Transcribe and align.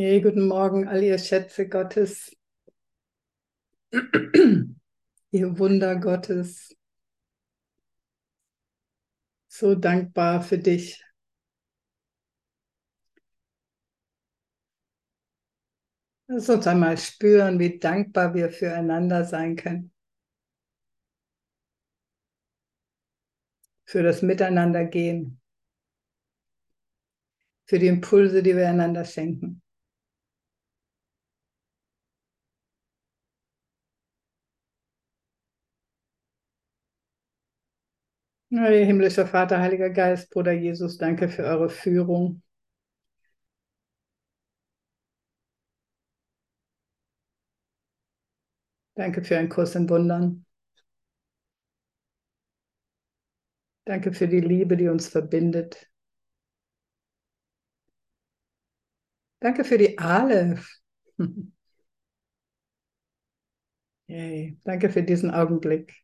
Hey, 0.00 0.20
guten 0.20 0.46
Morgen, 0.46 0.86
all 0.86 1.02
ihr 1.02 1.18
Schätze 1.18 1.68
Gottes, 1.68 2.30
ihr 5.32 5.58
Wunder 5.58 5.96
Gottes. 5.96 6.72
So 9.48 9.74
dankbar 9.74 10.40
für 10.40 10.58
dich. 10.58 11.04
Lass 16.28 16.48
uns 16.48 16.68
einmal 16.68 16.96
spüren, 16.96 17.58
wie 17.58 17.80
dankbar 17.80 18.34
wir 18.34 18.50
füreinander 18.50 19.24
sein 19.24 19.56
können. 19.56 19.90
Für 23.84 24.04
das 24.04 24.22
Miteinandergehen. 24.22 25.40
Für 27.64 27.80
die 27.80 27.88
Impulse, 27.88 28.44
die 28.44 28.54
wir 28.54 28.68
einander 28.68 29.04
schenken. 29.04 29.60
Himmlischer 38.50 39.26
Vater, 39.26 39.58
Heiliger 39.58 39.88
Geist, 39.90 40.30
Bruder 40.30 40.52
Jesus, 40.52 40.98
danke 40.98 41.28
für 41.30 41.44
eure 41.44 41.70
Führung. 41.70 42.42
Danke 48.96 49.24
für 49.24 49.38
einen 49.38 49.48
Kurs 49.48 49.74
in 49.76 49.88
Wundern. 49.88 50.44
Danke 53.86 54.12
für 54.12 54.28
die 54.28 54.40
Liebe, 54.40 54.76
die 54.76 54.86
uns 54.86 55.08
verbindet. 55.08 55.88
Danke 59.40 59.64
für 59.64 59.78
die 59.78 59.98
Aleph. 59.98 60.78
Yay. 64.08 64.58
Danke 64.64 64.90
für 64.90 65.02
diesen 65.02 65.30
Augenblick. 65.30 65.94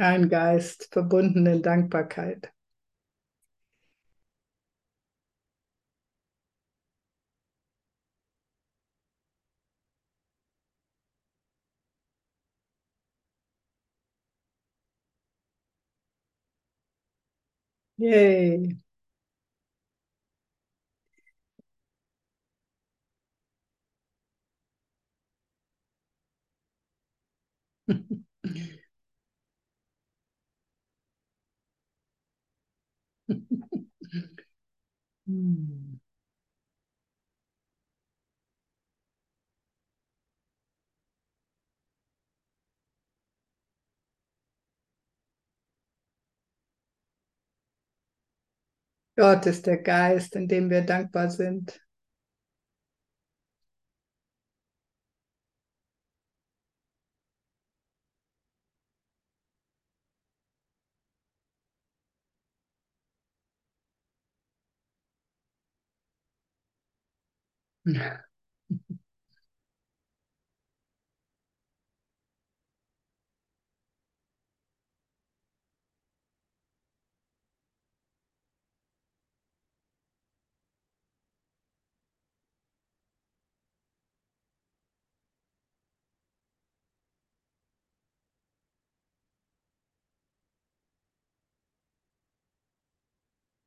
Ein 0.00 0.28
Geist 0.28 0.88
verbunden 0.90 1.46
in 1.46 1.62
Dankbarkeit. 1.62 2.52
Yay. 17.98 18.80
hm. 35.30 36.00
Gott 49.16 49.46
ist 49.46 49.66
der 49.68 49.78
Geist, 49.80 50.34
in 50.34 50.48
dem 50.48 50.68
wir 50.68 50.80
dankbar 50.82 51.30
sind. 51.30 51.80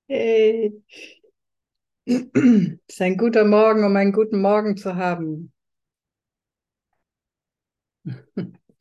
Hey. 0.07 0.71
Es 2.05 2.21
ist 2.87 3.01
ein 3.01 3.17
guter 3.17 3.43
Morgen, 3.45 3.83
um 3.83 3.95
einen 3.97 4.13
guten 4.13 4.39
Morgen 4.41 4.77
zu 4.77 4.95
haben. 4.95 5.51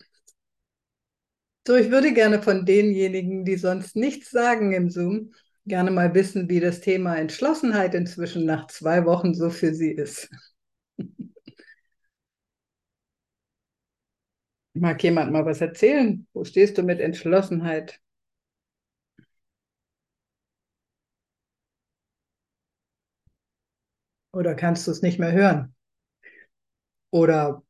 So, 1.67 1.75
ich 1.77 1.91
würde 1.91 2.13
gerne 2.13 2.41
von 2.43 2.65
denjenigen, 2.67 3.45
die 3.45 3.57
sonst 3.57 3.95
nichts 3.97 4.31
sagen 4.31 4.73
im 4.73 4.91
Zoom, 4.91 5.33
gerne 5.67 5.91
mal 5.91 6.15
wissen, 6.15 6.49
wie 6.49 6.61
das 6.61 6.81
Thema 6.81 7.17
Entschlossenheit 7.17 7.95
inzwischen 7.95 8.45
nach 8.47 8.67
zwei 8.69 9.05
Wochen 9.07 9.35
so 9.35 9.51
für 9.51 9.73
Sie 9.75 9.91
ist. 9.93 10.29
Mag 14.75 15.03
jemand 15.03 15.33
mal 15.33 15.47
was 15.47 15.63
erzählen? 15.63 16.27
Wo 16.35 16.45
stehst 16.45 16.77
du 16.77 16.83
mit 16.83 17.01
Entschlossenheit? 17.01 18.02
Oder 24.35 24.55
kannst 24.55 24.87
du 24.87 24.91
es 24.91 25.01
nicht 25.01 25.19
mehr 25.19 25.33
hören? 25.33 25.75
Oder 27.11 27.63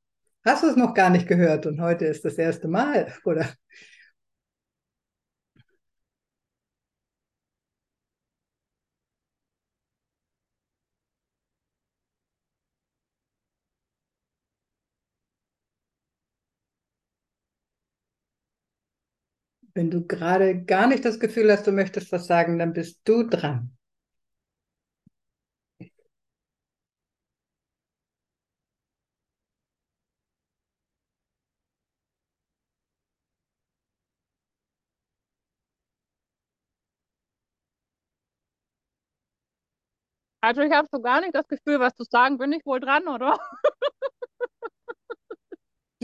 hast 0.44 0.62
du 0.62 0.68
es 0.68 0.76
noch 0.76 0.94
gar 0.94 1.10
nicht 1.10 1.28
gehört 1.28 1.66
und 1.66 1.80
heute 1.80 2.06
ist 2.06 2.24
das 2.24 2.38
erste 2.38 2.68
Mal? 2.68 3.12
Oder 3.24 3.46
wenn 19.74 19.90
du 19.90 20.06
gerade 20.06 20.64
gar 20.64 20.86
nicht 20.86 21.04
das 21.04 21.20
Gefühl 21.20 21.52
hast, 21.52 21.66
du 21.66 21.72
möchtest 21.72 22.10
was 22.10 22.26
sagen, 22.26 22.58
dann 22.58 22.72
bist 22.72 23.00
du 23.04 23.22
dran. 23.28 23.76
Also 40.42 40.60
ich 40.62 40.72
habe 40.72 40.88
so 40.90 41.00
gar 41.00 41.20
nicht 41.20 41.34
das 41.34 41.46
Gefühl, 41.46 41.78
was 41.80 41.94
zu 41.94 42.04
sagen. 42.04 42.36
Bin 42.36 42.52
ich 42.52 42.66
wohl 42.66 42.80
dran, 42.80 43.08
oder? 43.08 43.38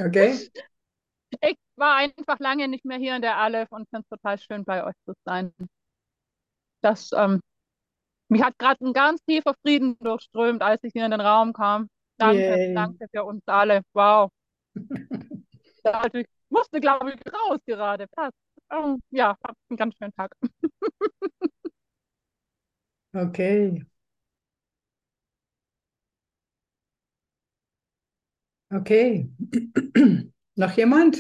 Okay. 0.01 0.39
Ich 1.43 1.57
war 1.77 1.97
einfach 1.97 2.39
lange 2.39 2.69
nicht 2.69 2.85
mehr 2.85 2.99
hier 2.99 3.17
in 3.17 3.23
der 3.23 3.37
Aleph 3.37 3.71
und 3.73 3.89
finde 3.91 4.05
es 4.05 4.09
total 4.09 4.39
schön, 4.39 4.65
bei 4.65 4.85
euch 4.85 4.95
zu 5.05 5.13
sein. 5.25 5.53
Das, 6.81 7.11
ähm, 7.13 7.41
mich 8.29 8.43
hat 8.43 8.59
gerade 8.59 8.85
ein 8.85 8.93
ganz 8.93 9.23
tiefer 9.25 9.55
Frieden 9.63 9.99
durchströmt, 10.01 10.63
als 10.63 10.83
ich 10.85 10.93
hier 10.93 11.05
in 11.05 11.11
den 11.13 11.21
Raum 11.21 11.53
kam. 11.53 11.89
Danke, 12.19 12.41
Yay. 12.41 12.75
danke 12.75 13.07
für 13.13 13.25
uns 13.25 13.43
alle. 13.47 13.83
Wow. 13.95 14.31
Also 15.85 16.19
ich 16.19 16.27
musste, 16.51 16.81
glaube 16.81 17.13
ich, 17.13 17.33
raus 17.33 17.61
gerade. 17.65 18.07
Passt. 18.09 18.37
Ähm, 18.71 19.01
ja, 19.11 19.37
habt 19.43 19.59
einen 19.71 19.77
ganz 19.79 19.97
schönen 19.97 20.13
Tag. 20.13 20.33
Okay. 23.15 23.85
Okay. 28.73 29.27
Noch 30.57 30.77
jemand? 30.77 31.19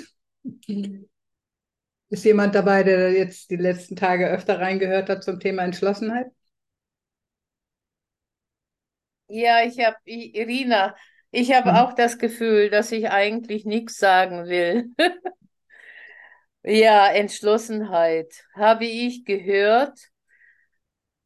Ist 2.10 2.24
jemand 2.26 2.54
dabei, 2.54 2.82
der 2.82 3.12
jetzt 3.12 3.50
die 3.50 3.56
letzten 3.56 3.96
Tage 3.96 4.28
öfter 4.28 4.60
reingehört 4.60 5.08
hat 5.08 5.24
zum 5.24 5.40
Thema 5.40 5.62
Entschlossenheit? 5.64 6.26
Ja, 9.28 9.62
ich 9.64 9.78
habe, 9.84 9.96
Irina, 10.04 10.94
ich 11.30 11.52
habe 11.52 11.66
Hm. 11.70 11.76
auch 11.76 11.92
das 11.94 12.18
Gefühl, 12.18 12.70
dass 12.70 12.92
ich 12.92 13.10
eigentlich 13.10 13.64
nichts 13.66 13.98
sagen 13.98 14.46
will. 14.46 14.90
Ja, 16.62 17.08
Entschlossenheit 17.12 18.44
habe 18.54 18.84
ich 18.86 19.24
gehört 19.24 19.98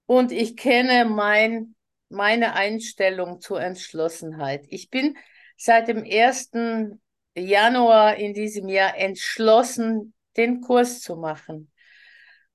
und 0.06 0.32
ich 0.32 0.56
kenne 0.56 1.04
mein, 1.04 1.74
meine 2.08 2.54
Einstellung 2.54 3.40
zur 3.40 3.60
Entschlossenheit. 3.62 4.66
Ich 4.68 4.90
bin 4.90 5.16
seit 5.62 5.86
dem 5.86 6.04
1. 6.04 6.98
Januar 7.36 8.16
in 8.16 8.34
diesem 8.34 8.68
Jahr 8.68 8.96
entschlossen, 8.96 10.12
den 10.36 10.60
Kurs 10.60 11.00
zu 11.00 11.14
machen. 11.16 11.70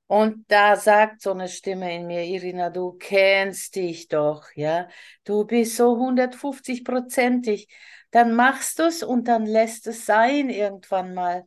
Und 0.07 0.45
da 0.51 0.75
sagt 0.75 1.21
so 1.21 1.31
eine 1.31 1.47
Stimme 1.47 1.93
in 1.95 2.07
mir, 2.07 2.23
Irina, 2.23 2.69
du 2.69 2.93
kennst 2.93 3.75
dich 3.75 4.09
doch, 4.09 4.43
ja. 4.55 4.89
Du 5.23 5.45
bist 5.45 5.77
so 5.77 5.95
150-prozentig. 5.95 7.67
Dann 8.11 8.35
machst 8.35 8.79
du 8.79 8.83
es 8.83 9.03
und 9.03 9.27
dann 9.29 9.45
lässt 9.45 9.87
es 9.87 10.05
sein 10.05 10.49
irgendwann 10.49 11.13
mal. 11.13 11.45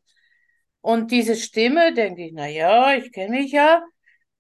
Und 0.81 1.11
diese 1.11 1.37
Stimme, 1.37 1.93
denke 1.93 2.27
ich, 2.27 2.33
na 2.33 2.47
ja, 2.47 2.95
ich 2.95 3.13
kenne 3.13 3.39
mich 3.39 3.53
ja, 3.53 3.83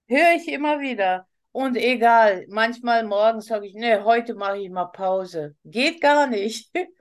höre 0.08 0.36
ich 0.36 0.48
immer 0.48 0.80
wieder. 0.80 1.26
Und 1.52 1.76
egal, 1.76 2.46
manchmal 2.48 3.04
morgens 3.04 3.46
sage 3.46 3.66
ich, 3.66 3.74
nee, 3.74 3.98
heute 4.00 4.34
mache 4.34 4.58
ich 4.58 4.70
mal 4.70 4.86
Pause. 4.86 5.56
Geht 5.64 6.00
gar 6.00 6.26
nicht. 6.26 6.70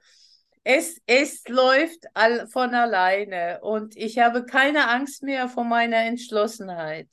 Es, 0.64 1.02
es 1.06 1.48
läuft 1.48 2.06
all, 2.14 2.48
von 2.48 2.74
alleine 2.74 3.60
und 3.62 3.96
ich 3.96 4.20
habe 4.20 4.46
keine 4.46 4.90
Angst 4.90 5.24
mehr 5.24 5.48
vor 5.50 5.64
meiner 5.64 5.98
Entschlossenheit. 5.98 7.08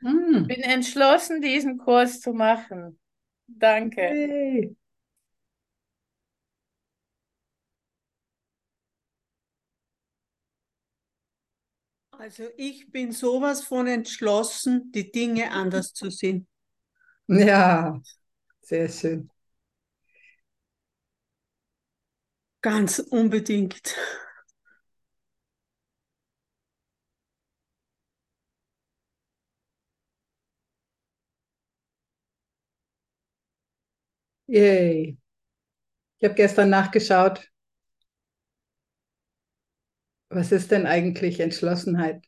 Hm. 0.00 0.46
Bin 0.46 0.62
entschlossen, 0.62 1.40
diesen 1.40 1.78
Kurs 1.78 2.20
zu 2.20 2.32
machen. 2.32 2.98
Danke. 3.46 4.02
Hey. 4.02 4.76
Also 12.10 12.44
ich 12.56 12.92
bin 12.92 13.10
sowas 13.10 13.64
von 13.64 13.88
entschlossen, 13.88 14.92
die 14.92 15.10
Dinge 15.10 15.50
anders 15.50 15.92
zu 15.92 16.08
sehen. 16.08 16.46
Ja, 17.26 18.00
sehr 18.60 18.88
schön. 18.88 19.31
Ganz 22.62 22.98
unbedingt. 22.98 23.94
Yay. 34.48 35.16
Ich 36.18 36.24
habe 36.24 36.34
gestern 36.36 36.70
nachgeschaut, 36.70 37.50
was 40.30 40.50
ist 40.52 40.70
denn 40.72 40.86
eigentlich 40.86 41.38
Entschlossenheit? 41.40 42.24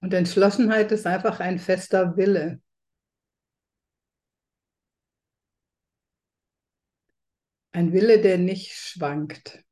Und 0.00 0.14
Entschlossenheit 0.14 0.90
ist 0.90 1.06
einfach 1.06 1.38
ein 1.40 1.58
fester 1.58 2.16
Wille. 2.16 2.60
Ein 7.76 7.92
Wille, 7.92 8.20
der 8.20 8.38
nicht 8.38 8.72
schwankt. 8.72 9.62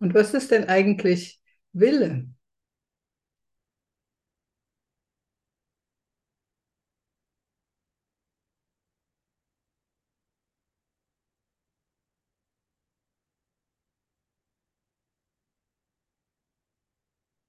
Und 0.00 0.12
was 0.14 0.34
ist 0.34 0.50
denn 0.50 0.68
eigentlich 0.68 1.40
Wille? 1.72 2.28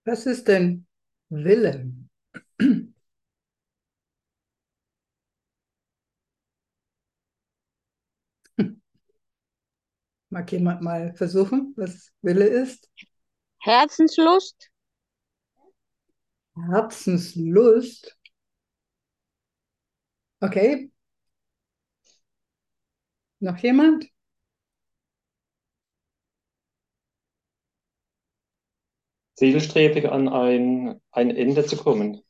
Was 0.05 0.25
ist 0.27 0.47
denn 0.47 0.87
Wille? 1.29 1.91
Mag 10.33 10.51
jemand 10.51 10.81
mal 10.81 11.13
versuchen, 11.13 11.75
was 11.77 12.11
Wille 12.23 12.45
ist? 12.47 12.89
Herzenslust? 13.59 14.71
Herzenslust. 16.55 18.17
Okay. 20.41 20.89
Noch 23.41 23.57
jemand? 23.59 24.07
Zielstrebig 29.35 30.09
an 30.09 30.29
ein, 30.29 30.99
ein 31.11 31.29
Ende 31.29 31.63
zu 31.63 31.77
kommen. 31.77 32.23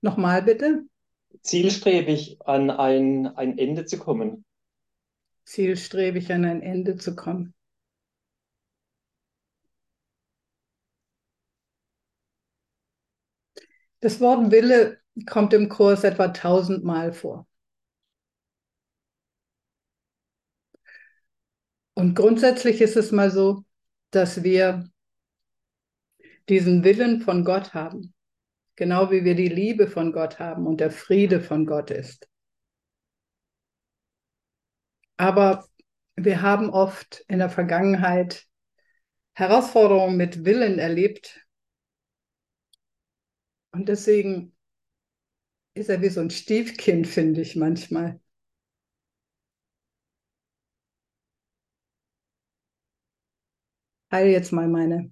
Nochmal 0.00 0.42
bitte. 0.42 0.84
Zielstrebig 1.42 2.38
an 2.44 2.70
ein, 2.70 3.26
ein 3.26 3.58
Ende 3.58 3.84
zu 3.84 3.98
kommen. 3.98 4.44
Zielstrebig 5.44 6.32
an 6.32 6.44
ein 6.44 6.62
Ende 6.62 6.96
zu 6.96 7.14
kommen. 7.16 7.54
Das 14.00 14.20
Wort 14.20 14.50
Wille 14.50 14.98
kommt 15.26 15.54
im 15.54 15.68
Kurs 15.68 16.04
etwa 16.04 16.28
tausendmal 16.28 17.12
vor. 17.12 17.46
Und 21.94 22.14
grundsätzlich 22.14 22.80
ist 22.80 22.96
es 22.96 23.12
mal 23.12 23.30
so, 23.30 23.64
dass 24.10 24.42
wir 24.42 24.88
diesen 26.48 26.84
Willen 26.84 27.20
von 27.20 27.44
Gott 27.44 27.72
haben, 27.72 28.12
genau 28.76 29.10
wie 29.10 29.24
wir 29.24 29.34
die 29.34 29.48
Liebe 29.48 29.88
von 29.88 30.12
Gott 30.12 30.38
haben 30.38 30.66
und 30.66 30.80
der 30.80 30.90
Friede 30.90 31.40
von 31.40 31.64
Gott 31.66 31.90
ist. 31.90 32.28
Aber 35.16 35.66
wir 36.16 36.42
haben 36.42 36.70
oft 36.70 37.24
in 37.28 37.38
der 37.38 37.50
Vergangenheit 37.50 38.46
Herausforderungen 39.34 40.16
mit 40.16 40.44
Willen 40.44 40.78
erlebt. 40.78 41.46
Und 43.72 43.88
deswegen 43.88 44.56
ist 45.74 45.88
er 45.90 46.00
wie 46.02 46.08
so 46.08 46.20
ein 46.20 46.30
Stiefkind, 46.30 47.06
finde 47.06 47.40
ich 47.40 47.56
manchmal. 47.56 48.20
Heil 54.12 54.28
jetzt 54.28 54.52
mal 54.52 54.68
meine 54.68 55.10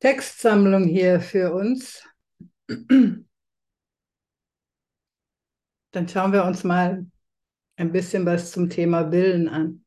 Textsammlung 0.00 0.84
hier 0.84 1.20
für 1.20 1.52
uns. 1.52 2.06
Dann 5.90 6.08
schauen 6.08 6.32
wir 6.32 6.44
uns 6.44 6.62
mal 6.62 7.06
ein 7.76 7.92
bisschen 7.92 8.26
was 8.26 8.52
zum 8.52 8.70
Thema 8.70 9.12
Willen 9.12 9.48
an. 9.48 9.84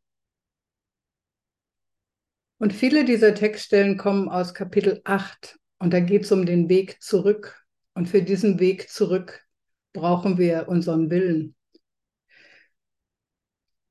Und 2.58 2.74
viele 2.74 3.05
dieser 3.05 3.34
Textstellen 3.34 3.98
kommen 3.98 4.29
aus 4.29 4.53
Kapitel 4.53 5.01
8 5.05 5.58
und 5.79 5.93
da 5.93 6.00
geht 6.00 6.25
es 6.25 6.31
um 6.31 6.46
den 6.46 6.69
Weg 6.69 7.01
zurück. 7.01 7.65
Und 7.93 8.08
für 8.08 8.22
diesen 8.22 8.60
Weg 8.60 8.89
zurück 8.89 9.46
brauchen 9.93 10.38
wir 10.38 10.67
unseren 10.67 11.10
Willen. 11.10 11.55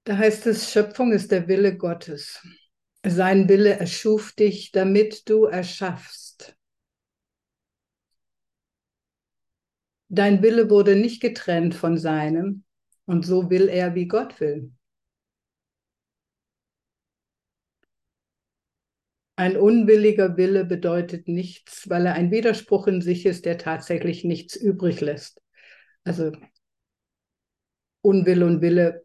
Da 0.05 0.17
heißt 0.17 0.47
es, 0.47 0.71
Schöpfung 0.71 1.13
ist 1.13 1.33
der 1.33 1.49
Wille 1.49 1.77
Gottes. 1.77 2.47
Sein 3.05 3.49
Wille 3.49 3.79
erschuf 3.79 4.33
dich, 4.33 4.71
damit 4.73 5.29
du 5.29 5.45
erschaffst. 5.45 6.57
Dein 10.09 10.43
Wille 10.43 10.71
wurde 10.71 10.97
nicht 10.97 11.21
getrennt 11.21 11.75
von 11.75 11.99
seinem 11.99 12.65
und 13.09 13.25
so 13.25 13.49
will 13.49 13.69
er, 13.69 13.95
wie 13.95 14.07
Gott 14.07 14.39
will. 14.39 14.71
Ein 19.35 19.57
unwilliger 19.57 20.37
Wille 20.37 20.67
bedeutet 20.67 21.27
nichts, 21.27 21.89
weil 21.89 22.05
er 22.05 22.15
ein 22.15 22.31
Widerspruch 22.31 22.87
in 22.87 23.01
sich 23.01 23.25
ist, 23.25 23.47
der 23.47 23.57
tatsächlich 23.57 24.25
nichts 24.25 24.57
übrig 24.57 25.01
lässt. 25.01 25.41
Also 26.05 26.33
Unwille 28.03 28.45
und 28.45 28.61
Wille, 28.61 29.03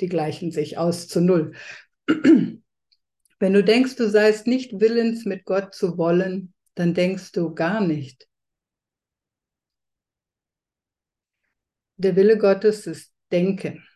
die 0.00 0.08
gleichen 0.08 0.52
sich 0.52 0.78
aus 0.78 1.08
zu 1.08 1.20
null. 1.20 1.52
Wenn 2.06 2.62
du 3.40 3.64
denkst, 3.64 3.96
du 3.96 4.08
seist 4.08 4.46
nicht 4.46 4.78
willens, 4.78 5.24
mit 5.24 5.44
Gott 5.46 5.74
zu 5.74 5.98
wollen, 5.98 6.54
dann 6.76 6.94
denkst 6.94 7.32
du 7.32 7.54
gar 7.54 7.84
nicht. 7.84 8.28
Der 11.96 12.16
Wille 12.16 12.38
Gottes 12.38 12.86
ist 12.86 13.12
Denken. 13.30 13.86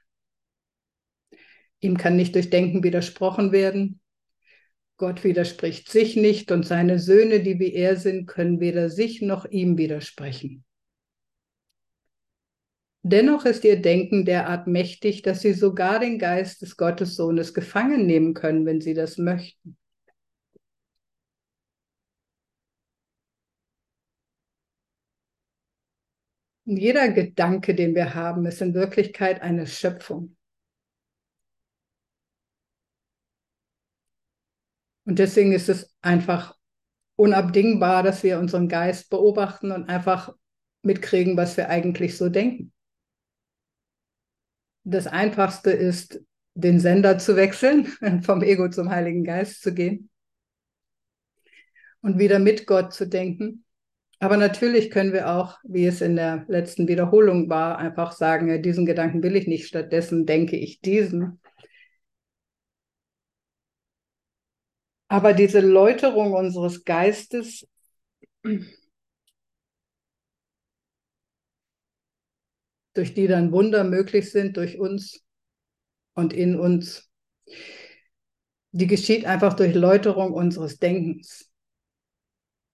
Ihm 1.81 1.97
kann 1.97 2.17
nicht 2.17 2.35
durch 2.35 2.51
Denken 2.51 2.83
widersprochen 2.83 3.53
werden 3.53 4.01
Gott 4.99 5.23
widerspricht 5.23 5.91
sich 5.91 6.17
nicht 6.17 6.51
und 6.51 6.67
seine 6.67 6.99
Söhne, 6.99 7.41
die 7.41 7.61
wie 7.61 7.73
er 7.73 7.97
sind, 7.97 8.27
können 8.27 8.59
weder 8.59 8.91
sich 8.91 9.23
noch 9.23 9.47
ihm 9.47 9.79
widersprechen. 9.79 10.65
Dennoch 13.03 13.45
ist 13.45 13.65
ihr 13.65 13.81
Denken 13.81 14.25
derart 14.25 14.67
mächtig, 14.67 15.23
dass 15.23 15.41
sie 15.41 15.53
sogar 15.53 16.01
den 16.01 16.19
Geist 16.19 16.63
des 16.63 16.77
Gottessohnes 16.77 17.55
gefangen 17.55 18.07
nehmen 18.07 18.35
können, 18.35 18.67
wenn 18.67 18.81
sie 18.81 18.93
das 18.93 19.19
möchten. 19.19 19.79
Jeder 26.77 27.09
Gedanke, 27.09 27.75
den 27.75 27.95
wir 27.95 28.15
haben, 28.15 28.45
ist 28.45 28.61
in 28.61 28.75
Wirklichkeit 28.75 29.41
eine 29.41 29.67
Schöpfung. 29.67 30.37
Und 35.05 35.19
deswegen 35.19 35.53
ist 35.53 35.71
es 35.71 35.95
einfach 36.03 36.55
unabdingbar, 37.17 38.03
dass 38.03 38.23
wir 38.23 38.39
unseren 38.39 38.69
Geist 38.69 39.09
beobachten 39.09 39.73
und 39.73 39.89
einfach 39.89 40.35
mitkriegen, 40.83 41.37
was 41.39 41.57
wir 41.57 41.71
eigentlich 41.71 42.19
so 42.19 42.29
denken. 42.29 42.73
Das 44.85 45.07
Einfachste 45.07 45.71
ist, 45.71 46.21
den 46.55 46.81
Sender 46.81 47.19
zu 47.19 47.37
wechseln, 47.37 47.87
vom 48.23 48.43
Ego 48.43 48.69
zum 48.69 48.91
Heiligen 48.91 49.25
Geist 49.25 49.63
zu 49.63 49.73
gehen 49.73 50.11
und 52.03 52.19
wieder 52.19 52.39
mit 52.39 52.67
Gott 52.67 52.93
zu 52.93 53.07
denken. 53.09 53.65
Aber 54.21 54.37
natürlich 54.37 54.91
können 54.91 55.13
wir 55.13 55.31
auch, 55.31 55.59
wie 55.63 55.87
es 55.87 56.01
in 56.01 56.17
der 56.17 56.45
letzten 56.49 56.89
Wiederholung 56.89 57.49
war, 57.49 57.79
einfach 57.79 58.13
sagen, 58.13 58.49
ja, 58.49 58.59
diesen 58.59 58.85
Gedanken 58.85 59.23
will 59.23 59.37
ich 59.37 59.47
nicht, 59.47 59.67
stattdessen 59.69 60.27
denke 60.27 60.57
ich 60.57 60.81
diesen. 60.81 61.41
Aber 65.09 65.33
diese 65.33 65.61
Läuterung 65.61 66.33
unseres 66.33 66.85
Geistes 66.85 67.67
durch 72.95 73.15
die 73.15 73.27
dann 73.27 73.53
Wunder 73.53 73.85
möglich 73.85 74.31
sind 74.31 74.57
durch 74.57 74.79
uns 74.79 75.23
und 76.15 76.33
in 76.33 76.59
uns, 76.59 77.09
die 78.73 78.87
geschieht 78.87 79.25
einfach 79.25 79.55
durch 79.55 79.75
Läuterung 79.75 80.33
unseres 80.33 80.79
Denkens. 80.79 81.48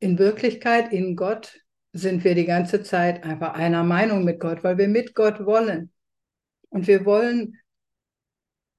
In 0.04 0.18
Wirklichkeit, 0.18 0.92
in 0.92 1.16
Gott, 1.16 1.62
sind 1.94 2.24
wir 2.24 2.34
die 2.34 2.44
ganze 2.44 2.82
Zeit 2.82 3.24
einfach 3.24 3.54
einer 3.54 3.84
Meinung 3.84 4.22
mit 4.22 4.38
Gott, 4.38 4.62
weil 4.62 4.76
wir 4.76 4.86
mit 4.86 5.14
Gott 5.14 5.46
wollen. 5.46 5.90
Und 6.68 6.86
wir 6.86 7.06
wollen 7.06 7.58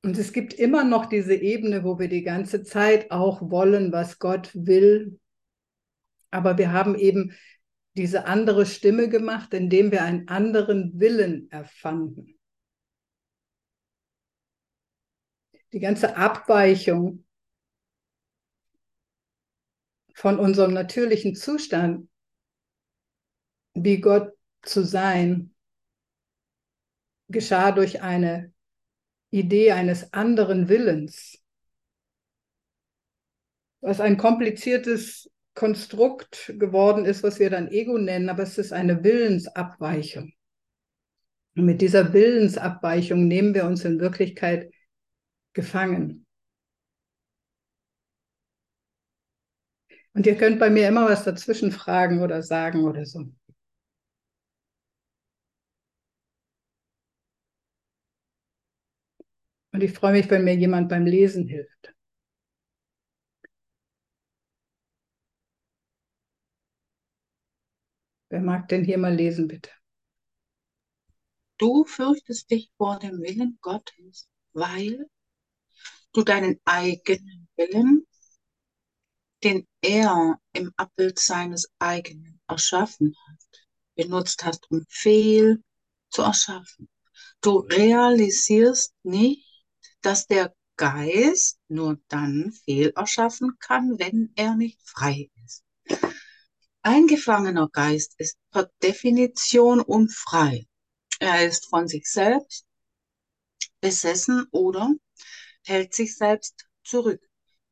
und 0.04 0.20
es 0.20 0.34
gibt 0.34 0.54
immer 0.54 0.84
noch 0.84 1.08
diese 1.08 1.34
Ebene, 1.34 1.84
wo 1.84 1.98
wir 1.98 2.10
die 2.10 2.22
ganze 2.22 2.62
Zeit 2.62 3.10
auch 3.10 3.50
wollen, 3.50 3.92
was 3.92 4.20
Gott 4.20 4.52
will. 4.54 5.20
Aber 6.30 6.60
wir 6.60 6.72
haben 6.72 6.94
eben 6.94 7.34
diese 7.98 8.28
andere 8.28 8.68
Stimme 8.68 9.10
gemacht, 9.10 9.52
indem 9.56 9.92
wir 9.92 10.04
einen 10.04 10.28
anderen 10.28 11.00
Willen 11.00 11.50
erfanden. 11.50 12.38
Die 15.74 15.80
ganze 15.80 16.18
Abweichung 16.18 17.25
von 20.16 20.40
unserem 20.40 20.74
natürlichen 20.74 21.36
Zustand, 21.36 22.10
wie 23.74 24.00
Gott 24.00 24.32
zu 24.64 24.84
sein, 24.84 25.54
geschah 27.28 27.74
durch 27.74 28.02
eine 28.02 28.54
Idee 29.30 29.74
eines 29.74 30.14
anderen 30.14 30.70
Willens, 30.70 31.44
was 33.82 34.00
ein 34.00 34.16
kompliziertes 34.16 35.30
Konstrukt 35.54 36.54
geworden 36.58 37.06
ist, 37.06 37.22
was 37.22 37.40
wir 37.40 37.50
dann 37.50 37.68
Ego 37.68 37.98
nennen, 37.98 38.30
aber 38.30 38.44
es 38.44 38.58
ist 38.58 38.72
eine 38.72 39.04
Willensabweichung. 39.04 40.34
Und 41.58 41.66
mit 41.66 41.82
dieser 41.82 42.14
Willensabweichung 42.14 43.28
nehmen 43.28 43.54
wir 43.54 43.66
uns 43.66 43.84
in 43.84 44.00
Wirklichkeit 44.00 44.72
gefangen. 45.54 46.25
Und 50.16 50.26
ihr 50.26 50.38
könnt 50.38 50.60
bei 50.60 50.70
mir 50.70 50.88
immer 50.88 51.06
was 51.10 51.26
dazwischen 51.26 51.74
fragen 51.74 52.22
oder 52.22 52.42
sagen 52.42 52.86
oder 52.86 53.06
so. 53.06 53.26
Und 59.74 59.84
ich 59.84 59.92
freue 59.92 60.14
mich, 60.14 60.30
wenn 60.30 60.46
mir 60.46 60.56
jemand 60.56 60.88
beim 60.88 61.06
Lesen 61.06 61.50
hilft. 61.50 61.94
Wer 68.30 68.40
mag 68.40 68.70
denn 68.70 68.86
hier 68.86 68.98
mal 68.98 69.14
lesen, 69.14 69.50
bitte? 69.50 69.70
Du 71.58 71.84
fürchtest 71.84 72.50
dich 72.52 72.72
vor 72.78 73.00
dem 73.00 73.22
Willen 73.22 73.58
Gottes, 73.62 74.30
weil 74.54 75.10
du 76.14 76.24
deinen 76.24 76.62
eigenen 76.64 77.50
Willen, 77.58 78.08
den 79.46 79.68
er 79.82 80.40
im 80.54 80.74
Abbild 80.76 81.20
seines 81.20 81.70
eigenen 81.78 82.42
erschaffen 82.48 83.16
hat, 83.28 83.66
benutzt 83.96 84.44
hast, 84.44 84.70
um 84.72 84.84
fehl 84.90 85.64
zu 86.10 86.24
erschaffen. 86.24 86.90
Du 87.42 87.60
realisierst 87.60 88.94
nicht, 89.04 89.46
dass 90.02 90.26
der 90.26 90.56
Geist 90.78 91.60
nur 91.68 92.00
dann 92.08 92.52
fehl 92.66 92.92
erschaffen 92.96 93.56
kann, 93.60 94.00
wenn 94.00 94.34
er 94.36 94.56
nicht 94.56 94.80
frei 94.84 95.30
ist. 95.46 95.64
Ein 96.82 97.06
gefangener 97.06 97.70
Geist 97.72 98.16
ist 98.18 98.38
per 98.52 98.70
Definition 98.82 99.80
unfrei. 99.80 100.68
Er 101.20 101.46
ist 101.46 101.70
von 101.70 101.88
sich 101.88 102.08
selbst 102.08 102.66
besessen 103.80 104.48
oder 104.52 104.92
hält 105.64 105.94
sich 105.94 106.18
selbst 106.18 106.68
zurück. 106.84 107.22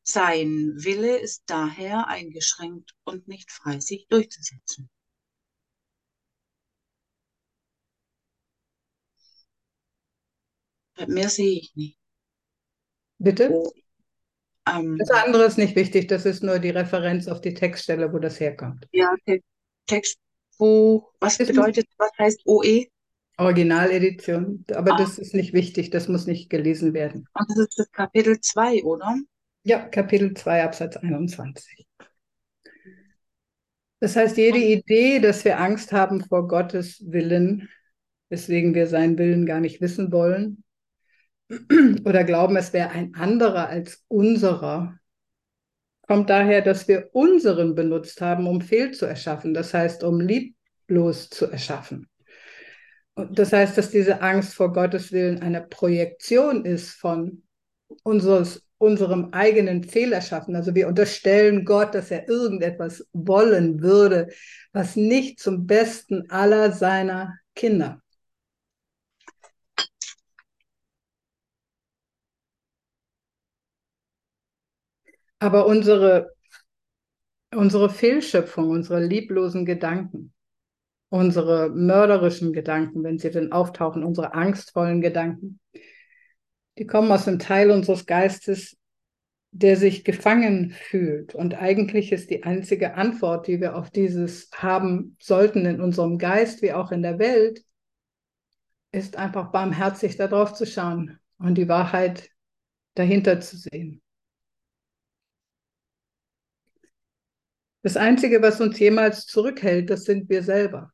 Sein 0.03 0.73
Wille 0.77 1.17
ist 1.17 1.43
daher 1.47 2.07
eingeschränkt 2.07 2.93
und 3.03 3.27
nicht 3.27 3.51
frei, 3.51 3.79
sich 3.79 4.07
durchzusetzen. 4.07 4.89
Mehr 11.07 11.29
sehe 11.29 11.59
ich 11.59 11.75
nicht. 11.75 11.97
Bitte? 13.17 13.49
Oh, 13.51 13.71
ähm, 14.69 14.97
Das 14.99 15.09
andere 15.11 15.45
ist 15.45 15.57
nicht 15.57 15.75
wichtig, 15.75 16.07
das 16.07 16.25
ist 16.25 16.43
nur 16.43 16.59
die 16.59 16.69
Referenz 16.69 17.27
auf 17.27 17.41
die 17.41 17.53
Textstelle, 17.53 18.11
wo 18.13 18.19
das 18.19 18.39
herkommt. 18.39 18.87
ja, 18.91 19.13
Te- 19.25 19.41
Text, 19.87 20.19
wo, 20.57 21.09
was 21.19 21.39
Ist- 21.39 21.47
bedeutet, 21.49 21.87
was 21.97 22.11
heißt 22.17 22.41
OE? 22.45 22.87
Originaledition, 23.37 24.63
aber 24.75 24.93
Ah. 24.93 24.97
das 24.97 25.17
ist 25.17 25.33
nicht 25.33 25.53
wichtig, 25.53 25.89
das 25.89 26.07
muss 26.07 26.27
nicht 26.27 26.49
gelesen 26.51 26.93
werden. 26.93 27.27
Und 27.33 27.49
das 27.49 27.57
ist 27.67 27.79
das 27.79 27.91
Kapitel 27.91 28.39
2, 28.39 28.83
oder? 28.83 29.15
Ja, 29.63 29.79
Kapitel 29.87 30.33
2, 30.33 30.63
Absatz 30.63 30.97
21. 30.97 31.87
Das 33.99 34.17
heißt, 34.17 34.35
jede 34.35 34.59
Idee, 34.59 35.19
dass 35.19 35.45
wir 35.45 35.59
Angst 35.59 35.93
haben 35.93 36.21
vor 36.25 36.49
Gottes 36.49 37.01
Willen, 37.07 37.69
weswegen 38.27 38.73
wir 38.73 38.87
seinen 38.87 39.17
Willen 39.17 39.45
gar 39.45 39.61
nicht 39.61 39.79
wissen 39.79 40.11
wollen, 40.11 40.63
oder 42.03 42.25
glauben, 42.25 42.57
es 42.57 42.73
wäre 42.73 42.89
ein 42.89 43.15
anderer 43.15 43.69
als 43.69 44.03
unserer, 44.09 44.99
kommt 46.07 46.29
daher, 46.29 46.61
dass 46.61 46.89
wir 46.89 47.09
unseren 47.13 47.75
benutzt 47.75 48.19
haben, 48.19 48.47
um 48.47 48.59
fehl 48.59 48.91
zu 48.91 49.05
erschaffen, 49.05 49.53
das 49.53 49.73
heißt, 49.73 50.03
um 50.03 50.19
lieblos 50.19 51.29
zu 51.29 51.45
erschaffen. 51.45 52.09
Und 53.15 53.39
das 53.39 53.53
heißt, 53.53 53.77
dass 53.77 53.91
diese 53.91 54.21
Angst 54.21 54.55
vor 54.55 54.73
Gottes 54.73 55.11
Willen 55.13 55.41
eine 55.41 55.61
Projektion 55.61 56.65
ist 56.65 56.91
von 56.91 57.43
unseres, 58.03 58.62
unserem 58.77 59.29
eigenen 59.31 59.83
Fehlerschaffen. 59.83 60.55
Also 60.55 60.75
wir 60.75 60.87
unterstellen 60.87 61.65
Gott, 61.65 61.95
dass 61.95 62.11
er 62.11 62.27
irgendetwas 62.27 63.07
wollen 63.13 63.81
würde, 63.81 64.29
was 64.73 64.95
nicht 64.95 65.39
zum 65.39 65.65
Besten 65.67 66.29
aller 66.29 66.71
seiner 66.71 67.37
Kinder. 67.55 68.01
Aber 75.39 75.65
unsere, 75.65 76.33
unsere 77.53 77.89
Fehlschöpfung, 77.89 78.69
unsere 78.69 79.03
lieblosen 79.03 79.65
Gedanken, 79.65 80.33
unsere 81.09 81.69
mörderischen 81.69 82.53
Gedanken, 82.53 83.03
wenn 83.03 83.19
sie 83.19 83.29
denn 83.29 83.51
auftauchen, 83.51 84.03
unsere 84.03 84.33
angstvollen 84.33 85.01
Gedanken, 85.01 85.59
die 86.77 86.87
kommen 86.87 87.11
aus 87.11 87.27
einem 87.27 87.39
Teil 87.39 87.71
unseres 87.71 88.05
Geistes, 88.05 88.77
der 89.51 89.77
sich 89.77 90.03
gefangen 90.03 90.71
fühlt. 90.71 91.35
Und 91.35 91.53
eigentlich 91.53 92.11
ist 92.11 92.31
die 92.31 92.43
einzige 92.43 92.95
Antwort, 92.95 93.47
die 93.47 93.61
wir 93.61 93.75
auf 93.75 93.91
dieses 93.91 94.49
haben 94.51 95.15
sollten 95.21 95.65
in 95.65 95.79
unserem 95.79 96.17
Geist 96.17 96.61
wie 96.61 96.73
auch 96.73 96.91
in 96.91 97.03
der 97.03 97.19
Welt, 97.19 97.63
ist 98.91 99.17
einfach 99.17 99.51
barmherzig 99.51 100.17
darauf 100.17 100.53
zu 100.53 100.65
schauen 100.65 101.19
und 101.37 101.55
die 101.55 101.67
Wahrheit 101.67 102.29
dahinter 102.95 103.39
zu 103.41 103.57
sehen. 103.57 104.01
Das 107.83 107.97
Einzige, 107.97 108.41
was 108.41 108.61
uns 108.61 108.79
jemals 108.79 109.25
zurückhält, 109.25 109.89
das 109.89 110.05
sind 110.05 110.29
wir 110.29 110.41
selber. 110.41 110.92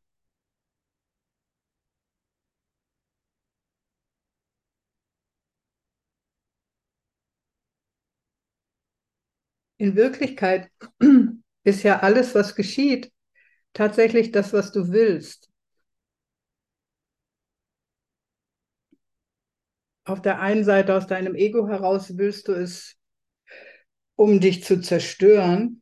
In 9.79 9.95
Wirklichkeit 9.95 10.69
ist 11.63 11.83
ja 11.83 12.01
alles, 12.01 12.35
was 12.35 12.53
geschieht, 12.55 13.11
tatsächlich 13.73 14.31
das, 14.31 14.51
was 14.51 14.73
du 14.73 14.91
willst. 14.91 15.49
Auf 20.03 20.21
der 20.21 20.41
einen 20.41 20.65
Seite 20.65 20.95
aus 20.95 21.07
deinem 21.07 21.33
Ego 21.33 21.67
heraus 21.67 22.17
willst 22.17 22.49
du 22.49 22.53
es, 22.53 22.97
um 24.15 24.41
dich 24.41 24.65
zu 24.65 24.81
zerstören, 24.81 25.81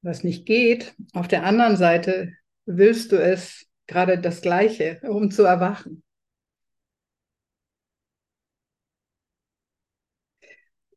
was 0.00 0.24
nicht 0.24 0.44
geht. 0.44 0.94
Auf 1.12 1.28
der 1.28 1.44
anderen 1.44 1.76
Seite 1.76 2.32
willst 2.64 3.12
du 3.12 3.16
es 3.16 3.66
gerade 3.86 4.18
das 4.18 4.40
Gleiche, 4.40 5.00
um 5.04 5.30
zu 5.30 5.44
erwachen. 5.44 6.02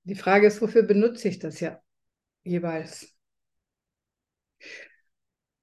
Die 0.05 0.15
Frage 0.15 0.47
ist, 0.47 0.61
wofür 0.61 0.83
benutze 0.83 1.27
ich 1.27 1.39
das 1.39 1.59
ja 1.59 1.79
jeweils? 2.43 3.11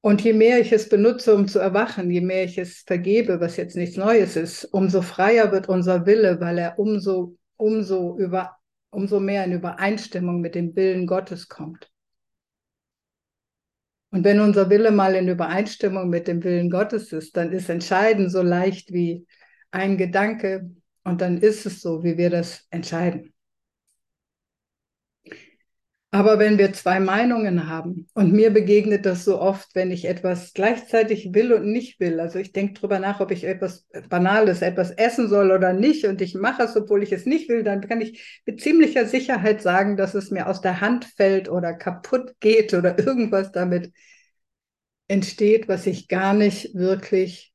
Und 0.01 0.21
je 0.23 0.33
mehr 0.33 0.59
ich 0.59 0.73
es 0.73 0.89
benutze, 0.89 1.33
um 1.35 1.47
zu 1.47 1.61
erwachen, 1.61 2.11
je 2.11 2.21
mehr 2.21 2.43
ich 2.45 2.59
es 2.59 2.81
vergebe, 2.81 3.41
was 3.41 3.57
jetzt 3.57 3.77
nichts 3.77 3.97
Neues 3.97 4.35
ist, 4.35 4.65
umso 4.65 5.01
freier 5.01 5.53
wird 5.53 5.69
unser 5.69 6.07
Wille, 6.07 6.41
weil 6.41 6.59
er 6.59 6.77
umso, 6.81 7.37
umso, 7.57 8.19
über, 8.19 8.57
umso 8.91 9.21
mehr 9.21 9.45
in 9.45 9.53
Übereinstimmung 9.53 10.41
mit 10.41 10.57
dem 10.57 10.75
Willen 10.75 11.07
Gottes 11.07 11.49
kommt. 11.49 11.89
Und 14.11 14.25
wenn 14.25 14.41
unser 14.41 14.69
Wille 14.71 14.91
mal 14.91 15.15
in 15.15 15.29
Übereinstimmung 15.29 16.09
mit 16.09 16.27
dem 16.27 16.43
Willen 16.43 16.69
Gottes 16.69 17.13
ist, 17.13 17.37
dann 17.37 17.53
ist 17.53 17.71
Entscheiden 17.71 18.29
so 18.29 18.43
leicht 18.43 18.93
wie 18.93 19.25
ein 19.71 19.97
Gedanke 19.97 20.69
und 21.05 21.21
dann 21.21 21.39
ist 21.39 21.65
es 21.65 21.81
so, 21.81 22.03
wie 22.03 22.19
wir 22.19 22.29
das 22.29 22.67
entscheiden. 22.71 23.32
Aber 26.15 26.39
wenn 26.39 26.59
wir 26.59 26.75
zwei 26.75 27.01
Meinungen 27.01 27.71
haben, 27.71 28.07
und 28.13 28.35
mir 28.35 28.51
begegnet 28.51 29.07
das 29.07 29.25
so 29.25 29.41
oft, 29.41 29.75
wenn 29.75 29.91
ich 29.91 30.05
etwas 30.05 30.53
gleichzeitig 30.53 31.33
will 31.33 31.55
und 31.55 31.73
nicht 31.73 32.01
will, 32.01 32.21
also 32.21 32.39
ich 32.39 32.53
denke 32.53 32.75
drüber 32.75 32.99
nach, 32.99 33.21
ob 33.21 33.31
ich 33.31 33.45
etwas 33.45 33.87
Banales, 34.11 34.61
etwas 34.61 34.91
essen 34.91 35.27
soll 35.31 35.51
oder 35.51 35.73
nicht, 35.73 36.05
und 36.05 36.21
ich 36.21 36.35
mache 36.35 36.65
es, 36.65 36.77
obwohl 36.77 37.03
ich 37.03 37.13
es 37.13 37.25
nicht 37.25 37.49
will, 37.49 37.65
dann 37.65 37.81
kann 37.81 38.03
ich 38.03 38.43
mit 38.45 38.61
ziemlicher 38.61 39.07
Sicherheit 39.07 39.63
sagen, 39.63 39.97
dass 39.97 40.13
es 40.15 40.31
mir 40.31 40.49
aus 40.49 40.61
der 40.61 40.83
Hand 40.83 41.07
fällt 41.07 41.49
oder 41.49 41.73
kaputt 41.73 42.35
geht 42.41 42.75
oder 42.75 42.99
irgendwas 43.07 43.51
damit 43.51 43.91
entsteht, 45.09 45.67
was 45.67 45.87
ich 45.87 46.09
gar 46.09 46.35
nicht 46.35 46.75
wirklich 46.75 47.55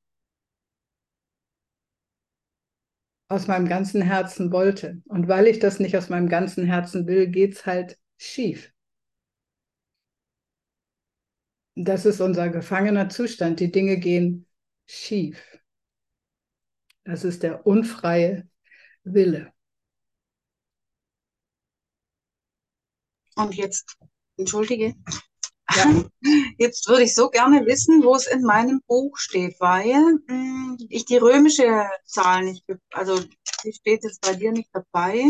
aus 3.27 3.45
meinem 3.45 3.67
ganzen 3.67 4.01
Herzen 4.01 4.51
wollte. 4.51 5.03
Und 5.05 5.27
weil 5.27 5.45
ich 5.45 5.59
das 5.59 5.79
nicht 5.79 5.95
aus 5.95 6.09
meinem 6.09 6.27
ganzen 6.27 6.65
Herzen 6.65 7.05
will, 7.05 7.27
geht 7.27 7.53
es 7.53 7.65
halt 7.67 7.97
schief. 8.17 8.71
Das 11.75 12.05
ist 12.05 12.21
unser 12.21 12.49
gefangener 12.49 13.09
Zustand. 13.09 13.59
Die 13.59 13.71
Dinge 13.71 13.97
gehen 13.97 14.47
schief. 14.85 15.59
Das 17.03 17.23
ist 17.23 17.43
der 17.43 17.65
unfreie 17.65 18.49
Wille. 19.03 19.53
Und 23.35 23.53
jetzt, 23.55 23.97
entschuldige, 24.37 24.95
ja. 25.75 26.03
jetzt 26.57 26.87
würde 26.87 27.03
ich 27.03 27.13
so 27.13 27.29
gerne 27.29 27.65
wissen, 27.65 28.03
wo 28.03 28.15
es 28.15 28.27
in 28.27 28.41
meinem 28.41 28.81
Buch 28.87 29.17
steht, 29.17 29.55
weil 29.59 30.19
hm, 30.27 30.77
ich 30.89 31.05
die 31.05 31.17
römische 31.17 31.87
Zahl 32.05 32.43
nicht, 32.43 32.65
also 32.91 33.19
die 33.63 33.73
steht 33.73 34.03
jetzt 34.03 34.21
bei 34.21 34.33
dir 34.33 34.51
nicht 34.51 34.69
dabei. 34.73 35.23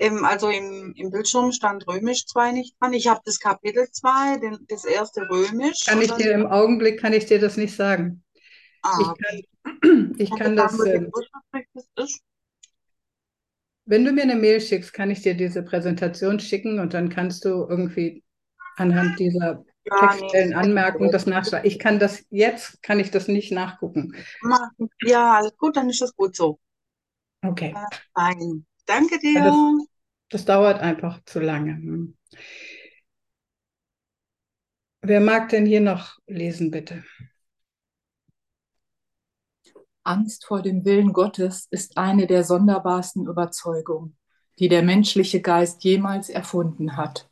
Im, 0.00 0.24
also 0.24 0.48
im, 0.48 0.94
im 0.96 1.10
Bildschirm 1.10 1.50
stand 1.50 1.86
Römisch 1.88 2.24
2 2.26 2.52
nicht 2.52 2.76
dran. 2.80 2.92
Ich 2.92 3.08
habe 3.08 3.20
das 3.24 3.40
Kapitel 3.40 3.88
2, 3.90 4.40
das 4.68 4.84
erste 4.84 5.22
Römisch. 5.28 5.84
Kann 5.86 6.00
ich 6.00 6.12
dir 6.12 6.32
im 6.32 6.46
Augenblick 6.46 7.00
kann 7.00 7.12
ich 7.12 7.26
dir 7.26 7.40
das 7.40 7.56
nicht 7.56 7.74
sagen. 7.74 8.22
Ah, 8.82 8.96
ich 9.00 9.06
kann, 9.82 10.14
ich 10.18 10.30
kann 10.36 10.54
das. 10.54 10.78
Äh, 10.78 11.10
wenn 13.86 14.04
du 14.04 14.12
mir 14.12 14.22
eine 14.22 14.36
Mail 14.36 14.60
schickst, 14.60 14.92
kann 14.92 15.10
ich 15.10 15.22
dir 15.22 15.34
diese 15.34 15.64
Präsentation 15.64 16.38
schicken 16.38 16.78
und 16.78 16.94
dann 16.94 17.08
kannst 17.08 17.44
du 17.44 17.66
irgendwie 17.68 18.22
anhand 18.76 19.18
dieser 19.18 19.64
ja, 19.84 19.98
textuellen 19.98 20.50
nee, 20.50 20.54
Anmerkungen 20.54 21.10
das 21.10 21.26
nachschlagen. 21.26 21.66
Ich 21.66 21.80
kann 21.80 21.98
das 21.98 22.24
jetzt, 22.30 22.80
kann 22.82 23.00
ich 23.00 23.10
das 23.10 23.26
nicht 23.26 23.50
nachgucken. 23.50 24.14
Ja, 25.00 25.38
alles 25.38 25.56
gut, 25.56 25.76
dann 25.76 25.90
ist 25.90 26.00
das 26.02 26.14
gut 26.14 26.36
so. 26.36 26.60
Okay. 27.42 27.74
Fein. 28.14 28.64
Danke 28.86 29.18
dir. 29.18 29.40
Ja, 29.40 29.72
das, 30.28 30.44
dauert 30.44 30.80
einfach 30.80 31.22
zu 31.24 31.40
lange. 31.40 32.12
Wer 35.00 35.20
mag 35.20 35.48
denn 35.48 35.64
hier 35.64 35.80
noch 35.80 36.18
lesen, 36.26 36.70
bitte? 36.70 37.04
Angst 40.02 40.46
vor 40.46 40.62
dem 40.62 40.84
Willen 40.84 41.12
Gottes 41.12 41.68
ist 41.70 41.98
eine 41.98 42.26
der 42.26 42.42
sonderbarsten 42.42 43.26
Überzeugungen, 43.26 44.16
die 44.58 44.68
der 44.68 44.82
menschliche 44.82 45.40
Geist 45.42 45.84
jemals 45.84 46.30
erfunden 46.30 46.96
hat. 46.96 47.28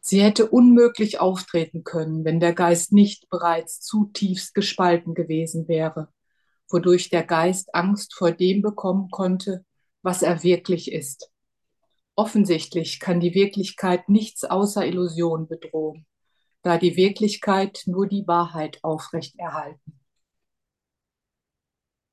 Sie 0.00 0.20
hätte 0.20 0.50
unmöglich 0.50 1.20
auftreten 1.20 1.84
können, 1.84 2.24
wenn 2.24 2.40
der 2.40 2.54
Geist 2.54 2.92
nicht 2.92 3.28
bereits 3.30 3.80
zutiefst 3.80 4.52
gespalten 4.52 5.14
gewesen 5.14 5.68
wäre, 5.68 6.08
wodurch 6.68 7.08
der 7.08 7.22
Geist 7.22 7.72
Angst 7.72 8.14
vor 8.14 8.32
dem 8.32 8.62
bekommen 8.62 9.10
konnte, 9.10 9.64
was 10.02 10.22
er 10.22 10.42
wirklich 10.42 10.90
ist. 10.90 11.30
Offensichtlich 12.22 13.00
kann 13.00 13.18
die 13.18 13.34
Wirklichkeit 13.34 14.08
nichts 14.08 14.44
außer 14.44 14.86
Illusion 14.86 15.48
bedrohen, 15.48 16.06
da 16.62 16.78
die 16.78 16.94
Wirklichkeit 16.94 17.82
nur 17.86 18.06
die 18.06 18.28
Wahrheit 18.28 18.78
aufrechterhalten. 18.84 19.98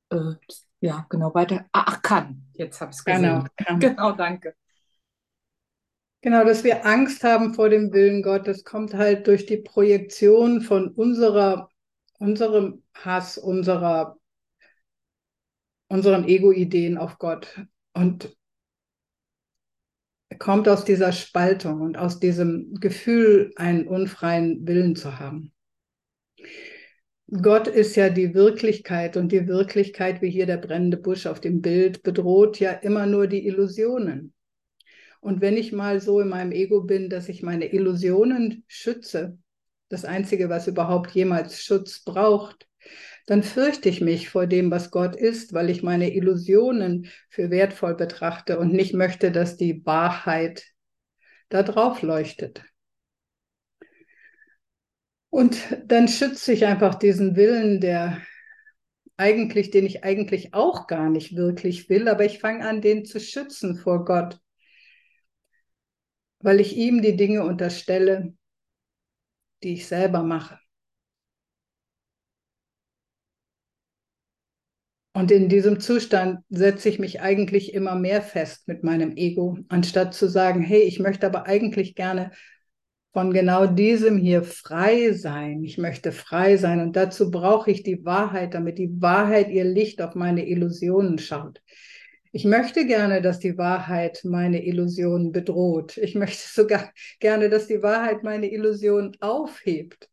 Äh, 0.09 0.33
ja, 0.81 1.05
genau, 1.11 1.35
weiter. 1.35 1.67
Ach, 1.73 2.01
kann. 2.01 2.47
Jetzt 2.53 2.81
habe 2.81 2.89
ich 2.89 2.97
es 2.97 3.05
gesehen. 3.05 3.47
Genau, 3.55 3.79
genau, 3.79 4.11
danke. 4.13 4.55
Genau, 6.21 6.43
dass 6.43 6.63
wir 6.63 6.87
Angst 6.87 7.23
haben 7.23 7.53
vor 7.53 7.69
dem 7.69 7.93
Willen 7.93 8.23
Gottes, 8.23 8.63
kommt 8.63 8.95
halt 8.95 9.27
durch 9.27 9.45
die 9.45 9.57
Projektion 9.57 10.61
von 10.61 10.87
unserer, 10.87 11.69
unserem 12.17 12.81
Hass, 12.95 13.37
unserer, 13.37 14.17
unseren 15.87 16.27
Ego-Ideen 16.27 16.97
auf 16.97 17.19
Gott 17.19 17.63
und 17.93 18.35
kommt 20.39 20.67
aus 20.67 20.85
dieser 20.85 21.11
Spaltung 21.11 21.81
und 21.81 21.97
aus 21.97 22.19
diesem 22.19 22.73
Gefühl, 22.75 23.51
einen 23.55 23.87
unfreien 23.87 24.65
Willen 24.65 24.95
zu 24.95 25.19
haben. 25.19 25.51
Gott 27.29 27.67
ist 27.67 27.95
ja 27.95 28.09
die 28.09 28.33
Wirklichkeit 28.33 29.15
und 29.15 29.31
die 29.31 29.47
Wirklichkeit, 29.47 30.21
wie 30.21 30.31
hier 30.31 30.47
der 30.47 30.57
brennende 30.57 30.97
Busch 30.97 31.27
auf 31.27 31.39
dem 31.39 31.61
Bild, 31.61 32.01
bedroht 32.01 32.59
ja 32.59 32.71
immer 32.71 33.05
nur 33.05 33.27
die 33.27 33.45
Illusionen. 33.45 34.33
Und 35.21 35.41
wenn 35.41 35.57
ich 35.57 35.71
mal 35.71 35.99
so 35.99 36.21
in 36.21 36.29
meinem 36.29 36.53
Ego 36.53 36.81
bin, 36.81 37.09
dass 37.09 37.29
ich 37.29 37.43
meine 37.43 37.71
Illusionen 37.71 38.63
schütze, 38.67 39.37
das 39.89 40.05
Einzige, 40.05 40.49
was 40.49 40.67
überhaupt 40.67 41.11
jemals 41.11 41.61
Schutz 41.61 42.03
braucht, 42.03 42.68
dann 43.29 43.43
fürchte 43.43 43.89
ich 43.89 44.01
mich 44.01 44.27
vor 44.27 44.47
dem, 44.47 44.71
was 44.71 44.89
Gott 44.89 45.15
ist, 45.15 45.53
weil 45.53 45.69
ich 45.69 45.83
meine 45.83 46.15
Illusionen 46.15 47.07
für 47.29 47.51
wertvoll 47.51 47.93
betrachte 47.93 48.57
und 48.57 48.73
nicht 48.73 48.95
möchte, 48.95 49.31
dass 49.31 49.55
die 49.55 49.85
Wahrheit 49.85 50.65
da 51.49 51.61
drauf 51.61 52.01
leuchtet. 52.01 52.63
Und 55.29 55.59
dann 55.85 56.07
schütze 56.07 56.53
ich 56.53 56.65
einfach 56.65 56.95
diesen 56.95 57.35
Willen, 57.35 57.79
der 57.79 58.19
eigentlich, 59.15 59.69
den 59.69 59.85
ich 59.85 60.03
eigentlich 60.03 60.55
auch 60.55 60.87
gar 60.87 61.11
nicht 61.11 61.35
wirklich 61.35 61.87
will, 61.87 62.07
aber 62.07 62.25
ich 62.25 62.39
fange 62.39 62.67
an, 62.67 62.81
den 62.81 63.05
zu 63.05 63.19
schützen 63.19 63.75
vor 63.75 64.05
Gott, 64.05 64.39
weil 66.39 66.59
ich 66.59 66.75
ihm 66.75 67.03
die 67.03 67.15
Dinge 67.15 67.43
unterstelle, 67.43 68.33
die 69.61 69.73
ich 69.73 69.85
selber 69.85 70.23
mache. 70.23 70.59
Und 75.13 75.31
in 75.31 75.49
diesem 75.49 75.79
Zustand 75.79 76.39
setze 76.49 76.87
ich 76.87 76.99
mich 76.99 77.19
eigentlich 77.21 77.73
immer 77.73 77.95
mehr 77.95 78.21
fest 78.21 78.67
mit 78.67 78.83
meinem 78.83 79.17
Ego, 79.17 79.57
anstatt 79.67 80.13
zu 80.13 80.27
sagen, 80.27 80.61
hey, 80.61 80.81
ich 80.81 80.99
möchte 80.99 81.25
aber 81.25 81.45
eigentlich 81.45 81.95
gerne 81.95 82.31
von 83.11 83.33
genau 83.33 83.65
diesem 83.65 84.17
hier 84.17 84.43
frei 84.43 85.13
sein. 85.13 85.63
Ich 85.63 85.77
möchte 85.77 86.11
frei 86.11 86.57
sein 86.57 86.79
und 86.79 86.95
dazu 86.95 87.31
brauche 87.31 87.71
ich 87.71 87.81
die 87.81 88.05
Wahrheit, 88.05 88.53
damit 88.53 88.77
die 88.77 89.01
Wahrheit 89.01 89.49
ihr 89.49 89.65
Licht 89.65 90.01
auf 90.01 90.13
meine 90.13 90.47
Illusionen 90.47 91.17
schaut. 91.17 91.61
Ich 92.31 92.45
möchte 92.45 92.85
gerne, 92.85 93.23
dass 93.23 93.39
die 93.39 93.57
Wahrheit 93.57 94.21
meine 94.23 94.63
Illusion 94.63 95.31
bedroht. 95.31 95.97
Ich 95.97 96.13
möchte 96.13 96.47
sogar 96.53 96.91
gerne, 97.19 97.49
dass 97.49 97.65
die 97.65 97.81
Wahrheit 97.81 98.23
meine 98.23 98.51
Illusion 98.51 99.17
aufhebt. 99.19 100.09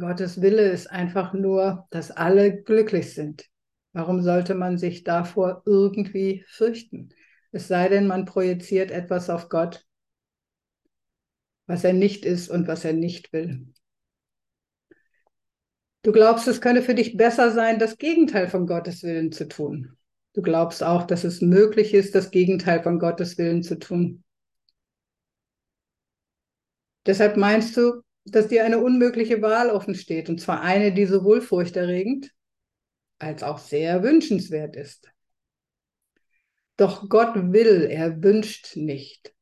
Gottes 0.00 0.40
Wille 0.40 0.70
ist 0.70 0.90
einfach 0.90 1.32
nur, 1.32 1.86
dass 1.90 2.10
alle 2.10 2.62
glücklich 2.62 3.14
sind. 3.14 3.46
Warum 3.92 4.22
sollte 4.22 4.54
man 4.54 4.78
sich 4.78 5.04
davor 5.04 5.62
irgendwie 5.66 6.44
fürchten? 6.48 7.10
Es 7.52 7.68
sei 7.68 7.88
denn, 7.88 8.06
man 8.06 8.24
projiziert 8.24 8.90
etwas 8.90 9.30
auf 9.30 9.48
Gott, 9.48 9.86
was 11.66 11.84
er 11.84 11.92
nicht 11.92 12.24
ist 12.24 12.48
und 12.48 12.66
was 12.66 12.84
er 12.84 12.92
nicht 12.92 13.32
will. 13.32 13.66
Du 16.02 16.12
glaubst, 16.12 16.48
es 16.48 16.60
könne 16.60 16.82
für 16.82 16.94
dich 16.94 17.16
besser 17.16 17.50
sein, 17.50 17.78
das 17.78 17.98
Gegenteil 17.98 18.48
von 18.48 18.66
Gottes 18.66 19.02
Willen 19.02 19.32
zu 19.32 19.48
tun. 19.48 19.96
Du 20.32 20.42
glaubst 20.42 20.82
auch, 20.82 21.02
dass 21.06 21.24
es 21.24 21.42
möglich 21.42 21.92
ist, 21.92 22.14
das 22.14 22.30
Gegenteil 22.30 22.82
von 22.82 22.98
Gottes 22.98 23.36
Willen 23.36 23.62
zu 23.62 23.78
tun. 23.78 24.24
Deshalb 27.04 27.36
meinst 27.36 27.76
du, 27.76 28.02
dass 28.24 28.48
dir 28.48 28.64
eine 28.64 28.78
unmögliche 28.78 29.42
Wahl 29.42 29.70
offen 29.70 29.94
steht, 29.94 30.28
und 30.28 30.40
zwar 30.40 30.60
eine, 30.62 30.92
die 30.92 31.06
sowohl 31.06 31.40
furchterregend 31.40 32.30
als 33.18 33.42
auch 33.42 33.58
sehr 33.58 34.02
wünschenswert 34.02 34.76
ist. 34.76 35.10
Doch 36.76 37.08
Gott 37.10 37.34
will, 37.52 37.86
er 37.90 38.22
wünscht 38.22 38.76
nicht. 38.76 39.34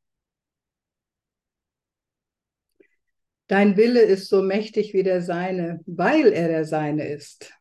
Dein 3.47 3.77
Wille 3.77 4.03
ist 4.03 4.29
so 4.29 4.43
mächtig 4.43 4.93
wie 4.93 5.05
der 5.05 5.23
seine, 5.23 5.81
weil 5.87 6.33
er 6.33 6.49
der 6.49 6.65
seine 6.65 7.09
ist. 7.09 7.55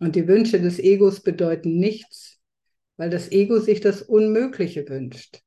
Und 0.00 0.16
die 0.16 0.26
Wünsche 0.26 0.60
des 0.60 0.78
Egos 0.78 1.22
bedeuten 1.22 1.78
nichts, 1.78 2.40
weil 2.96 3.08
das 3.08 3.30
Ego 3.30 3.60
sich 3.60 3.80
das 3.80 4.02
Unmögliche 4.02 4.86
wünscht. 4.88 5.43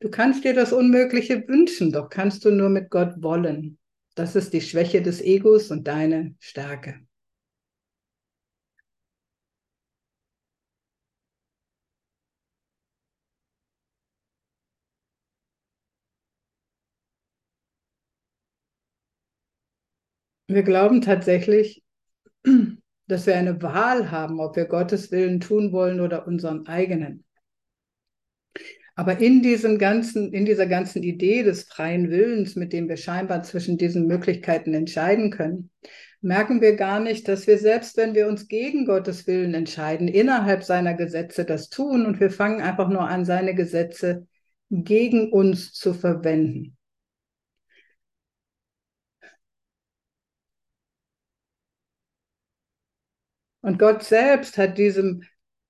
Du 0.00 0.10
kannst 0.10 0.42
dir 0.44 0.54
das 0.54 0.72
Unmögliche 0.72 1.46
wünschen, 1.46 1.92
doch 1.92 2.08
kannst 2.08 2.44
du 2.44 2.50
nur 2.50 2.68
mit 2.68 2.90
Gott 2.90 3.22
wollen. 3.22 3.78
Das 4.16 4.34
ist 4.34 4.52
die 4.52 4.60
Schwäche 4.60 5.02
des 5.02 5.20
Egos 5.20 5.70
und 5.70 5.86
deine 5.86 6.34
Stärke. 6.40 7.00
Wir 20.46 20.62
glauben 20.62 21.00
tatsächlich, 21.00 21.82
dass 23.08 23.26
wir 23.26 23.36
eine 23.36 23.62
Wahl 23.62 24.10
haben, 24.10 24.40
ob 24.40 24.56
wir 24.56 24.66
Gottes 24.66 25.10
Willen 25.12 25.40
tun 25.40 25.72
wollen 25.72 26.00
oder 26.00 26.26
unseren 26.26 26.66
eigenen. 26.66 27.24
Aber 28.98 29.20
in 29.20 29.42
diesem 29.42 29.78
ganzen, 29.78 30.32
in 30.32 30.44
dieser 30.44 30.66
ganzen 30.66 31.04
Idee 31.04 31.44
des 31.44 31.62
freien 31.62 32.10
Willens, 32.10 32.56
mit 32.56 32.72
dem 32.72 32.88
wir 32.88 32.96
scheinbar 32.96 33.44
zwischen 33.44 33.78
diesen 33.78 34.08
Möglichkeiten 34.08 34.74
entscheiden 34.74 35.30
können, 35.30 35.70
merken 36.20 36.60
wir 36.60 36.74
gar 36.74 36.98
nicht, 36.98 37.28
dass 37.28 37.46
wir 37.46 37.58
selbst, 37.58 37.96
wenn 37.96 38.16
wir 38.16 38.26
uns 38.26 38.48
gegen 38.48 38.86
Gottes 38.86 39.28
Willen 39.28 39.54
entscheiden, 39.54 40.08
innerhalb 40.08 40.64
seiner 40.64 40.94
Gesetze 40.94 41.44
das 41.44 41.68
tun 41.68 42.06
und 42.06 42.18
wir 42.18 42.32
fangen 42.32 42.60
einfach 42.60 42.88
nur 42.88 43.02
an, 43.02 43.24
seine 43.24 43.54
Gesetze 43.54 44.26
gegen 44.68 45.30
uns 45.32 45.72
zu 45.72 45.94
verwenden. 45.94 46.76
Und 53.60 53.78
Gott 53.78 54.02
selbst 54.02 54.58
hat 54.58 54.76
diesem, 54.76 55.22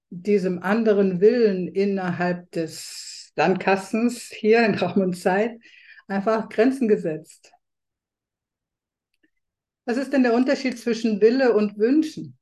diesem 0.08 0.62
anderen 0.62 1.20
Willen 1.20 1.68
innerhalb 1.68 2.50
des 2.52 3.07
Landkastens 3.38 4.32
hier 4.34 4.66
in 4.66 4.74
Raum 4.74 5.00
und 5.00 5.14
Zeit 5.14 5.60
einfach 6.08 6.48
Grenzen 6.48 6.88
gesetzt. 6.88 7.52
Was 9.86 9.96
ist 9.96 10.12
denn 10.12 10.24
der 10.24 10.34
Unterschied 10.34 10.76
zwischen 10.76 11.20
Wille 11.20 11.54
und 11.54 11.78
Wünschen? 11.78 12.36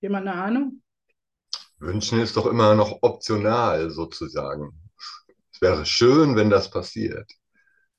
Jemand 0.00 0.26
eine 0.26 0.42
Ahnung? 0.42 0.82
Wünschen 1.78 2.20
ist 2.20 2.36
doch 2.36 2.46
immer 2.46 2.74
noch 2.74 2.98
optional 3.02 3.88
sozusagen. 3.90 4.72
Es 5.52 5.60
wäre 5.60 5.86
schön, 5.86 6.34
wenn 6.34 6.50
das 6.50 6.70
passiert. 6.70 7.30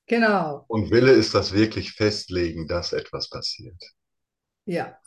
Genau. 0.07 0.65
Und 0.67 0.91
Wille 0.91 1.13
ist 1.13 1.33
das 1.33 1.53
wirklich 1.53 1.93
festlegen, 1.93 2.67
dass 2.67 2.91
etwas 2.91 3.29
passiert. 3.29 3.81
Ja, 4.65 4.97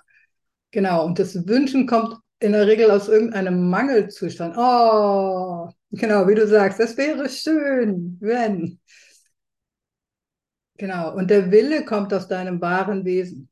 genau. 0.71 1.05
Und 1.07 1.19
das 1.19 1.47
Wünschen 1.47 1.87
kommt 1.87 2.19
in 2.41 2.53
der 2.53 2.67
Regel 2.67 2.91
aus 2.91 3.09
irgendeinem 3.09 3.71
Mangelzustand. 3.71 4.57
Oh, 4.57 5.71
genau, 5.91 6.29
wie 6.29 6.35
du 6.35 6.47
sagst, 6.47 6.81
das 6.81 6.97
wäre 6.97 7.29
schön, 7.29 8.19
wenn. 8.21 8.81
Genau. 10.77 11.15
Und 11.15 11.31
der 11.31 11.51
Wille 11.51 11.85
kommt 11.85 12.13
aus 12.13 12.29
deinem 12.29 12.61
wahren 12.61 13.05
Wesen. 13.05 13.49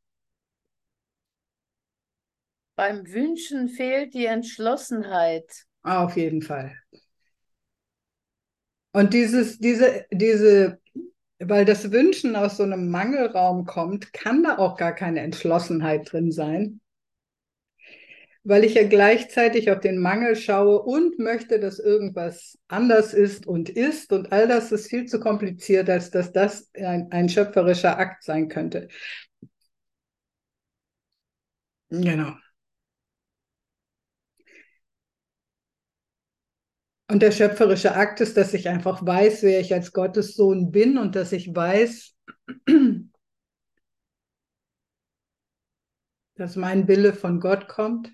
Beim 2.74 3.06
Wünschen 3.06 3.68
fehlt 3.68 4.14
die 4.14 4.26
Entschlossenheit. 4.26 5.44
Auf 5.82 6.16
jeden 6.16 6.42
Fall. 6.42 6.74
Und 8.92 9.14
dieses, 9.14 9.58
diese, 9.58 10.04
diese 10.10 10.80
weil 11.48 11.64
das 11.64 11.90
Wünschen 11.92 12.36
aus 12.36 12.56
so 12.56 12.62
einem 12.62 12.90
Mangelraum 12.90 13.64
kommt, 13.64 14.12
kann 14.12 14.42
da 14.42 14.58
auch 14.58 14.76
gar 14.76 14.94
keine 14.94 15.20
Entschlossenheit 15.20 16.12
drin 16.12 16.30
sein. 16.30 16.80
Weil 18.44 18.64
ich 18.64 18.74
ja 18.74 18.86
gleichzeitig 18.86 19.70
auf 19.70 19.78
den 19.80 19.98
Mangel 19.98 20.34
schaue 20.34 20.82
und 20.82 21.18
möchte, 21.18 21.60
dass 21.60 21.78
irgendwas 21.78 22.58
anders 22.66 23.14
ist 23.14 23.46
und 23.46 23.68
ist. 23.68 24.12
Und 24.12 24.32
all 24.32 24.48
das 24.48 24.72
ist 24.72 24.88
viel 24.88 25.06
zu 25.06 25.20
kompliziert, 25.20 25.88
als 25.88 26.10
dass 26.10 26.32
das 26.32 26.68
ein, 26.74 27.06
ein 27.12 27.28
schöpferischer 27.28 27.98
Akt 27.98 28.24
sein 28.24 28.48
könnte. 28.48 28.88
Genau. 31.90 32.41
Und 37.12 37.20
der 37.20 37.30
schöpferische 37.30 37.94
Akt 37.94 38.22
ist, 38.22 38.38
dass 38.38 38.54
ich 38.54 38.70
einfach 38.70 39.04
weiß, 39.04 39.42
wer 39.42 39.60
ich 39.60 39.74
als 39.74 39.92
Gottes 39.92 40.34
Sohn 40.34 40.72
bin 40.72 40.96
und 40.96 41.14
dass 41.14 41.32
ich 41.32 41.54
weiß, 41.54 42.16
dass 46.36 46.56
mein 46.56 46.88
Wille 46.88 47.12
von 47.12 47.38
Gott 47.38 47.68
kommt. 47.68 48.10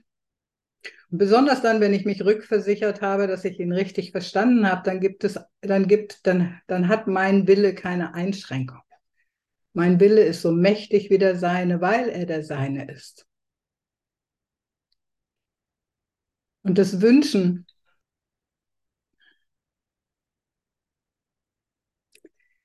Und 1.13 1.19
besonders 1.19 1.63
dann, 1.63 1.81
wenn 1.81 1.95
ich 1.95 2.07
mich 2.07 2.25
rückversichert 2.25 3.01
habe, 3.01 3.29
dass 3.29 3.45
ich 3.45 3.61
ihn 3.61 3.71
richtig 3.71 4.11
verstanden 4.11 4.69
habe, 4.69 4.83
dann 4.85 4.99
gibt 4.99 5.23
es, 5.23 5.39
dann 5.61 5.87
gibt, 5.87 6.27
dann, 6.27 6.61
dann 6.67 6.89
hat 6.89 7.07
mein 7.07 7.47
Wille 7.47 7.77
keine 7.77 8.15
Einschränkung. 8.15 8.83
Mein 9.75 10.01
Wille 10.01 10.23
ist 10.23 10.43
so 10.43 10.51
mächtig 10.51 11.09
wie 11.09 11.19
der 11.19 11.37
seine, 11.37 11.81
weil 11.81 12.09
er 12.09 12.27
der 12.27 12.43
seine 12.43 12.91
ist. 12.91 13.29
Und 16.63 16.79
das 16.79 17.01
Wünschen 17.01 17.65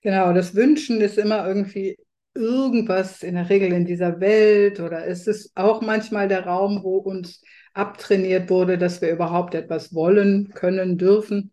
Genau, 0.04 0.34
das 0.34 0.56
Wünschen 0.56 1.02
ist 1.02 1.18
immer 1.18 1.48
irgendwie 1.48 1.98
irgendwas 2.36 3.24
in 3.24 3.36
der 3.36 3.50
Regel 3.50 3.72
in 3.74 3.86
dieser 3.86 4.20
Welt 4.20 4.80
oder 4.80 5.06
ist 5.06 5.28
es 5.28 5.52
auch 5.56 5.82
manchmal 5.82 6.28
der 6.28 6.46
Raum, 6.46 6.84
wo 6.84 6.98
uns 6.98 7.42
abtrainiert 7.74 8.50
wurde, 8.50 8.78
dass 8.78 9.02
wir 9.02 9.12
überhaupt 9.12 9.56
etwas 9.56 9.94
wollen, 9.94 10.50
können, 10.54 10.98
dürfen. 10.98 11.52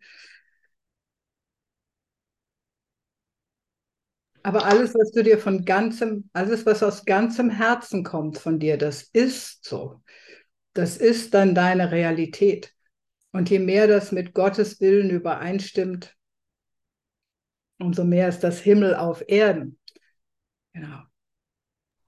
Aber 4.43 4.65
alles, 4.65 4.95
was 4.95 5.11
du 5.13 5.23
dir 5.23 5.39
von 5.39 5.65
ganzem, 5.65 6.31
alles, 6.33 6.65
was 6.67 6.83
aus 6.83 7.05
ganzem 7.05 7.51
Herzen 7.51 8.05
kommt 8.05 8.39
von 8.39 8.59
dir, 8.59 8.79
das 8.79 9.03
ist 9.13 9.65
so. 9.67 10.03
Das 10.75 10.97
ist 10.99 11.35
dann 11.35 11.55
deine 11.55 11.93
Realität. 11.93 12.75
Und 13.33 13.51
je 13.51 13.59
mehr 13.61 13.89
das 13.89 14.13
mit 14.13 14.35
Gottes 14.35 14.81
Willen 14.81 15.11
übereinstimmt, 15.11 16.17
umso 17.81 18.05
mehr 18.05 18.29
ist 18.29 18.41
das 18.41 18.61
Himmel 18.61 18.95
auf 18.95 19.25
Erden. 19.29 19.79
Genau. 20.73 21.01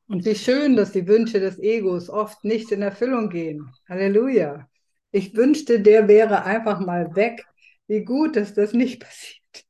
Und 0.08 0.24
wie 0.24 0.34
schön, 0.34 0.76
dass 0.76 0.92
die 0.92 1.06
Wünsche 1.06 1.40
des 1.40 1.58
Egos 1.58 2.10
oft 2.10 2.44
nicht 2.44 2.70
in 2.70 2.82
Erfüllung 2.82 3.30
gehen. 3.30 3.72
Halleluja. 3.88 4.68
Ich 5.10 5.34
wünschte, 5.36 5.80
der 5.80 6.08
wäre 6.08 6.44
einfach 6.44 6.80
mal 6.80 7.14
weg. 7.16 7.44
Wie 7.86 8.04
gut, 8.04 8.36
dass 8.36 8.54
das 8.54 8.72
nicht 8.72 9.00
passiert. 9.00 9.66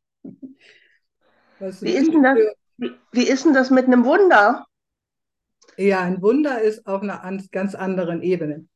Was 1.59 1.83
wie 1.83 1.91
ist 1.91 2.12
denn 2.12 2.23
das? 2.23 2.38
Wie 3.12 3.29
ist 3.29 3.45
denn 3.45 3.55
das 3.55 3.71
mit 3.71 3.87
einem 3.87 4.05
Wunder? 4.05 4.67
Ja, 5.77 6.01
ein 6.03 6.21
Wunder 6.23 6.61
ist 6.61 6.87
auf 6.87 7.03
einer 7.03 7.23
an- 7.25 7.47
ganz 7.51 7.75
anderen 7.75 8.23
Ebene. 8.23 8.67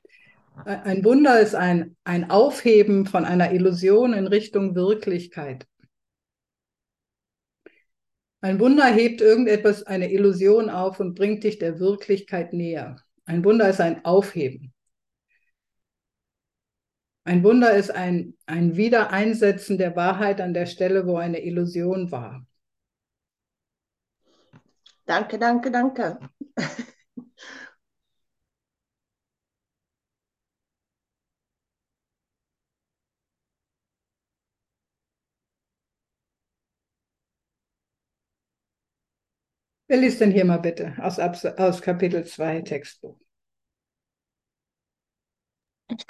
Ein 0.64 0.80
ein 0.80 1.04
Wunder 1.04 1.40
ist 1.40 1.54
ein, 1.54 1.96
ein 2.04 2.30
Aufheben 2.30 3.06
von 3.06 3.24
einer 3.24 3.52
Illusion 3.52 4.14
in 4.14 4.26
Richtung 4.26 4.74
Wirklichkeit. 4.74 5.66
Ein 8.46 8.60
Wunder 8.60 8.86
hebt 8.86 9.20
irgendetwas, 9.20 9.82
eine 9.82 10.12
Illusion 10.12 10.70
auf 10.70 11.00
und 11.00 11.16
bringt 11.16 11.42
dich 11.42 11.58
der 11.58 11.80
Wirklichkeit 11.80 12.52
näher. 12.52 12.94
Ein 13.24 13.44
Wunder 13.44 13.68
ist 13.68 13.80
ein 13.80 14.04
Aufheben. 14.04 14.72
Ein 17.24 17.42
Wunder 17.42 17.74
ist 17.74 17.90
ein, 17.90 18.36
ein 18.46 18.76
Wiedereinsetzen 18.76 19.78
der 19.78 19.96
Wahrheit 19.96 20.40
an 20.40 20.54
der 20.54 20.66
Stelle, 20.66 21.08
wo 21.08 21.16
eine 21.16 21.44
Illusion 21.44 22.12
war. 22.12 22.46
Danke, 25.06 25.40
danke, 25.40 25.72
danke. 25.72 26.16
Wer 39.88 39.98
liest 39.98 40.20
denn 40.20 40.32
hier 40.32 40.44
mal 40.44 40.58
bitte 40.58 40.94
aus, 41.00 41.18
Abs 41.18 41.44
aus 41.44 41.80
Kapitel 41.80 42.24
2 42.24 42.62
Textbuch? 42.62 43.16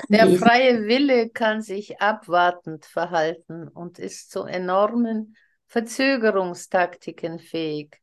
Der 0.08 0.24
lesen. 0.24 0.38
freie 0.38 0.86
Wille 0.86 1.28
kann 1.28 1.60
sich 1.60 2.00
abwartend 2.00 2.86
verhalten 2.86 3.68
und 3.68 3.98
ist 3.98 4.30
zu 4.30 4.44
enormen 4.44 5.36
Verzögerungstaktiken 5.66 7.38
fähig. 7.38 8.00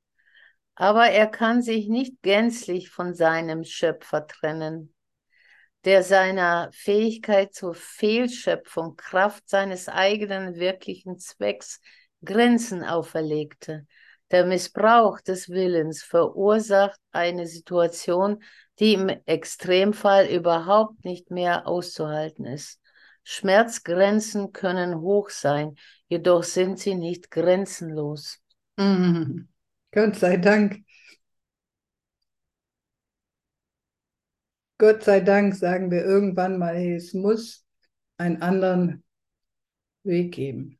Aber 0.76 1.10
er 1.10 1.28
kann 1.28 1.62
sich 1.62 1.88
nicht 1.88 2.22
gänzlich 2.22 2.90
von 2.90 3.16
seinem 3.16 3.64
Schöpfer 3.64 4.28
trennen, 4.28 4.94
der 5.86 6.04
seiner 6.04 6.70
Fähigkeit 6.72 7.54
zur 7.54 7.74
Fehlschöpfung 7.74 8.96
Kraft 8.96 9.50
seines 9.50 9.90
eigenen 9.90 10.56
wirklichen 10.56 11.18
Zwecks 11.18 11.82
Grenzen 12.24 12.84
auferlegte. 12.84 13.88
Der 14.34 14.48
Missbrauch 14.48 15.22
des 15.22 15.48
Willens 15.50 16.02
verursacht 16.02 17.00
eine 17.12 17.46
Situation, 17.46 18.42
die 18.80 18.96
im 18.96 19.10
Extremfall 19.28 20.26
überhaupt 20.26 21.06
nicht 21.06 21.30
mehr 21.30 21.68
auszuhalten 21.68 22.46
ist. 22.46 22.82
Schmerzgrenzen 23.24 24.52
können 24.52 25.02
hoch 25.02 25.30
sein, 25.30 25.76
jedoch 26.08 26.42
sind 26.42 26.80
sie 26.80 26.96
nicht 26.96 27.30
grenzenlos. 27.30 28.40
Mhm. 28.78 29.50
Gott 29.92 30.16
sei 30.16 30.38
Dank. 30.38 30.84
Gott 34.80 35.04
sei 35.04 35.20
Dank 35.20 35.54
sagen 35.54 35.92
wir 35.92 36.04
irgendwann 36.04 36.58
mal, 36.58 36.76
es 36.76 37.14
muss 37.14 37.68
einen 38.18 38.42
anderen 38.42 39.04
Weg 40.02 40.34
geben. 40.34 40.80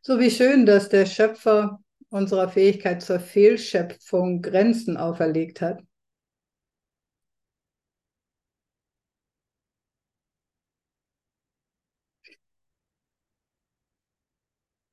So 0.00 0.20
wie 0.20 0.30
schön, 0.30 0.64
dass 0.64 0.88
der 0.88 1.04
Schöpfer 1.04 1.80
unserer 2.10 2.48
Fähigkeit 2.48 3.02
zur 3.02 3.20
Fehlschöpfung 3.20 4.42
Grenzen 4.42 4.96
auferlegt 4.96 5.60
hat. 5.60 5.80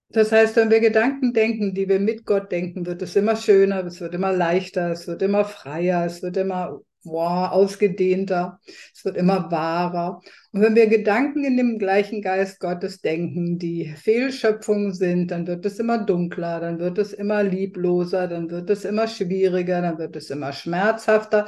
Das 0.10 0.32
heißt, 0.32 0.56
wenn 0.56 0.70
wir 0.70 0.80
Gedanken 0.80 1.34
denken, 1.34 1.74
die 1.74 1.90
wir 1.90 2.00
mit 2.00 2.26
Gott 2.26 2.50
denken, 2.52 2.86
wird 2.86 3.02
es 3.02 3.16
immer 3.18 3.36
schöner, 3.36 3.86
es 3.86 4.00
wird 4.00 4.16
immer 4.16 4.32
leichter, 4.32 4.92
es 4.92 5.08
wird 5.08 5.22
immer 5.22 5.44
freier, 5.44 6.06
es 6.06 6.24
wird 6.24 6.38
immer 6.38 6.80
wow, 7.06 7.52
ausgedehnter, 7.52 8.60
es 8.94 9.06
wird 9.06 9.18
immer 9.18 9.52
wahrer. 9.52 10.22
Und 10.52 10.62
wenn 10.62 10.76
wir 10.76 10.88
Gedanken 10.88 11.44
in 11.44 11.58
dem 11.58 11.80
gleichen 11.80 12.22
Geist 12.22 12.60
Gottes 12.60 13.02
denken, 13.02 13.58
die 13.60 13.94
Fehlschöpfungen 13.96 14.94
sind, 14.94 15.32
dann 15.32 15.48
wird 15.48 15.66
es 15.66 15.80
immer 15.80 16.00
dunkler, 16.04 16.60
dann 16.60 16.80
wird 16.80 16.98
es 16.98 17.14
immer 17.14 17.44
liebloser, 17.44 18.28
dann 18.28 18.50
wird 18.50 18.70
es 18.70 18.86
immer 18.86 19.08
schwieriger, 19.08 19.82
dann 19.82 19.98
wird 19.98 20.16
es 20.16 20.30
immer 20.30 20.54
schmerzhafter. 20.54 21.48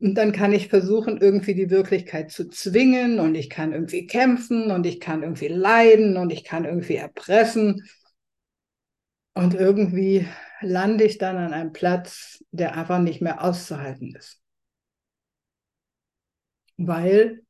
Und 0.00 0.14
dann 0.16 0.32
kann 0.32 0.52
ich 0.52 0.68
versuchen, 0.68 1.18
irgendwie 1.20 1.54
die 1.54 1.70
Wirklichkeit 1.70 2.32
zu 2.32 2.48
zwingen 2.48 3.20
und 3.20 3.36
ich 3.36 3.48
kann 3.48 3.72
irgendwie 3.72 4.06
kämpfen 4.08 4.72
und 4.72 4.84
ich 4.84 4.98
kann 4.98 5.22
irgendwie 5.22 5.46
leiden 5.46 6.16
und 6.16 6.32
ich 6.32 6.42
kann 6.42 6.64
irgendwie 6.64 6.96
erpressen. 6.96 7.88
Und 9.34 9.54
irgendwie 9.54 10.26
lande 10.60 11.04
ich 11.04 11.18
dann 11.18 11.36
an 11.36 11.52
einem 11.52 11.72
Platz, 11.72 12.44
der 12.50 12.76
einfach 12.76 12.98
nicht 12.98 13.22
mehr 13.22 13.44
auszuhalten 13.44 14.14
ist. 14.16 14.41
Weil 16.76 17.42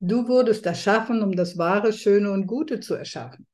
du 0.00 0.28
wurdest 0.28 0.66
erschaffen, 0.66 1.22
um 1.22 1.32
das 1.32 1.58
Wahre, 1.58 1.92
Schöne 1.92 2.30
und 2.30 2.46
Gute 2.46 2.80
zu 2.80 2.94
erschaffen. 2.94 3.46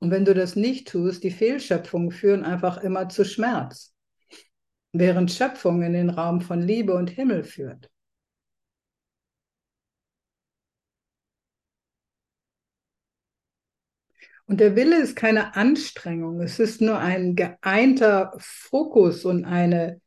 Und 0.00 0.10
wenn 0.10 0.24
du 0.24 0.34
das 0.34 0.56
nicht 0.56 0.88
tust, 0.88 1.24
die 1.24 1.30
Fehlschöpfungen 1.30 2.12
führen 2.12 2.44
einfach 2.44 2.78
immer 2.78 3.08
zu 3.08 3.24
Schmerz 3.24 3.94
während 4.92 5.30
Schöpfung 5.30 5.82
in 5.82 5.92
den 5.92 6.10
Raum 6.10 6.40
von 6.40 6.60
Liebe 6.60 6.94
und 6.94 7.10
Himmel 7.10 7.44
führt. 7.44 7.90
Und 14.46 14.60
der 14.60 14.76
Wille 14.76 14.98
ist 15.02 15.14
keine 15.14 15.56
Anstrengung, 15.56 16.40
es 16.40 16.58
ist 16.58 16.80
nur 16.80 16.98
ein 16.98 17.36
geeinter 17.36 18.32
Fokus 18.38 19.26
und 19.26 19.44
eine, 19.44 20.00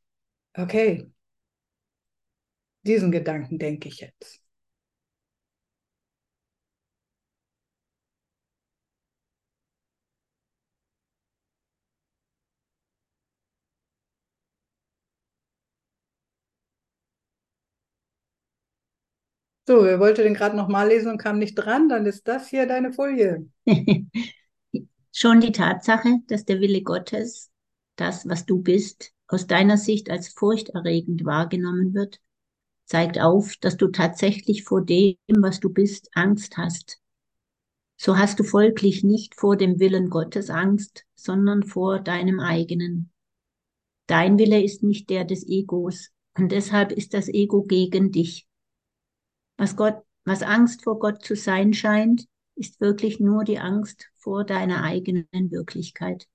okay, 0.55 1.11
diesen 2.83 3.11
Gedanken 3.11 3.59
denke 3.59 3.89
ich 3.89 3.99
jetzt. 4.01 4.41
So, 19.67 19.83
wer 19.83 19.99
wollte 19.99 20.23
den 20.23 20.33
gerade 20.33 20.55
nochmal 20.57 20.87
lesen 20.89 21.11
und 21.11 21.17
kam 21.17 21.39
nicht 21.39 21.55
dran, 21.55 21.87
dann 21.89 22.05
ist 22.05 22.27
das 22.27 22.47
hier 22.49 22.65
deine 22.67 22.91
Folie. 22.93 23.47
Schon 25.13 25.39
die 25.41 25.51
Tatsache, 25.51 26.19
dass 26.27 26.45
der 26.45 26.59
Wille 26.59 26.81
Gottes, 26.81 27.49
das, 27.95 28.27
was 28.27 28.45
du 28.45 28.61
bist, 28.61 29.13
aus 29.27 29.47
deiner 29.47 29.77
Sicht 29.77 30.09
als 30.09 30.29
furchterregend 30.29 31.25
wahrgenommen 31.25 31.93
wird, 31.93 32.19
zeigt 32.85 33.19
auf, 33.19 33.55
dass 33.57 33.77
du 33.77 33.87
tatsächlich 33.87 34.63
vor 34.63 34.83
dem, 34.83 35.15
was 35.39 35.59
du 35.59 35.69
bist, 35.69 36.09
Angst 36.13 36.57
hast. 36.57 36.99
So 37.97 38.17
hast 38.17 38.39
du 38.39 38.43
folglich 38.43 39.03
nicht 39.03 39.39
vor 39.39 39.57
dem 39.57 39.79
Willen 39.79 40.09
Gottes 40.09 40.49
Angst, 40.49 41.05
sondern 41.13 41.63
vor 41.63 41.99
deinem 41.99 42.39
eigenen. 42.39 43.11
Dein 44.07 44.39
Wille 44.39 44.61
ist 44.63 44.83
nicht 44.83 45.09
der 45.09 45.23
des 45.23 45.47
Egos 45.47 46.09
und 46.35 46.51
deshalb 46.51 46.91
ist 46.91 47.13
das 47.13 47.27
Ego 47.27 47.63
gegen 47.63 48.11
dich. 48.11 48.47
Was 49.57 49.75
Gott, 49.75 50.01
was 50.25 50.41
Angst 50.41 50.83
vor 50.83 50.97
Gott 50.99 51.23
zu 51.23 51.35
sein 51.35 51.73
scheint, 51.73 52.25
ist 52.55 52.81
wirklich 52.81 53.19
nur 53.19 53.43
die 53.43 53.59
Angst 53.59 54.09
vor 54.17 54.43
deiner 54.43 54.83
eigenen 54.83 55.27
Wirklichkeit. 55.31 56.27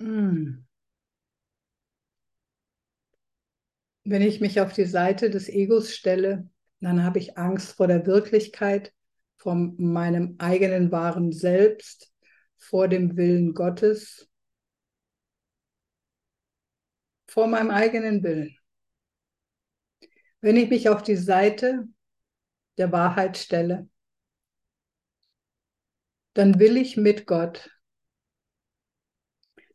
Hm. 0.00 0.64
Wenn 4.04 4.22
ich 4.22 4.40
mich 4.40 4.60
auf 4.60 4.72
die 4.72 4.84
Seite 4.84 5.30
des 5.30 5.48
Egos 5.48 5.94
stelle, 5.94 6.48
dann 6.80 7.04
habe 7.04 7.18
ich 7.18 7.38
Angst 7.38 7.72
vor 7.76 7.86
der 7.86 8.06
Wirklichkeit, 8.06 8.92
vor 9.36 9.54
meinem 9.54 10.36
eigenen 10.38 10.90
wahren 10.90 11.32
Selbst, 11.32 12.12
vor 12.56 12.88
dem 12.88 13.16
Willen 13.16 13.54
Gottes, 13.54 14.28
vor 17.26 17.46
meinem 17.46 17.70
eigenen 17.70 18.22
Willen. 18.22 18.56
Wenn 20.42 20.56
ich 20.56 20.68
mich 20.70 20.88
auf 20.88 21.02
die 21.02 21.16
Seite 21.16 21.86
der 22.78 22.92
Wahrheit 22.92 23.38
stelle, 23.38 23.88
dann 26.34 26.58
will 26.58 26.76
ich 26.76 26.96
mit 26.96 27.26
Gott, 27.26 27.70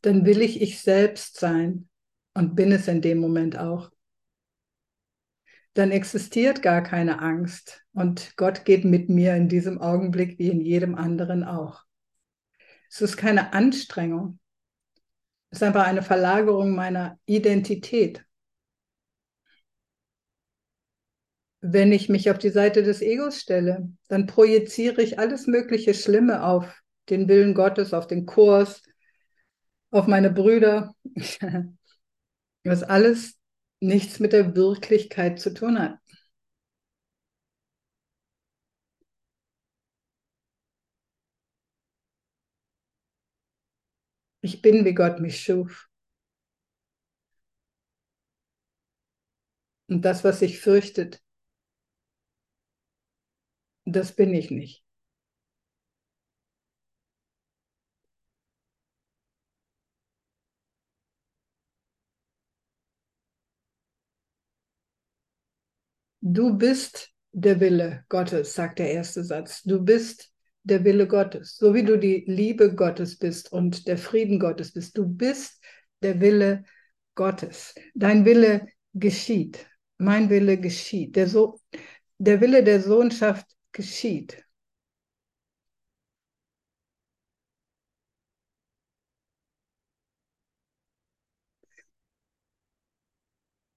dann 0.06 0.26
will 0.26 0.42
ich 0.42 0.62
ich 0.62 0.82
selbst 0.82 1.40
sein 1.40 1.90
und 2.34 2.56
bin 2.56 2.72
es 2.72 2.88
in 2.88 3.02
dem 3.02 3.20
Moment 3.20 3.58
auch. 3.58 3.92
dann 5.76 5.92
existiert 5.92 6.62
gar 6.62 6.82
keine 6.82 7.20
Angst 7.20 7.84
und 7.94 8.36
Gott 8.38 8.64
geht 8.66 8.86
mit 8.86 9.10
mir 9.10 9.36
in 9.36 9.50
diesem 9.50 9.80
Augenblick 9.82 10.40
wie 10.40 10.50
in 10.50 10.62
jedem 10.62 10.96
anderen 10.96 11.44
auch. 11.44 11.84
Es 12.90 13.02
ist 13.02 13.18
keine 13.18 13.52
Anstrengung, 13.54 14.40
es 15.50 15.60
ist 15.60 15.64
einfach 15.64 15.86
eine 15.86 16.02
Verlagerung 16.02 16.74
meiner 16.76 17.20
Identität. 17.26 18.26
Wenn 21.60 21.92
ich 21.92 22.08
mich 22.08 22.30
auf 22.30 22.38
die 22.38 22.52
Seite 22.52 22.82
des 22.84 23.02
Egos 23.02 23.42
stelle, 23.42 23.90
dann 24.08 24.28
projiziere 24.28 25.02
ich 25.02 25.20
alles 25.20 25.46
mögliche 25.46 25.94
Schlimme 25.94 26.46
auf 26.46 26.82
den 27.10 27.28
Willen 27.28 27.54
Gottes, 27.54 27.94
auf 27.94 28.08
den 28.08 28.26
Kurs, 28.26 28.82
auf 29.92 30.08
meine 30.08 30.30
Brüder, 30.30 30.96
was 32.64 32.84
alles 32.84 33.40
nichts 33.80 34.20
mit 34.20 34.34
der 34.34 34.56
Wirklichkeit 34.56 35.40
zu 35.40 35.54
tun 35.54 35.80
hat. 35.80 35.98
Ich 44.40 44.62
bin, 44.62 44.86
wie 44.86 44.94
Gott 44.94 45.20
mich 45.20 45.42
schuf. 45.44 45.90
Und 49.88 50.06
das, 50.06 50.24
was 50.24 50.38
sich 50.42 50.60
fürchtet, 50.60 51.24
das 53.86 54.12
bin 54.16 54.32
ich 54.36 54.52
nicht. 54.52 54.85
Du 66.28 66.58
bist 66.58 67.12
der 67.34 67.60
Wille 67.60 68.04
Gottes, 68.10 68.56
sagt 68.56 68.80
der 68.80 68.92
erste 68.92 69.24
Satz. 69.24 69.62
Du 69.62 69.80
bist 69.80 70.32
der 70.64 70.84
Wille 70.84 71.08
Gottes, 71.08 71.56
so 71.56 71.76
wie 71.76 71.84
du 71.84 72.00
die 72.00 72.24
Liebe 72.26 72.74
Gottes 72.74 73.20
bist 73.20 73.52
und 73.52 73.86
der 73.86 74.00
Frieden 74.00 74.40
Gottes 74.40 74.74
bist. 74.74 74.98
Du 74.98 75.08
bist 75.08 75.64
der 76.02 76.20
Wille 76.20 76.64
Gottes. 77.14 77.76
Dein 77.94 78.26
Wille 78.26 78.66
geschieht. 78.96 79.68
Mein 80.00 80.32
Wille 80.32 80.58
geschieht. 80.58 81.16
Der, 81.16 81.28
so 81.28 81.60
der 82.18 82.42
Wille 82.42 82.64
der 82.64 82.82
Sohnschaft 82.82 83.46
geschieht. 83.72 84.44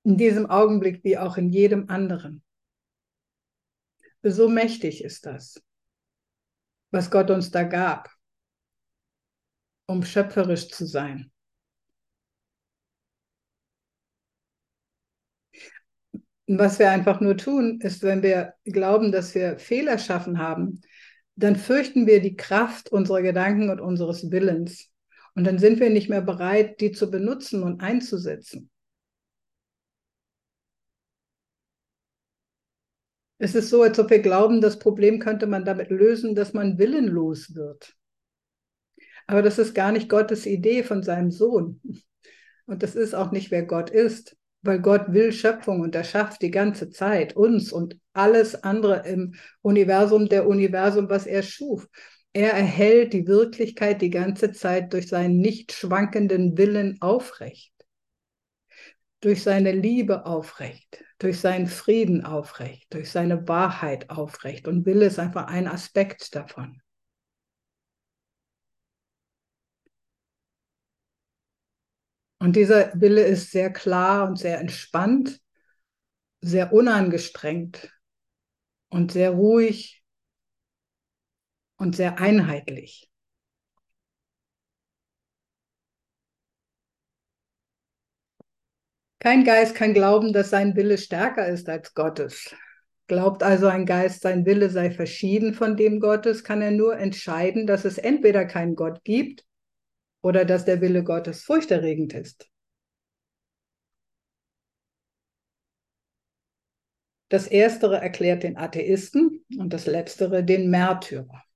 In 0.09 0.17
diesem 0.17 0.47
Augenblick 0.47 1.05
wie 1.05 1.19
auch 1.19 1.37
in 1.37 1.51
jedem 1.51 1.91
anderen. 1.91 2.43
So 4.23 4.49
mächtig 4.49 5.05
ist 5.05 5.27
das, 5.27 5.63
was 6.91 7.11
Gott 7.11 7.31
uns 7.31 7.51
da 7.51 7.63
gab, 7.63 8.09
um 9.87 10.03
schöpferisch 10.03 10.69
zu 10.69 10.87
sein. 10.87 11.31
was 16.51 16.79
wir 16.79 16.91
einfach 16.91 17.21
nur 17.21 17.37
tun, 17.37 17.79
ist, 17.83 18.03
wenn 18.03 18.23
wir 18.23 18.55
glauben, 18.65 19.13
dass 19.13 19.35
wir 19.35 19.59
Fehler 19.59 19.99
schaffen 19.99 20.39
haben, 20.39 20.81
dann 21.37 21.57
fürchten 21.57 22.07
wir 22.07 22.23
die 22.23 22.37
Kraft 22.37 22.91
unserer 22.91 23.21
Gedanken 23.21 23.69
und 23.69 23.81
unseres 23.81 24.31
Willens. 24.31 24.91
Und 25.35 25.45
dann 25.45 25.59
sind 25.59 25.79
wir 25.79 25.91
nicht 25.91 26.09
mehr 26.09 26.23
bereit, 26.23 26.81
die 26.81 26.93
zu 26.93 27.11
benutzen 27.11 27.63
und 27.63 27.83
einzusetzen. 27.83 28.71
Es 33.39 33.55
ist 33.55 33.71
so, 33.71 33.83
als 33.83 33.99
ob 33.99 34.11
wir 34.11 34.19
glauben, 34.19 34.61
das 34.61 34.79
Problem 34.79 35.21
könnte 35.21 35.47
man 35.47 35.65
damit 35.65 35.91
lösen, 35.91 36.35
dass 36.35 36.53
man 36.53 36.79
willenlos 36.79 37.55
wird. 37.55 37.95
Aber 39.27 39.43
das 39.43 39.59
ist 39.59 39.75
gar 39.75 39.93
nicht 39.93 40.09
Gottes 40.09 40.47
Idee 40.47 40.83
von 40.83 41.03
seinem 41.03 41.31
Sohn. 41.31 41.81
Und 42.67 42.83
das 42.83 42.97
ist 42.97 43.15
auch 43.15 43.31
nicht, 43.31 43.51
wer 43.51 43.65
Gott 43.65 43.91
ist, 43.91 44.37
weil 44.63 44.81
Gott 44.81 45.13
will 45.13 45.33
Schöpfung 45.33 45.81
und 45.81 45.95
er 45.95 46.05
schafft 46.05 46.43
die 46.43 46.51
ganze 46.51 46.91
Zeit 46.91 47.37
uns 47.37 47.73
und 47.73 47.99
alles 48.13 48.63
andere 48.65 49.07
im 49.07 49.35
Universum 49.63 50.29
der 50.29 50.49
Universum, 50.49 51.09
was 51.09 51.27
er 51.27 51.43
schuf. 51.43 51.89
Er 52.33 52.53
erhält 52.53 53.13
die 53.13 53.27
Wirklichkeit 53.27 54.03
die 54.03 54.11
ganze 54.11 54.53
Zeit 54.53 54.93
durch 54.93 55.09
seinen 55.09 55.39
nicht 55.39 55.73
schwankenden 55.73 56.59
Willen 56.59 56.99
aufrecht, 57.01 57.73
durch 59.21 59.43
seine 59.43 59.73
Liebe 59.73 60.27
aufrecht, 60.27 61.05
durch 61.19 61.41
seinen 61.41 61.67
Frieden 61.67 62.25
aufrecht, 62.25 62.93
durch 62.95 63.11
seine 63.11 63.49
Wahrheit 63.49 64.11
aufrecht. 64.11 64.69
Und 64.69 64.87
Wille 64.87 65.07
ist 65.07 65.19
einfach 65.19 65.47
ein 65.47 65.67
Aspekt 65.67 66.35
davon. 66.35 66.81
Und 72.41 72.55
dieser 72.55 72.93
Wille 73.01 73.25
ist 73.25 73.51
sehr 73.51 73.73
klar 73.73 74.29
und 74.29 74.37
sehr 74.37 74.61
entspannt, 74.61 75.41
sehr 76.41 76.73
unangestrengt 76.73 77.93
und 78.91 79.11
sehr 79.11 79.31
ruhig 79.31 80.05
und 81.77 81.97
sehr 81.97 82.21
einheitlich. 82.21 83.11
Kein 89.21 89.43
Geist 89.43 89.75
kann 89.75 89.95
glauben, 89.95 90.33
dass 90.33 90.51
sein 90.51 90.77
Wille 90.77 90.97
stärker 90.97 91.49
ist 91.49 91.69
als 91.69 91.95
Gottes. 91.95 92.55
Glaubt 93.09 93.43
also 93.43 93.67
ein 93.67 93.87
Geist, 93.87 94.23
sein 94.23 94.47
Wille 94.47 94.71
sei 94.71 94.91
verschieden 94.91 95.55
von 95.55 95.77
dem 95.77 95.99
Gottes, 95.99 96.45
kann 96.45 96.63
er 96.63 96.71
nur 96.71 96.97
entscheiden, 96.97 97.67
dass 97.67 97.85
es 97.85 97.99
entweder 97.99 98.45
keinen 98.45 98.77
Gott 98.77 99.03
gibt 99.03 99.45
oder 100.23 100.45
dass 100.45 100.65
der 100.65 100.81
Wille 100.81 101.03
Gottes 101.03 101.43
furchterregend 101.43 102.13
ist. 102.13 102.49
Das 107.31 107.47
Erstere 107.47 107.97
erklärt 107.97 108.43
den 108.43 108.57
Atheisten 108.57 109.45
und 109.59 109.73
das 109.73 109.87
Letztere 109.87 110.45
den 110.45 110.71
Märtyrer. 110.71 111.48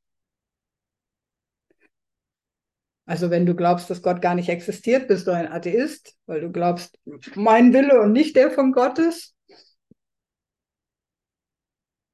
Also 3.04 3.30
wenn 3.30 3.46
du 3.46 3.54
glaubst, 3.54 3.90
dass 3.90 4.02
Gott 4.02 4.22
gar 4.22 4.34
nicht 4.34 4.48
existiert, 4.48 5.08
bist 5.08 5.26
du 5.26 5.32
ein 5.32 5.50
Atheist, 5.50 6.16
weil 6.26 6.40
du 6.40 6.52
glaubst, 6.52 6.98
mein 7.34 7.72
Wille 7.72 8.00
und 8.00 8.12
nicht 8.12 8.36
der 8.36 8.50
von 8.50 8.72
Gottes. 8.72 9.34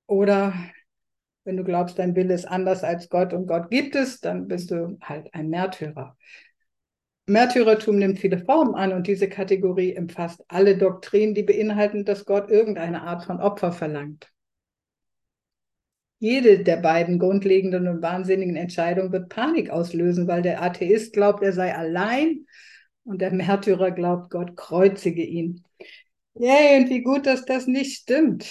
Oder 0.06 0.54
wenn 1.44 1.56
du 1.56 1.64
glaubst, 1.64 1.98
dein 1.98 2.16
Wille 2.16 2.34
ist 2.34 2.46
anders 2.46 2.84
als 2.84 3.08
Gott 3.08 3.32
und 3.32 3.46
Gott 3.46 3.70
gibt 3.70 3.94
es, 3.94 4.20
dann 4.20 4.48
bist 4.48 4.70
du 4.70 4.98
halt 5.02 5.32
ein 5.34 5.48
Märtyrer. 5.48 6.16
Märtyrertum 7.26 7.96
nimmt 7.96 8.18
viele 8.18 8.38
Formen 8.38 8.74
an 8.74 8.92
und 8.92 9.06
diese 9.06 9.28
Kategorie 9.28 9.98
umfasst 9.98 10.42
alle 10.48 10.78
Doktrinen, 10.78 11.34
die 11.34 11.42
beinhalten, 11.42 12.06
dass 12.06 12.24
Gott 12.24 12.50
irgendeine 12.50 13.02
Art 13.02 13.24
von 13.24 13.40
Opfer 13.40 13.72
verlangt. 13.72 14.32
Jede 16.20 16.64
der 16.64 16.76
beiden 16.78 17.18
grundlegenden 17.18 17.86
und 17.86 18.02
wahnsinnigen 18.02 18.56
Entscheidungen 18.56 19.12
wird 19.12 19.28
Panik 19.28 19.70
auslösen, 19.70 20.26
weil 20.26 20.42
der 20.42 20.62
Atheist 20.62 21.12
glaubt, 21.12 21.42
er 21.42 21.52
sei 21.52 21.74
allein 21.76 22.46
und 23.04 23.20
der 23.20 23.32
Märtyrer 23.32 23.92
glaubt, 23.92 24.30
Gott 24.30 24.56
kreuzige 24.56 25.22
ihn. 25.22 25.64
Yay, 26.34 26.80
und 26.82 26.90
wie 26.90 27.02
gut, 27.02 27.26
dass 27.26 27.44
das 27.44 27.66
nicht 27.66 27.96
stimmt. 28.02 28.46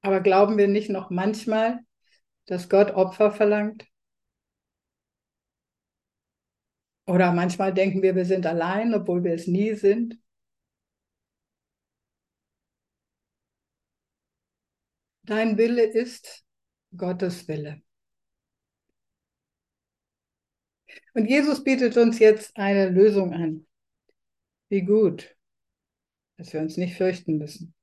Aber 0.00 0.20
glauben 0.20 0.56
wir 0.56 0.68
nicht 0.68 0.88
noch 0.88 1.10
manchmal, 1.10 1.80
dass 2.46 2.68
Gott 2.70 2.92
Opfer 2.92 3.32
verlangt? 3.32 3.86
Oder 7.06 7.32
manchmal 7.32 7.72
denken 7.72 8.02
wir, 8.02 8.16
wir 8.16 8.24
sind 8.24 8.46
allein, 8.46 8.92
obwohl 8.94 9.22
wir 9.22 9.34
es 9.34 9.46
nie 9.46 9.74
sind. 9.74 10.18
Dein 15.22 15.56
Wille 15.58 15.84
ist 15.84 16.44
Gottes 16.96 17.46
Wille. 17.48 17.82
Und 21.14 21.26
Jesus 21.26 21.62
bietet 21.64 21.96
uns 21.96 22.18
jetzt 22.18 22.56
eine 22.56 22.88
Lösung 22.88 23.32
an. 23.32 23.66
Wie 24.68 24.82
gut, 24.82 25.36
dass 26.36 26.52
wir 26.52 26.60
uns 26.60 26.76
nicht 26.76 26.96
fürchten 26.96 27.38
müssen. 27.38 27.75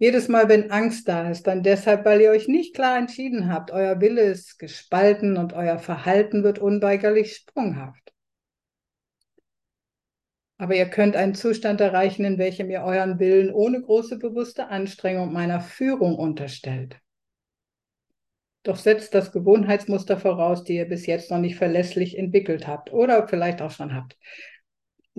Jedes 0.00 0.28
Mal, 0.28 0.48
wenn 0.48 0.70
Angst 0.70 1.08
da 1.08 1.28
ist, 1.28 1.48
dann 1.48 1.64
deshalb, 1.64 2.04
weil 2.04 2.20
ihr 2.20 2.30
euch 2.30 2.46
nicht 2.46 2.72
klar 2.72 2.98
entschieden 2.98 3.52
habt, 3.52 3.72
euer 3.72 4.00
Wille 4.00 4.22
ist 4.22 4.58
gespalten 4.58 5.36
und 5.36 5.54
euer 5.54 5.78
Verhalten 5.78 6.44
wird 6.44 6.60
unweigerlich 6.60 7.34
sprunghaft. 7.34 8.12
Aber 10.56 10.76
ihr 10.76 10.86
könnt 10.86 11.16
einen 11.16 11.34
Zustand 11.34 11.80
erreichen, 11.80 12.24
in 12.24 12.38
welchem 12.38 12.70
ihr 12.70 12.82
euren 12.82 13.18
Willen 13.18 13.52
ohne 13.52 13.80
große 13.80 14.18
bewusste 14.18 14.68
Anstrengung 14.68 15.32
meiner 15.32 15.60
Führung 15.60 16.16
unterstellt. 16.16 17.00
Doch 18.62 18.76
setzt 18.76 19.14
das 19.14 19.32
Gewohnheitsmuster 19.32 20.16
voraus, 20.16 20.62
die 20.62 20.76
ihr 20.76 20.88
bis 20.88 21.06
jetzt 21.06 21.30
noch 21.30 21.38
nicht 21.38 21.56
verlässlich 21.56 22.18
entwickelt 22.18 22.66
habt 22.68 22.92
oder 22.92 23.26
vielleicht 23.26 23.62
auch 23.62 23.70
schon 23.70 23.94
habt. 23.94 24.16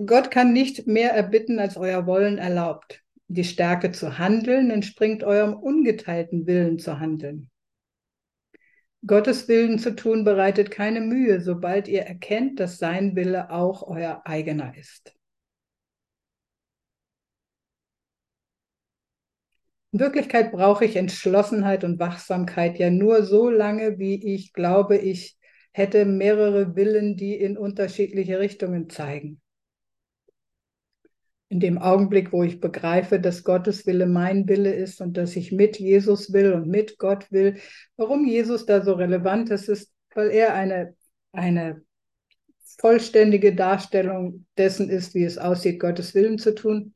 Gott 0.06 0.30
kann 0.30 0.54
nicht 0.54 0.86
mehr 0.86 1.12
erbitten, 1.12 1.58
als 1.58 1.76
euer 1.76 2.06
Wollen 2.06 2.38
erlaubt. 2.38 3.02
Die 3.32 3.44
Stärke 3.44 3.92
zu 3.92 4.18
handeln 4.18 4.70
entspringt 4.72 5.22
eurem 5.22 5.54
ungeteilten 5.54 6.48
Willen 6.48 6.80
zu 6.80 6.98
handeln. 6.98 7.48
Gottes 9.06 9.46
Willen 9.46 9.78
zu 9.78 9.94
tun 9.94 10.24
bereitet 10.24 10.72
keine 10.72 11.00
Mühe, 11.00 11.40
sobald 11.40 11.86
ihr 11.86 12.02
erkennt, 12.02 12.58
dass 12.58 12.78
sein 12.78 13.14
Wille 13.14 13.52
auch 13.52 13.86
euer 13.86 14.22
eigener 14.24 14.76
ist. 14.76 15.14
In 19.92 20.00
Wirklichkeit 20.00 20.50
brauche 20.50 20.84
ich 20.84 20.96
Entschlossenheit 20.96 21.84
und 21.84 22.00
Wachsamkeit 22.00 22.80
ja 22.80 22.90
nur 22.90 23.22
so 23.22 23.48
lange, 23.48 24.00
wie 24.00 24.34
ich 24.34 24.52
glaube, 24.52 24.96
ich 24.96 25.38
hätte 25.70 26.04
mehrere 26.04 26.74
Willen, 26.74 27.16
die 27.16 27.36
in 27.36 27.56
unterschiedliche 27.56 28.40
Richtungen 28.40 28.90
zeigen. 28.90 29.40
In 31.50 31.60
dem 31.60 31.76
Augenblick, 31.76 32.32
wo 32.32 32.42
ich 32.42 32.60
begreife, 32.60 33.20
dass 33.20 33.44
Gottes 33.44 33.86
Wille 33.86 34.06
mein 34.06 34.48
Wille 34.48 34.72
ist 34.72 35.02
und 35.02 35.18
dass 35.18 35.36
ich 35.36 35.52
mit 35.52 35.78
Jesus 35.78 36.32
will 36.32 36.54
und 36.54 36.68
mit 36.68 36.96
Gott 36.96 37.30
will, 37.30 37.58
warum 37.96 38.24
Jesus 38.24 38.64
da 38.64 38.82
so 38.82 38.94
relevant 38.94 39.50
ist, 39.50 39.68
ist, 39.68 39.92
weil 40.14 40.30
er 40.30 40.54
eine, 40.54 40.96
eine 41.32 41.82
vollständige 42.78 43.54
Darstellung 43.54 44.46
dessen 44.56 44.88
ist, 44.88 45.14
wie 45.14 45.24
es 45.24 45.36
aussieht, 45.36 45.78
Gottes 45.80 46.14
Willen 46.14 46.38
zu 46.38 46.54
tun 46.54 46.94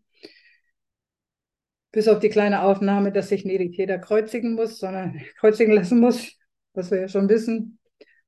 bis 1.94 2.08
auf 2.08 2.18
die 2.18 2.28
kleine 2.28 2.62
Aufnahme, 2.62 3.12
dass 3.12 3.28
sich 3.28 3.44
nicht 3.44 3.76
jeder 3.76 3.98
kreuzigen 3.98 4.54
muss, 4.54 4.78
sondern 4.78 5.20
kreuzigen 5.38 5.72
lassen 5.72 6.00
muss, 6.00 6.36
was 6.74 6.90
wir 6.90 7.02
ja 7.02 7.08
schon 7.08 7.28
wissen, 7.28 7.78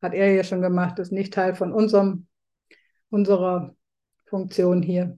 hat 0.00 0.14
er 0.14 0.32
ja 0.32 0.44
schon 0.44 0.62
gemacht, 0.62 1.00
ist 1.00 1.10
nicht 1.10 1.34
Teil 1.34 1.54
von 1.56 1.72
unserem, 1.72 2.28
unserer 3.10 3.74
Funktion 4.26 4.82
hier. 4.82 5.16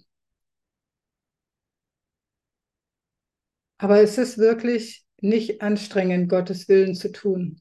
Aber 3.78 4.00
es 4.00 4.18
ist 4.18 4.38
wirklich 4.38 5.04
nicht 5.20 5.62
anstrengend, 5.62 6.28
Gottes 6.28 6.68
Willen 6.68 6.94
zu 6.94 7.10
tun, 7.10 7.60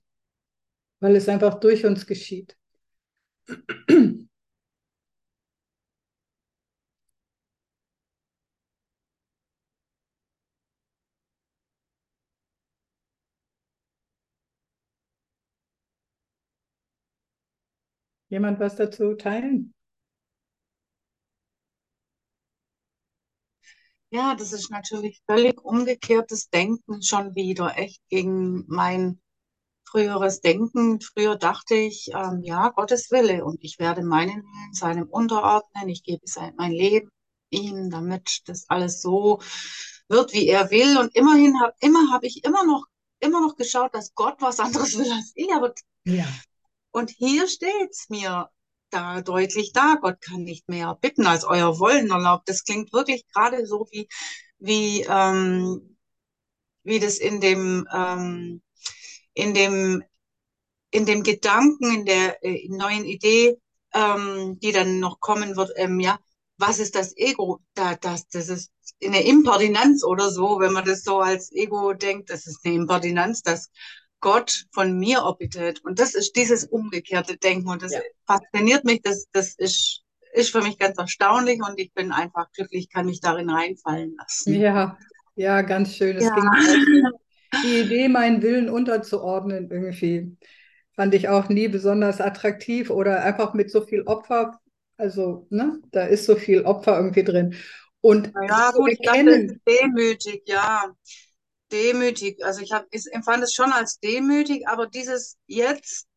weil 1.00 1.16
es 1.16 1.28
einfach 1.30 1.60
durch 1.60 1.86
uns 1.86 2.06
geschieht. 2.06 2.56
Jemand 18.30 18.58
was 18.62 18.78
dazu 18.78 19.16
teilen? 19.16 19.74
Ja, 24.10 24.36
das 24.36 24.54
ist 24.54 24.70
natürlich 24.72 25.22
völlig 25.28 25.64
umgekehrtes 25.64 26.50
Denken 26.50 27.02
schon 27.02 27.36
wieder, 27.36 27.78
echt 27.78 28.02
gegen 28.10 28.64
mein 28.68 29.20
früheres 29.86 30.42
Denken. 30.42 31.02
Früher 31.02 31.36
dachte 31.36 31.76
ich, 31.76 32.10
ähm, 32.14 32.42
ja, 32.44 32.70
Gottes 32.70 33.12
Wille 33.12 33.44
und 33.46 33.58
ich 33.62 33.80
werde 33.80 34.04
meinen 34.04 34.44
Willen 34.44 34.74
seinem 34.74 35.08
unterordnen. 35.10 35.90
Ich 35.90 36.04
gebe 36.04 36.26
sein, 36.26 36.54
mein 36.58 36.72
Leben 36.72 37.10
ihm, 37.50 37.90
damit 37.90 38.42
das 38.48 38.66
alles 38.70 39.02
so 39.02 39.42
wird, 40.10 40.34
wie 40.34 40.48
er 40.48 40.72
will. 40.72 40.98
Und 40.98 41.16
immerhin 41.16 41.60
habe 41.60 41.74
immer 41.82 42.12
habe 42.12 42.28
ich 42.28 42.44
immer 42.46 42.66
noch 42.66 42.86
immer 43.20 43.42
noch 43.42 43.56
geschaut, 43.56 43.94
dass 43.96 44.14
Gott 44.14 44.36
was 44.40 44.60
anderes 44.60 44.98
will 44.98 45.12
als 45.12 45.32
ich. 45.36 45.54
Aber 45.54 45.74
Ja. 46.06 46.26
und 46.92 47.10
hier 47.10 47.48
steht's 47.48 48.10
mir 48.10 48.50
da 48.90 49.22
deutlich 49.22 49.74
da. 49.74 49.98
Gott 50.02 50.22
kann 50.22 50.44
nicht 50.44 50.68
mehr 50.70 50.96
bitten, 50.96 51.28
als 51.28 51.44
euer 51.44 51.80
Wollen 51.80 52.10
erlaubt. 52.10 52.50
Das 52.50 52.64
klingt 52.64 52.94
wirklich 52.94 53.26
gerade 53.34 53.66
so 53.66 53.88
wie, 53.92 54.08
wie, 54.60 55.06
ähm, 55.10 55.98
wie 56.84 57.00
das 57.00 57.18
in 57.18 57.42
dem, 57.42 57.88
ähm, 57.94 58.62
in 59.34 59.54
dem, 59.54 60.04
in 60.92 61.06
dem 61.06 61.24
Gedanken, 61.24 61.94
in 61.94 62.06
der 62.06 62.44
äh, 62.44 62.68
neuen 62.70 63.06
Idee, 63.06 63.58
ähm, 63.94 64.60
die 64.60 64.72
dann 64.72 65.00
noch 65.00 65.20
kommen 65.20 65.56
wird, 65.56 65.72
ähm, 65.76 66.00
ja, 66.00 66.20
was 66.58 66.80
ist 66.80 66.96
das 66.96 67.16
Ego? 67.18 67.62
Da, 67.76 67.96
das, 67.96 68.28
das 68.30 68.50
ist 68.50 68.72
eine 69.04 69.24
Impertinenz 69.24 70.04
oder 70.04 70.32
so, 70.32 70.60
wenn 70.60 70.74
man 70.74 70.86
das 70.86 71.04
so 71.04 71.20
als 71.20 71.52
Ego 71.52 71.94
denkt, 71.94 72.30
das 72.30 72.48
ist 72.48 72.66
eine 72.66 72.76
Impertinenz, 72.76 73.44
dass 73.44 73.70
Gott 74.20 74.66
von 74.72 74.98
mir 74.98 75.20
erbittet. 75.20 75.84
Und 75.84 76.00
das 76.00 76.16
ist 76.16 76.36
dieses 76.36 76.66
umgekehrte 76.66 77.38
Denken. 77.38 77.70
Und 77.70 77.82
das 77.84 77.94
Ja. 77.94 78.02
fasziniert 78.26 78.84
mich. 78.86 79.02
Das, 79.02 79.28
das 79.32 79.56
ist, 79.58 80.04
ist 80.34 80.52
für 80.52 80.62
mich 80.62 80.78
ganz 80.78 80.98
erstaunlich. 80.98 81.62
Und 81.62 81.80
ich 81.80 81.94
bin 81.94 82.12
einfach 82.12 82.52
glücklich, 82.52 82.90
kann 82.90 83.06
mich 83.06 83.22
darin 83.22 83.50
reinfallen 83.50 84.16
lassen. 84.18 84.54
Ja, 84.54 84.98
ja, 85.36 85.62
ganz 85.62 85.96
schön. 85.96 86.18
Ja. 86.20 86.34
Die 87.64 87.80
Idee, 87.82 88.08
meinen 88.10 88.42
Willen 88.42 88.70
unterzuordnen, 88.70 89.70
irgendwie, 89.72 90.38
fand 90.96 91.14
ich 91.14 91.30
auch 91.30 91.50
nie 91.50 91.68
besonders 91.68 92.22
attraktiv 92.22 92.90
oder 92.90 93.24
einfach 93.24 93.54
mit 93.54 93.72
so 93.72 93.82
viel 93.82 94.04
Opfer. 94.04 94.60
Also, 94.98 95.48
ne, 95.50 95.80
da 95.92 96.06
ist 96.06 96.26
so 96.26 96.36
viel 96.36 96.64
Opfer 96.64 96.98
irgendwie 96.98 97.24
drin. 97.24 97.56
Und 98.02 98.34
Ja, 98.34 98.72
gut, 98.72 98.92
ich 98.92 99.00
es 99.02 99.08
erkennen, 99.08 99.50
ist 99.50 99.62
demütig, 99.68 100.44
ja. 100.46 100.94
Demütig. 101.72 102.44
Also 102.44 102.62
ich 102.62 102.72
hab, 102.72 102.86
ich 102.92 103.06
empfand 103.12 103.44
es 103.44 103.54
schon 103.54 103.72
als 103.72 104.00
demütig, 104.00 104.68
aber 104.68 104.88
dieses 104.88 105.38
jetzt, 105.48 106.08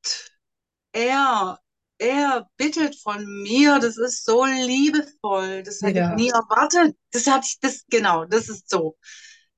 er, 0.93 1.59
er 1.99 2.49
bittet 2.57 2.97
von 2.97 3.25
mir, 3.43 3.79
das 3.79 3.97
ist 3.97 4.25
so 4.25 4.45
liebevoll. 4.45 5.63
Das 5.63 5.81
hätte 5.81 5.91
ich 5.91 5.97
ja. 5.97 6.15
nie 6.15 6.31
erwartet. 6.31 6.97
Das 7.13 7.27
hatte 7.27 7.47
ich, 7.47 7.59
das, 7.61 7.85
genau, 7.89 8.25
das 8.25 8.49
ist 8.49 8.71
so. 8.71 8.97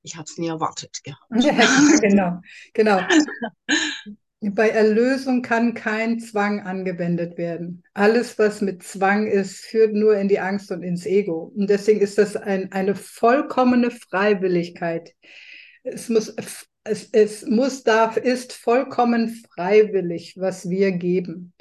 Ich 0.02 0.16
habe 0.16 0.24
es 0.24 0.38
nie 0.38 0.48
erwartet 0.48 1.00
gehabt. 1.04 1.22
Ja, 1.34 1.98
genau, 2.00 2.40
genau. 2.72 3.00
Bei 4.44 4.70
Erlösung 4.70 5.42
kann 5.42 5.74
kein 5.74 6.18
Zwang 6.18 6.60
angewendet 6.60 7.38
werden. 7.38 7.84
Alles, 7.94 8.40
was 8.40 8.60
mit 8.60 8.82
Zwang 8.82 9.28
ist, 9.28 9.60
führt 9.60 9.94
nur 9.94 10.16
in 10.16 10.26
die 10.26 10.40
Angst 10.40 10.72
und 10.72 10.82
ins 10.82 11.06
Ego. 11.06 11.52
Und 11.54 11.70
deswegen 11.70 12.00
ist 12.00 12.18
das 12.18 12.34
ein, 12.34 12.72
eine 12.72 12.96
vollkommene 12.96 13.92
Freiwilligkeit. 13.92 15.14
Es 15.82 16.08
muss, 16.08 16.28
es, 16.84 17.08
es 17.12 17.46
muss, 17.46 17.82
darf, 17.82 18.16
ist 18.16 18.52
vollkommen 18.52 19.28
freiwillig, 19.54 20.34
was 20.38 20.68
wir 20.68 20.92
geben. 20.92 21.52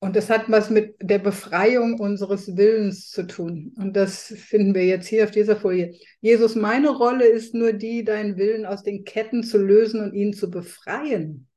Und 0.00 0.16
das 0.16 0.28
hat 0.28 0.50
was 0.50 0.68
mit 0.68 0.96
der 1.00 1.18
Befreiung 1.18 1.98
unseres 1.98 2.58
Willens 2.58 3.08
zu 3.08 3.26
tun. 3.26 3.72
Und 3.78 3.94
das 3.96 4.26
finden 4.26 4.74
wir 4.74 4.84
jetzt 4.84 5.06
hier 5.06 5.24
auf 5.24 5.30
dieser 5.30 5.56
Folie. 5.56 5.98
Jesus, 6.20 6.56
meine 6.56 6.90
Rolle 6.90 7.24
ist 7.24 7.54
nur 7.54 7.72
die, 7.72 8.04
deinen 8.04 8.36
Willen 8.36 8.66
aus 8.66 8.82
den 8.82 9.04
Ketten 9.04 9.42
zu 9.42 9.56
lösen 9.56 10.02
und 10.02 10.12
ihn 10.12 10.34
zu 10.34 10.50
befreien. 10.50 11.48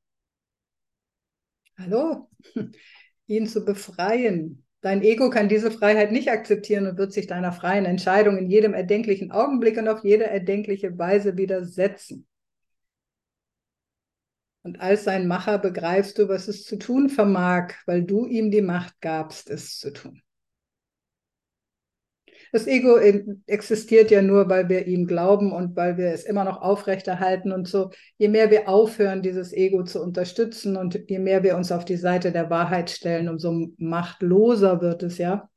Hallo? 1.77 2.29
Ihn 3.27 3.47
zu 3.47 3.65
befreien. 3.65 4.63
Dein 4.82 5.01
Ego 5.01 5.30
kann 5.30 5.49
diese 5.49 5.71
Freiheit 5.71 6.11
nicht 6.11 6.30
akzeptieren 6.30 6.88
und 6.88 6.97
wird 6.97 7.11
sich 7.11 7.25
deiner 7.25 7.51
freien 7.51 7.86
Entscheidung 7.86 8.38
in 8.38 8.49
jedem 8.49 8.73
erdenklichen 8.73 9.32
Augenblick 9.32 9.78
und 9.78 9.88
auf 9.88 10.03
jede 10.03 10.25
erdenkliche 10.25 10.97
Weise 10.97 11.36
widersetzen. 11.36 12.28
Und 14.61 14.82
als 14.82 15.05
sein 15.05 15.28
Macher 15.28 15.59
begreifst 15.59 16.19
du, 16.19 16.28
was 16.28 16.47
es 16.47 16.63
zu 16.65 16.78
tun 16.78 17.09
vermag, 17.09 17.73
weil 17.86 18.03
du 18.03 18.25
ihm 18.25 18.51
die 18.51 18.61
Macht 18.61 18.99
gabst, 19.01 19.49
es 19.49 19.80
zu 19.80 19.91
tun. 19.91 20.21
Das 22.51 22.67
Ego 22.67 22.97
existiert 23.45 24.11
ja 24.11 24.21
nur, 24.21 24.49
weil 24.49 24.69
wir 24.69 24.87
ihm 24.87 25.05
glauben 25.05 25.51
und 25.51 25.75
weil 25.75 25.97
wir 25.97 26.07
es 26.11 26.23
immer 26.23 26.43
noch 26.43 26.61
aufrechterhalten 26.61 27.51
und 27.51 27.67
so. 27.67 27.91
Je 28.17 28.27
mehr 28.27 28.51
wir 28.51 28.69
aufhören, 28.69 29.21
dieses 29.21 29.53
Ego 29.53 29.83
zu 29.83 30.01
unterstützen 30.01 30.77
und 30.77 30.99
je 31.07 31.19
mehr 31.19 31.43
wir 31.43 31.57
uns 31.57 31.71
auf 31.71 31.85
die 31.85 31.97
Seite 31.97 32.31
der 32.31 32.49
Wahrheit 32.49 32.89
stellen, 32.89 33.29
umso 33.29 33.69
machtloser 33.77 34.81
wird 34.81 35.03
es 35.03 35.17
ja. 35.17 35.49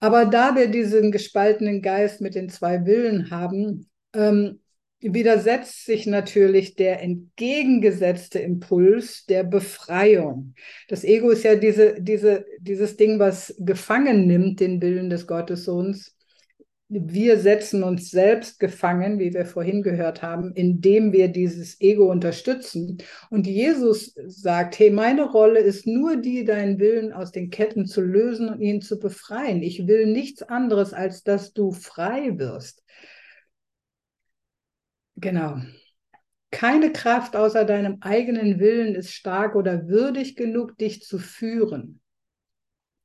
Aber 0.00 0.24
da 0.24 0.56
wir 0.56 0.68
diesen 0.68 1.12
gespaltenen 1.12 1.82
Geist 1.82 2.20
mit 2.20 2.34
den 2.34 2.48
zwei 2.48 2.86
Willen 2.86 3.30
haben, 3.30 3.90
ähm, 4.14 4.60
widersetzt 5.00 5.86
sich 5.86 6.06
natürlich 6.06 6.74
der 6.74 7.02
entgegengesetzte 7.02 8.38
Impuls 8.38 9.24
der 9.26 9.44
Befreiung. 9.44 10.54
Das 10.88 11.04
Ego 11.04 11.30
ist 11.30 11.44
ja 11.44 11.56
diese, 11.56 12.00
diese, 12.00 12.44
dieses 12.60 12.96
Ding, 12.96 13.18
was 13.18 13.54
gefangen 13.58 14.26
nimmt, 14.26 14.60
den 14.60 14.82
Willen 14.82 15.10
des 15.10 15.26
Gottessohns. 15.26 16.14
Wir 16.92 17.38
setzen 17.38 17.84
uns 17.84 18.10
selbst 18.10 18.58
gefangen, 18.58 19.20
wie 19.20 19.32
wir 19.32 19.46
vorhin 19.46 19.82
gehört 19.82 20.22
haben, 20.22 20.52
indem 20.54 21.12
wir 21.12 21.28
dieses 21.28 21.80
Ego 21.80 22.10
unterstützen. 22.10 22.98
Und 23.30 23.46
Jesus 23.46 24.12
sagt, 24.26 24.76
hey, 24.80 24.90
meine 24.90 25.30
Rolle 25.30 25.60
ist 25.60 25.86
nur 25.86 26.16
die, 26.16 26.44
deinen 26.44 26.80
Willen 26.80 27.12
aus 27.12 27.30
den 27.30 27.50
Ketten 27.50 27.86
zu 27.86 28.00
lösen 28.00 28.48
und 28.48 28.60
ihn 28.60 28.82
zu 28.82 28.98
befreien. 28.98 29.62
Ich 29.62 29.86
will 29.86 30.06
nichts 30.06 30.42
anderes, 30.42 30.92
als 30.92 31.22
dass 31.22 31.52
du 31.52 31.70
frei 31.70 32.38
wirst. 32.38 32.79
Genau. 35.20 35.58
Keine 36.50 36.92
Kraft 36.92 37.36
außer 37.36 37.64
deinem 37.64 37.98
eigenen 38.00 38.58
Willen 38.58 38.94
ist 38.94 39.12
stark 39.12 39.54
oder 39.54 39.86
würdig 39.86 40.34
genug, 40.34 40.76
dich 40.78 41.02
zu 41.02 41.18
führen. 41.18 42.00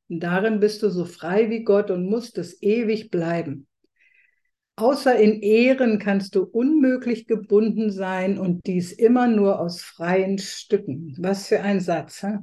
Darin 0.08 0.60
bist 0.60 0.82
du 0.84 0.90
so 0.90 1.06
frei 1.06 1.50
wie 1.50 1.64
Gott 1.64 1.92
und 1.92 2.10
musst 2.10 2.38
es 2.38 2.62
ewig 2.62 3.12
bleiben. 3.12 3.68
Außer 4.78 5.18
in 5.18 5.42
Ehren 5.42 6.00
kannst 6.00 6.36
du 6.36 6.44
unmöglich 6.44 7.28
gebunden 7.28 7.92
sein 7.92 8.38
und 8.38 8.68
dies 8.68 8.92
immer 8.92 9.28
nur 9.28 9.60
aus 9.60 9.82
freien 9.82 10.38
Stücken. 10.38 11.16
Was 11.18 11.48
für 11.48 11.62
ein 11.62 11.80
Satz. 11.80 12.24
Hä? 12.24 12.40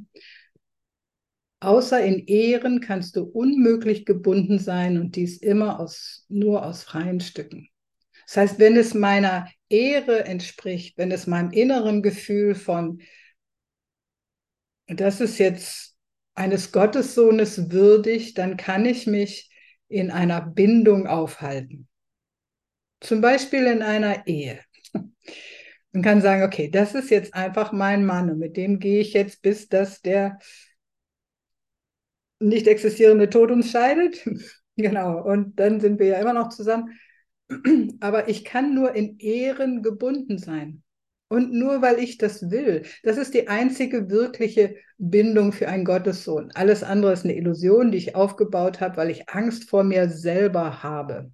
Außer 1.61 2.03
in 2.03 2.27
Ehren 2.27 2.81
kannst 2.81 3.17
du 3.17 3.23
unmöglich 3.23 4.05
gebunden 4.05 4.59
sein 4.59 4.99
und 4.99 5.15
dies 5.17 5.39
immer 5.39 5.79
aus, 5.79 6.25
nur 6.29 6.65
aus 6.65 6.83
freien 6.83 7.21
Stücken. 7.21 7.69
Das 8.33 8.51
heißt, 8.51 8.59
wenn 8.61 8.79
es 8.79 8.95
meiner 8.95 9.47
Ehre 9.69 10.25
entspricht, 10.25 10.97
wenn 10.97 11.13
es 11.13 11.27
meinem 11.27 11.51
inneren 11.51 12.03
Gefühl 12.03 12.55
von, 12.55 13.03
das 14.87 15.21
ist 15.21 15.37
jetzt 15.37 15.99
eines 16.33 16.73
Gottessohnes 16.73 17.71
würdig, 17.71 18.33
dann 18.33 18.57
kann 18.57 18.87
ich 18.87 19.07
mich 19.07 19.51
in 19.89 20.11
einer 20.11 20.41
Bindung 20.41 21.07
aufhalten. 21.07 21.89
Zum 23.01 23.21
Beispiel 23.21 23.67
in 23.67 23.83
einer 23.83 24.27
Ehe. 24.27 24.61
Man 25.93 26.01
kann 26.01 26.23
sagen, 26.23 26.45
okay, 26.45 26.71
das 26.71 26.95
ist 26.95 27.11
jetzt 27.11 27.35
einfach 27.35 27.71
mein 27.73 28.07
Mann 28.07 28.31
und 28.31 28.39
mit 28.39 28.57
dem 28.57 28.79
gehe 28.79 29.03
ich 29.03 29.13
jetzt, 29.13 29.43
bis 29.43 29.69
dass 29.69 30.01
der 30.01 30.39
nicht 32.39 32.67
existierende 32.67 33.29
Tod 33.29 33.51
uns 33.51 33.71
scheidet. 33.71 34.27
genau, 34.77 35.21
und 35.23 35.61
dann 35.61 35.81
sind 35.81 36.01
wir 36.01 36.07
ja 36.07 36.19
immer 36.19 36.33
noch 36.33 36.49
zusammen. 36.49 36.99
Aber 38.01 38.29
ich 38.29 38.45
kann 38.45 38.75
nur 38.75 38.95
in 38.95 39.19
Ehren 39.19 39.83
gebunden 39.83 40.39
sein. 40.39 40.83
Und 41.29 41.53
nur 41.53 41.81
weil 41.81 41.99
ich 41.99 42.19
das 42.19 42.51
will. 42.51 42.85
Das 43.03 43.17
ist 43.17 43.33
die 43.35 43.49
einzige 43.49 44.11
wirkliche 44.11 44.77
Bindung 44.99 45.53
für 45.53 45.69
einen 45.69 45.85
Gottessohn. 45.85 46.51
Alles 46.55 46.83
andere 46.83 47.13
ist 47.13 47.25
eine 47.25 47.37
Illusion, 47.37 47.91
die 47.91 47.99
ich 47.99 48.15
aufgebaut 48.15 48.81
habe, 48.81 48.99
weil 48.99 49.11
ich 49.11 49.29
Angst 49.31 49.69
vor 49.71 49.83
mir 49.83 50.09
selber 50.11 50.83
habe. 50.83 51.33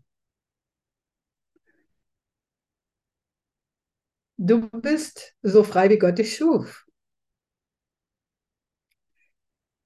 Du 4.37 4.69
bist 4.71 5.35
so 5.43 5.65
frei, 5.65 5.91
wie 5.91 5.99
Gott 5.99 6.19
dich 6.19 6.37
schuf. 6.37 6.89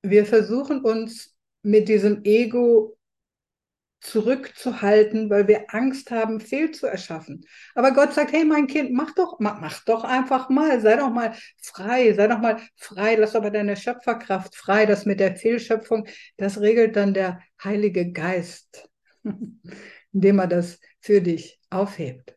wir 0.02 0.26
versuchen 0.26 0.84
uns 0.84 1.36
mit 1.62 1.88
diesem 1.88 2.24
Ego 2.24 2.98
zurückzuhalten, 4.02 5.30
weil 5.30 5.46
wir 5.46 5.72
Angst 5.72 6.10
haben, 6.10 6.40
fehl 6.40 6.72
zu 6.72 6.86
erschaffen. 6.86 7.46
Aber 7.74 7.92
Gott 7.92 8.12
sagt, 8.12 8.32
hey, 8.32 8.44
mein 8.44 8.66
Kind, 8.66 8.92
mach 8.92 9.14
doch, 9.14 9.38
mach, 9.38 9.84
doch 9.84 10.02
einfach 10.02 10.48
mal, 10.48 10.80
sei 10.80 10.96
doch 10.96 11.10
mal 11.10 11.34
frei, 11.62 12.12
sei 12.12 12.26
doch 12.26 12.38
mal 12.40 12.60
frei, 12.76 13.14
lass 13.14 13.36
aber 13.36 13.50
deine 13.50 13.76
Schöpferkraft 13.76 14.56
frei. 14.56 14.86
Das 14.86 15.06
mit 15.06 15.20
der 15.20 15.36
Fehlschöpfung, 15.36 16.08
das 16.36 16.60
regelt 16.60 16.96
dann 16.96 17.14
der 17.14 17.40
Heilige 17.62 18.10
Geist, 18.10 18.90
indem 20.12 20.38
er 20.40 20.48
das 20.48 20.80
für 21.00 21.20
dich 21.20 21.60
aufhebt. 21.70 22.36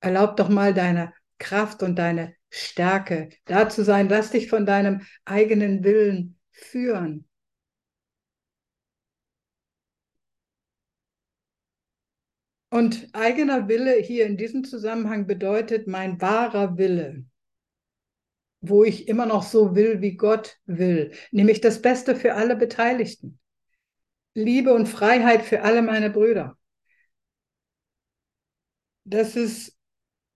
Erlaub 0.00 0.36
doch 0.36 0.48
mal 0.48 0.72
deine 0.72 1.12
Kraft 1.38 1.82
und 1.82 1.96
deine 1.96 2.36
Stärke, 2.48 3.30
da 3.44 3.68
zu 3.68 3.82
sein. 3.82 4.08
Lass 4.08 4.30
dich 4.30 4.48
von 4.48 4.66
deinem 4.66 5.02
eigenen 5.24 5.82
Willen 5.82 6.38
führen. 6.52 7.25
Und 12.76 13.08
eigener 13.14 13.68
Wille 13.68 13.94
hier 13.94 14.26
in 14.26 14.36
diesem 14.36 14.62
Zusammenhang 14.62 15.26
bedeutet 15.26 15.86
mein 15.86 16.20
wahrer 16.20 16.76
Wille, 16.76 17.24
wo 18.60 18.84
ich 18.84 19.08
immer 19.08 19.24
noch 19.24 19.44
so 19.44 19.74
will, 19.74 20.02
wie 20.02 20.18
Gott 20.18 20.58
will, 20.66 21.12
nämlich 21.30 21.62
das 21.62 21.80
Beste 21.80 22.14
für 22.14 22.34
alle 22.34 22.54
Beteiligten. 22.54 23.38
Liebe 24.34 24.74
und 24.74 24.90
Freiheit 24.90 25.40
für 25.40 25.62
alle 25.62 25.80
meine 25.80 26.10
Brüder. 26.10 26.58
Das 29.04 29.36
ist 29.36 29.74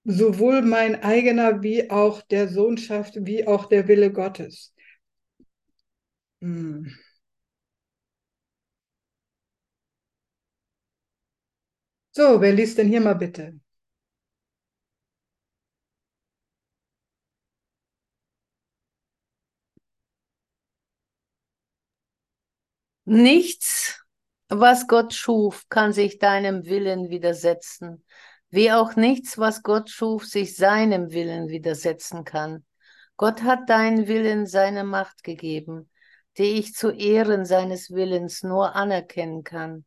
sowohl 0.04 0.62
mein 0.62 1.02
eigener 1.02 1.62
wie 1.62 1.90
auch 1.90 2.22
der 2.22 2.48
Sohnschaft, 2.48 3.16
wie 3.26 3.46
auch 3.46 3.66
der 3.66 3.86
Wille 3.86 4.10
Gottes. 4.10 4.74
Hm. 6.40 6.90
So, 12.12 12.40
wer 12.40 12.52
liest 12.52 12.78
denn 12.78 12.86
hier 12.88 13.00
mal 13.00 13.14
bitte? 13.16 13.58
Nichts, 23.04 24.04
was 24.48 24.86
Gott 24.86 25.14
schuf, 25.14 25.68
kann 25.68 25.92
sich 25.92 26.18
deinem 26.18 26.64
Willen 26.66 27.10
widersetzen 27.10 28.04
wie 28.50 28.72
auch 28.72 28.96
nichts, 28.96 29.38
was 29.38 29.62
Gott 29.62 29.90
schuf, 29.90 30.26
sich 30.26 30.56
seinem 30.56 31.12
Willen 31.12 31.48
widersetzen 31.48 32.24
kann. 32.24 32.64
Gott 33.16 33.42
hat 33.42 33.68
deinen 33.70 34.08
Willen 34.08 34.46
seine 34.46 34.84
Macht 34.84 35.22
gegeben, 35.22 35.90
die 36.38 36.58
ich 36.58 36.74
zu 36.74 36.90
Ehren 36.90 37.44
seines 37.44 37.90
Willens 37.90 38.42
nur 38.42 38.74
anerkennen 38.74 39.44
kann. 39.44 39.84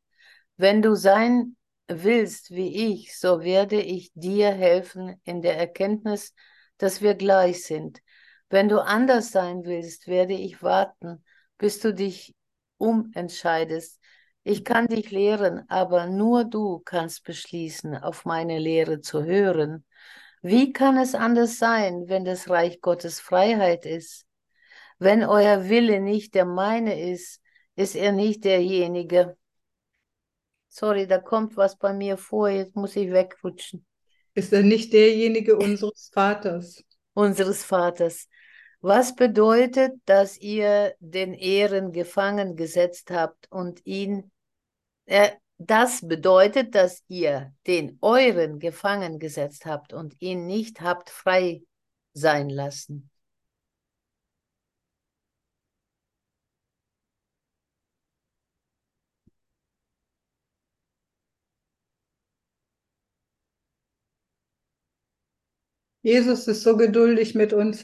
Wenn 0.55 0.81
du 0.81 0.95
sein 0.95 1.55
willst 1.87 2.51
wie 2.51 2.93
ich, 2.93 3.17
so 3.17 3.41
werde 3.41 3.81
ich 3.81 4.11
dir 4.13 4.51
helfen 4.51 5.19
in 5.23 5.41
der 5.41 5.57
Erkenntnis, 5.57 6.33
dass 6.77 7.01
wir 7.01 7.15
gleich 7.15 7.65
sind. 7.65 8.01
Wenn 8.49 8.69
du 8.69 8.79
anders 8.79 9.31
sein 9.31 9.63
willst, 9.65 10.07
werde 10.07 10.33
ich 10.33 10.61
warten, 10.61 11.23
bis 11.57 11.79
du 11.79 11.93
dich 11.93 12.35
umentscheidest, 12.77 13.99
ich 14.45 14.65
kann 14.65 14.87
dich 14.87 15.09
lehren, 15.11 15.63
aber 15.69 16.07
nur 16.07 16.43
du 16.43 16.79
kannst 16.79 17.23
beschließen, 17.23 17.95
auf 17.95 18.25
meine 18.25 18.59
Lehre 18.59 18.99
zu 18.99 19.23
hören. 19.23 19.85
Wie 20.41 20.73
kann 20.73 20.97
es 20.97 21.15
anders 21.15 21.57
sein, 21.57 22.09
wenn 22.09 22.25
das 22.25 22.49
Reich 22.49 22.81
Gottes 22.81 23.21
Freiheit 23.21 23.85
ist? 23.85 24.27
Wenn 24.99 25.23
euer 25.23 25.69
Wille 25.69 26.01
nicht 26.01 26.35
der 26.35 26.43
meine 26.45 26.99
ist, 27.09 27.41
ist 27.75 27.95
er 27.95 28.11
nicht 28.11 28.43
derjenige. 28.43 29.37
Sorry, 30.75 31.05
da 31.05 31.19
kommt 31.19 31.55
was 31.55 31.77
bei 31.77 31.93
mir 31.93 32.17
vor, 32.17 32.49
jetzt 32.49 32.75
muss 32.75 32.95
ich 32.95 33.11
wegrutschen. 33.11 33.85
Ist 34.33 34.51
er 34.51 34.63
nicht 34.63 34.91
derjenige 34.91 35.55
unseres 35.55 36.09
Vaters? 36.11 36.83
Unseres 37.13 37.63
Vaters. 37.63 38.27
Was 38.81 39.15
bedeutet, 39.15 39.91
dass 40.05 40.35
ihr 40.39 40.95
den 40.99 41.35
Ehren 41.35 41.91
gefangen 41.91 42.55
gesetzt 42.55 43.11
habt 43.11 43.51
und 43.51 43.85
ihn 43.85 44.31
äh, 45.05 45.29
das 45.59 46.07
bedeutet, 46.07 46.73
dass 46.73 47.03
ihr 47.07 47.53
den 47.67 47.99
euren 48.01 48.57
gefangen 48.57 49.19
gesetzt 49.19 49.67
habt 49.67 49.93
und 49.93 50.19
ihn 50.19 50.47
nicht 50.47 50.81
habt 50.81 51.11
frei 51.11 51.61
sein 52.13 52.49
lassen. 52.49 53.11
Jesus 66.03 66.47
ist 66.47 66.61
so 66.63 66.77
geduldig 66.77 67.33
mit 67.33 67.51
uns. 67.51 67.83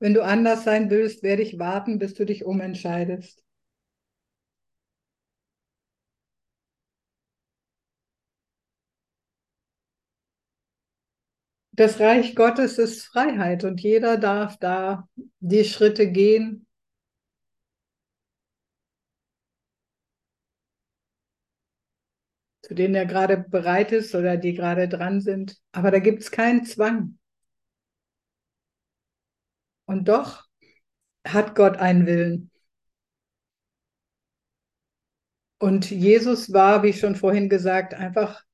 Wenn 0.00 0.14
du 0.14 0.24
anders 0.24 0.64
sein 0.64 0.90
willst, 0.90 1.22
werde 1.22 1.42
ich 1.42 1.58
warten, 1.60 2.00
bis 2.00 2.14
du 2.14 2.24
dich 2.26 2.44
umentscheidest. 2.44 3.44
Das 11.72 12.00
Reich 12.00 12.34
Gottes 12.34 12.78
ist 12.78 13.04
Freiheit 13.04 13.64
und 13.64 13.80
jeder 13.80 14.16
darf 14.18 14.58
da 14.58 15.08
die 15.40 15.64
Schritte 15.64 16.10
gehen. 16.10 16.67
Zu 22.68 22.74
denen 22.74 22.94
er 22.94 23.06
gerade 23.06 23.38
bereit 23.38 23.92
ist 23.92 24.14
oder 24.14 24.36
die 24.36 24.52
gerade 24.52 24.88
dran 24.88 25.22
sind. 25.22 25.56
Aber 25.72 25.90
da 25.90 26.00
gibt 26.00 26.22
es 26.22 26.30
keinen 26.30 26.64
Zwang. 26.66 27.18
Und 29.86 30.08
doch 30.08 30.44
hat 31.26 31.54
Gott 31.54 31.78
einen 31.78 32.06
Willen. 32.06 32.50
Und 35.58 35.90
Jesus 35.90 36.52
war, 36.52 36.82
wie 36.82 36.92
schon 36.92 37.16
vorhin 37.16 37.48
gesagt, 37.48 37.94
einfach 37.94 38.44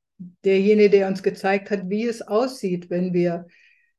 derjenige, 0.45 0.91
der 0.91 1.09
uns 1.09 1.25
gezeigt 1.25 1.73
hat, 1.73 1.91
wie 1.91 2.07
es 2.07 2.23
aussieht, 2.23 2.89
wenn 2.91 3.13
wir 3.13 3.47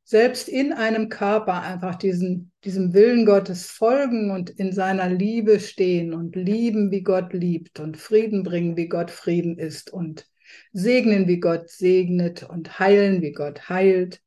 selbst 0.07 0.47
in 0.47 0.71
einem 0.71 1.09
Körper 1.09 1.63
einfach 1.63 1.95
diesen, 1.95 2.51
diesem 2.63 2.93
Willen 2.93 3.25
Gottes 3.25 3.71
folgen 3.71 4.29
und 4.29 4.51
in 4.51 4.71
seiner 4.71 5.09
Liebe 5.09 5.59
stehen 5.59 6.13
und 6.13 6.35
lieben, 6.35 6.91
wie 6.91 7.01
Gott 7.01 7.33
liebt 7.33 7.79
und 7.79 7.97
Frieden 7.97 8.43
bringen, 8.43 8.77
wie 8.77 8.87
Gott 8.87 9.09
Frieden 9.09 9.57
ist 9.57 9.91
und 9.91 10.29
segnen, 10.71 11.27
wie 11.27 11.39
Gott 11.39 11.69
segnet 11.71 12.43
und 12.43 12.77
heilen, 12.79 13.23
wie 13.23 13.31
Gott 13.31 13.67
heilt. 13.67 14.21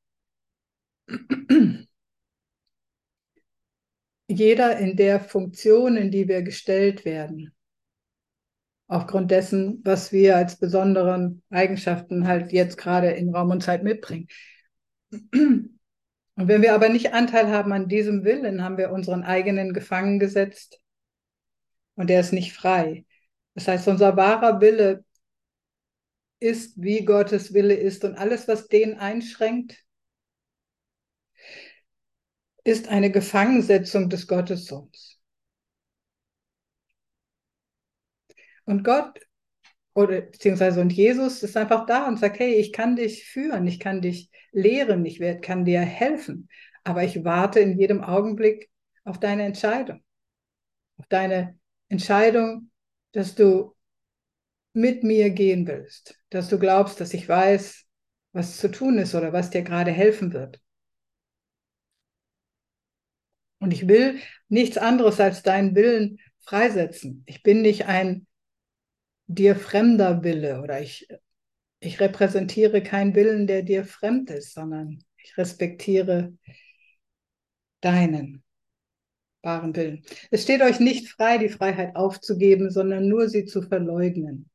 Jeder 4.26 4.78
in 4.78 4.96
der 4.96 5.20
Funktion, 5.20 5.96
in 5.96 6.10
die 6.10 6.26
wir 6.26 6.42
gestellt 6.42 7.04
werden, 7.04 7.54
aufgrund 8.88 9.30
dessen, 9.30 9.80
was 9.84 10.10
wir 10.10 10.36
als 10.36 10.58
besonderen 10.58 11.40
Eigenschaften 11.50 12.26
halt 12.26 12.50
jetzt 12.50 12.76
gerade 12.76 13.12
in 13.12 13.32
Raum 13.32 13.50
und 13.50 13.62
Zeit 13.62 13.84
mitbringen. 13.84 14.26
Und 15.10 16.46
wenn 16.46 16.62
wir 16.62 16.74
aber 16.74 16.88
nicht 16.88 17.12
Anteil 17.14 17.50
haben 17.50 17.72
an 17.72 17.88
diesem 17.88 18.24
Willen, 18.24 18.62
haben 18.62 18.78
wir 18.78 18.90
unseren 18.90 19.24
eigenen 19.24 19.72
gefangen 19.72 20.18
gesetzt 20.18 20.80
und 21.96 22.10
er 22.10 22.20
ist 22.20 22.32
nicht 22.32 22.52
frei. 22.52 23.04
Das 23.54 23.66
heißt, 23.66 23.88
unser 23.88 24.16
wahrer 24.16 24.60
Wille 24.60 25.04
ist, 26.40 26.80
wie 26.80 27.04
Gottes 27.04 27.52
Wille 27.54 27.74
ist 27.74 28.04
und 28.04 28.16
alles, 28.16 28.46
was 28.46 28.68
den 28.68 28.98
einschränkt, 28.98 29.84
ist 32.62 32.88
eine 32.88 33.10
Gefangensetzung 33.10 34.08
des 34.08 34.28
Gottessohns. 34.28 35.20
Und 38.64 38.84
Gott 38.84 39.18
oder 39.94 40.20
beziehungsweise 40.20 40.80
und 40.80 40.92
Jesus 40.92 41.42
ist 41.42 41.56
einfach 41.56 41.86
da 41.86 42.06
und 42.06 42.18
sagt, 42.18 42.38
hey, 42.38 42.54
ich 42.54 42.72
kann 42.72 42.96
dich 42.96 43.24
führen, 43.24 43.66
ich 43.66 43.80
kann 43.80 44.00
dich 44.00 44.30
lehren, 44.52 45.04
ich 45.04 45.20
werd, 45.20 45.42
kann 45.42 45.64
dir 45.64 45.80
helfen, 45.80 46.48
aber 46.84 47.04
ich 47.04 47.24
warte 47.24 47.60
in 47.60 47.78
jedem 47.78 48.02
Augenblick 48.02 48.70
auf 49.04 49.18
deine 49.18 49.44
Entscheidung, 49.44 50.02
auf 50.98 51.06
deine 51.08 51.58
Entscheidung, 51.88 52.70
dass 53.12 53.34
du 53.34 53.74
mit 54.72 55.02
mir 55.02 55.30
gehen 55.30 55.66
willst, 55.66 56.20
dass 56.30 56.48
du 56.48 56.58
glaubst, 56.58 57.00
dass 57.00 57.14
ich 57.14 57.28
weiß, 57.28 57.84
was 58.32 58.58
zu 58.58 58.70
tun 58.70 58.98
ist 58.98 59.14
oder 59.14 59.32
was 59.32 59.50
dir 59.50 59.62
gerade 59.62 59.90
helfen 59.90 60.32
wird. 60.32 60.60
Und 63.58 63.72
ich 63.72 63.88
will 63.88 64.20
nichts 64.48 64.78
anderes 64.78 65.18
als 65.18 65.42
deinen 65.42 65.74
Willen 65.74 66.18
freisetzen. 66.40 67.24
Ich 67.26 67.42
bin 67.42 67.62
nicht 67.62 67.86
ein 67.86 68.27
dir 69.28 69.54
fremder 69.56 70.24
Wille 70.24 70.60
oder 70.62 70.80
ich, 70.80 71.06
ich 71.80 72.00
repräsentiere 72.00 72.82
keinen 72.82 73.14
Willen, 73.14 73.46
der 73.46 73.62
dir 73.62 73.84
fremd 73.84 74.30
ist, 74.30 74.54
sondern 74.54 75.04
ich 75.18 75.36
respektiere 75.38 76.32
deinen 77.80 78.42
wahren 79.42 79.76
Willen. 79.76 80.04
Es 80.30 80.42
steht 80.42 80.62
euch 80.62 80.80
nicht 80.80 81.08
frei, 81.08 81.38
die 81.38 81.50
Freiheit 81.50 81.94
aufzugeben, 81.94 82.70
sondern 82.70 83.06
nur 83.06 83.28
sie 83.28 83.44
zu 83.44 83.62
verleugnen. 83.62 84.50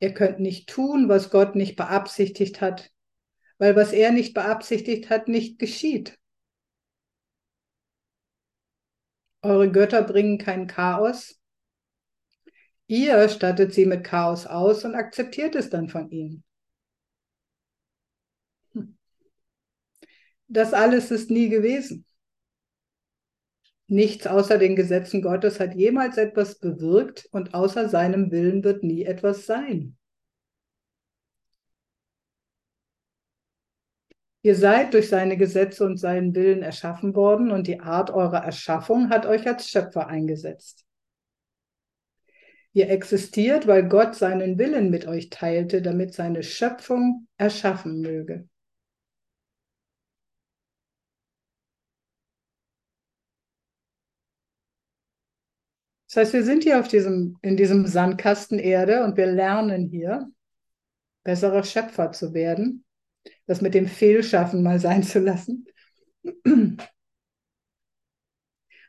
Ihr 0.00 0.12
könnt 0.12 0.40
nicht 0.40 0.68
tun, 0.68 1.08
was 1.08 1.30
Gott 1.30 1.54
nicht 1.54 1.76
beabsichtigt 1.76 2.60
hat, 2.60 2.90
weil 3.58 3.76
was 3.76 3.92
er 3.92 4.10
nicht 4.10 4.34
beabsichtigt 4.34 5.08
hat, 5.08 5.28
nicht 5.28 5.58
geschieht. 5.58 6.18
Eure 9.42 9.70
Götter 9.70 10.02
bringen 10.02 10.38
kein 10.38 10.66
Chaos, 10.66 11.40
Ihr 12.86 13.28
stattet 13.28 13.72
sie 13.72 13.86
mit 13.86 14.04
Chaos 14.04 14.46
aus 14.46 14.84
und 14.84 14.94
akzeptiert 14.94 15.54
es 15.54 15.70
dann 15.70 15.88
von 15.88 16.10
ihnen. 16.10 16.44
Hm. 18.72 18.96
Das 20.48 20.74
alles 20.74 21.10
ist 21.10 21.30
nie 21.30 21.48
gewesen. 21.48 22.04
Nichts 23.86 24.26
außer 24.26 24.58
den 24.58 24.76
Gesetzen 24.76 25.22
Gottes 25.22 25.60
hat 25.60 25.74
jemals 25.74 26.16
etwas 26.16 26.58
bewirkt 26.58 27.28
und 27.32 27.54
außer 27.54 27.88
seinem 27.88 28.30
Willen 28.30 28.64
wird 28.64 28.82
nie 28.82 29.04
etwas 29.04 29.46
sein. 29.46 29.96
Ihr 34.42 34.56
seid 34.56 34.92
durch 34.92 35.08
seine 35.08 35.38
Gesetze 35.38 35.86
und 35.86 35.96
seinen 35.96 36.34
Willen 36.34 36.62
erschaffen 36.62 37.14
worden 37.14 37.50
und 37.50 37.66
die 37.66 37.80
Art 37.80 38.10
eurer 38.10 38.44
Erschaffung 38.44 39.08
hat 39.08 39.24
euch 39.24 39.46
als 39.46 39.68
Schöpfer 39.68 40.06
eingesetzt. 40.06 40.83
Ihr 42.74 42.90
existiert, 42.90 43.68
weil 43.68 43.88
Gott 43.88 44.16
seinen 44.16 44.58
Willen 44.58 44.90
mit 44.90 45.06
euch 45.06 45.30
teilte, 45.30 45.80
damit 45.80 46.12
seine 46.12 46.42
Schöpfung 46.42 47.28
erschaffen 47.36 48.00
möge. 48.00 48.48
Das 56.08 56.16
heißt, 56.16 56.32
wir 56.32 56.44
sind 56.44 56.64
hier 56.64 56.80
auf 56.80 56.88
diesem, 56.88 57.38
in 57.42 57.56
diesem 57.56 57.86
Sandkasten 57.86 58.58
Erde 58.58 59.04
und 59.04 59.16
wir 59.16 59.26
lernen 59.26 59.88
hier, 59.88 60.28
bessere 61.22 61.62
Schöpfer 61.62 62.10
zu 62.10 62.34
werden, 62.34 62.84
das 63.46 63.60
mit 63.60 63.74
dem 63.74 63.86
Fehlschaffen 63.86 64.64
mal 64.64 64.80
sein 64.80 65.04
zu 65.04 65.20
lassen. 65.20 65.66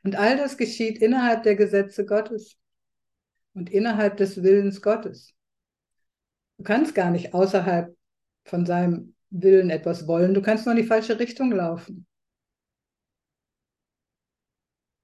Und 0.03 0.15
all 0.15 0.37
das 0.37 0.57
geschieht 0.57 1.01
innerhalb 1.01 1.43
der 1.43 1.55
Gesetze 1.55 2.05
Gottes 2.05 2.57
und 3.55 3.71
innerhalb 3.71 4.17
des 4.17 4.43
Willens 4.43 4.81
Gottes. 4.81 5.33
Du 6.57 6.63
kannst 6.63 6.93
gar 6.93 7.09
nicht 7.09 7.33
außerhalb 7.33 7.95
von 8.45 8.65
seinem 8.65 9.15
Willen 9.31 9.69
etwas 9.69 10.07
wollen, 10.07 10.33
du 10.33 10.41
kannst 10.41 10.65
nur 10.65 10.75
in 10.75 10.81
die 10.81 10.87
falsche 10.87 11.17
Richtung 11.19 11.51
laufen. 11.51 12.05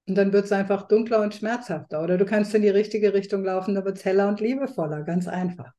Und 0.06 0.16
dann 0.16 0.32
wird 0.32 0.44
es 0.44 0.52
einfach 0.52 0.88
dunkler 0.88 1.22
und 1.22 1.34
schmerzhafter. 1.34 2.02
Oder 2.02 2.18
du 2.18 2.24
kannst 2.24 2.54
in 2.54 2.62
die 2.62 2.68
richtige 2.68 3.14
Richtung 3.14 3.44
laufen, 3.44 3.74
da 3.74 3.84
wird 3.84 3.98
es 3.98 4.04
heller 4.04 4.28
und 4.28 4.40
liebevoller, 4.40 5.02
ganz 5.02 5.28
einfach. 5.28 5.72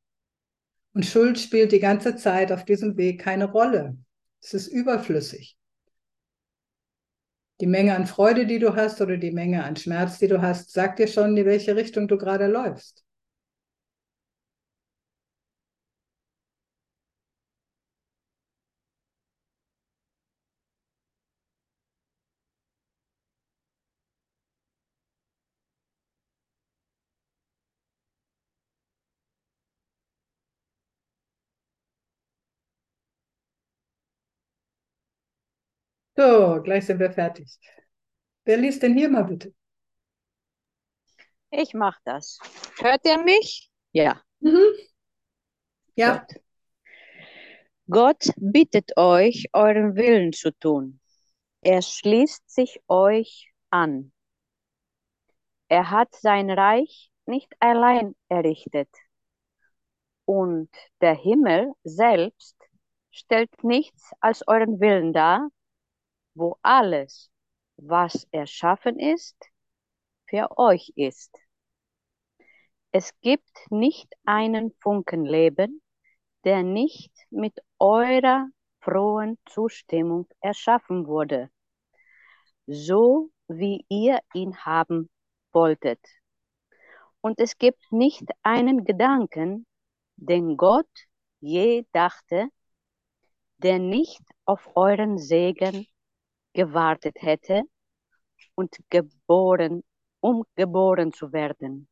Und 0.93 1.05
Schuld 1.05 1.39
spielt 1.39 1.71
die 1.71 1.79
ganze 1.79 2.15
Zeit 2.15 2.51
auf 2.51 2.65
diesem 2.65 2.97
Weg 2.97 3.21
keine 3.21 3.45
Rolle. 3.45 3.97
Es 4.41 4.53
ist 4.53 4.67
überflüssig 4.67 5.57
die 7.63 7.69
Menge 7.69 7.95
an 7.95 8.07
Freude, 8.07 8.45
die 8.45 8.59
du 8.59 8.75
hast 8.75 8.99
oder 8.99 9.15
die 9.15 9.31
Menge 9.31 9.63
an 9.63 9.77
Schmerz, 9.77 10.19
die 10.19 10.27
du 10.27 10.41
hast, 10.41 10.73
sagt 10.73 10.99
dir 10.99 11.07
schon, 11.07 11.37
in 11.37 11.45
welche 11.45 11.77
Richtung 11.77 12.09
du 12.09 12.17
gerade 12.17 12.47
läufst. 12.47 13.05
So, 36.15 36.61
gleich 36.63 36.85
sind 36.85 36.99
wir 36.99 37.11
fertig. 37.11 37.59
Wer 38.45 38.57
liest 38.57 38.83
denn 38.83 38.95
hier 38.95 39.09
mal 39.09 39.23
bitte? 39.23 39.53
Ich 41.51 41.73
mache 41.73 41.99
das. 42.03 42.39
Hört 42.79 43.05
ihr 43.05 43.23
mich? 43.23 43.69
Ja. 43.91 44.21
Mhm. 44.39 44.73
Ja. 45.95 46.17
Gut. 46.19 46.41
Gott 47.89 48.29
bittet 48.37 48.97
euch, 48.97 49.47
euren 49.53 49.95
Willen 49.95 50.33
zu 50.33 50.51
tun. 50.57 50.99
Er 51.61 51.81
schließt 51.81 52.49
sich 52.49 52.79
euch 52.87 53.51
an. 53.69 54.11
Er 55.67 55.91
hat 55.91 56.13
sein 56.15 56.49
Reich 56.49 57.11
nicht 57.25 57.53
allein 57.59 58.15
errichtet. 58.29 58.89
Und 60.25 60.69
der 61.01 61.15
Himmel 61.15 61.73
selbst 61.83 62.55
stellt 63.11 63.63
nichts 63.63 64.11
als 64.19 64.47
euren 64.47 64.79
Willen 64.79 65.13
dar, 65.13 65.49
wo 66.35 66.57
alles, 66.61 67.29
was 67.77 68.27
erschaffen 68.31 68.99
ist, 68.99 69.35
für 70.27 70.57
euch 70.57 70.91
ist. 70.95 71.37
Es 72.91 73.11
gibt 73.21 73.57
nicht 73.69 74.13
einen 74.25 74.71
Funken 74.79 75.25
Leben, 75.25 75.81
der 76.43 76.63
nicht 76.63 77.11
mit 77.29 77.59
eurer 77.79 78.47
frohen 78.81 79.37
Zustimmung 79.45 80.27
erschaffen 80.41 81.07
wurde, 81.07 81.49
so 82.67 83.29
wie 83.47 83.85
ihr 83.89 84.19
ihn 84.33 84.57
haben 84.57 85.09
wolltet. 85.51 85.99
Und 87.21 87.39
es 87.39 87.57
gibt 87.57 87.91
nicht 87.91 88.29
einen 88.43 88.83
Gedanken, 88.83 89.65
den 90.15 90.57
Gott 90.57 90.89
je 91.39 91.85
dachte, 91.93 92.49
der 93.57 93.79
nicht 93.79 94.21
auf 94.45 94.69
euren 94.75 95.17
Segen 95.17 95.87
gewartet 96.53 97.17
hätte 97.19 97.63
und 98.55 98.77
geboren, 98.89 99.83
um 100.19 100.43
geboren 100.55 101.11
zu 101.11 101.33
werden. 101.33 101.87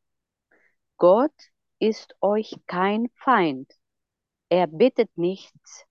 Gott 0.96 1.34
ist 1.78 2.14
euch 2.20 2.54
kein 2.66 3.08
Feind. 3.16 3.72
Er 4.48 4.66
bittet 4.66 5.10
nichts. 5.16 5.84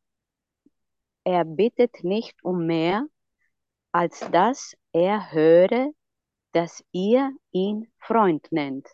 Er 1.23 1.43
bittet 1.45 2.03
nicht 2.03 2.43
um 2.43 2.65
mehr, 2.65 3.05
als 3.91 4.19
dass 4.31 4.75
er 4.93 5.31
höre, 5.31 5.91
dass 6.53 6.83
ihr 6.91 7.31
ihn 7.51 7.91
Freund 7.99 8.51
nennt. 8.51 8.87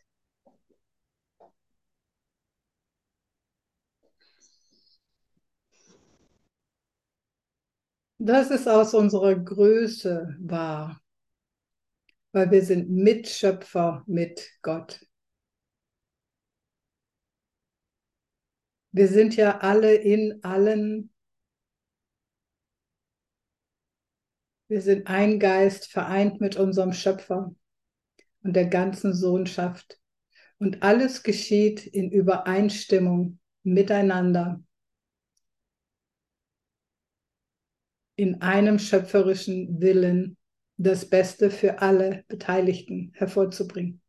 Das 8.19 8.49
ist 8.49 8.67
aus 8.67 8.95
unserer 8.95 9.35
Größe 9.35 10.35
wahr, 10.39 10.99
weil 12.31 12.49
wir 12.49 12.63
sind 12.63 12.89
Mitschöpfer 12.89 14.03
mit 14.07 14.49
Gott. 14.63 15.05
Wir 18.91 19.07
sind 19.07 19.35
ja 19.35 19.59
alle 19.59 19.93
in 19.93 20.43
allen. 20.43 21.13
Wir 24.67 24.81
sind 24.81 25.05
ein 25.05 25.39
Geist 25.39 25.91
vereint 25.91 26.41
mit 26.41 26.55
unserem 26.55 26.93
Schöpfer 26.93 27.53
und 28.41 28.55
der 28.55 28.65
ganzen 28.65 29.13
Sohnschaft. 29.13 29.99
Und 30.57 30.81
alles 30.81 31.21
geschieht 31.21 31.85
in 31.85 32.09
Übereinstimmung 32.09 33.39
miteinander. 33.61 34.63
In 38.17 38.41
einem 38.41 38.77
schöpferischen 38.77 39.79
Willen, 39.79 40.37
das 40.75 41.09
Beste 41.09 41.49
für 41.49 41.81
alle 41.81 42.25
Beteiligten 42.27 43.11
hervorzubringen. 43.15 44.01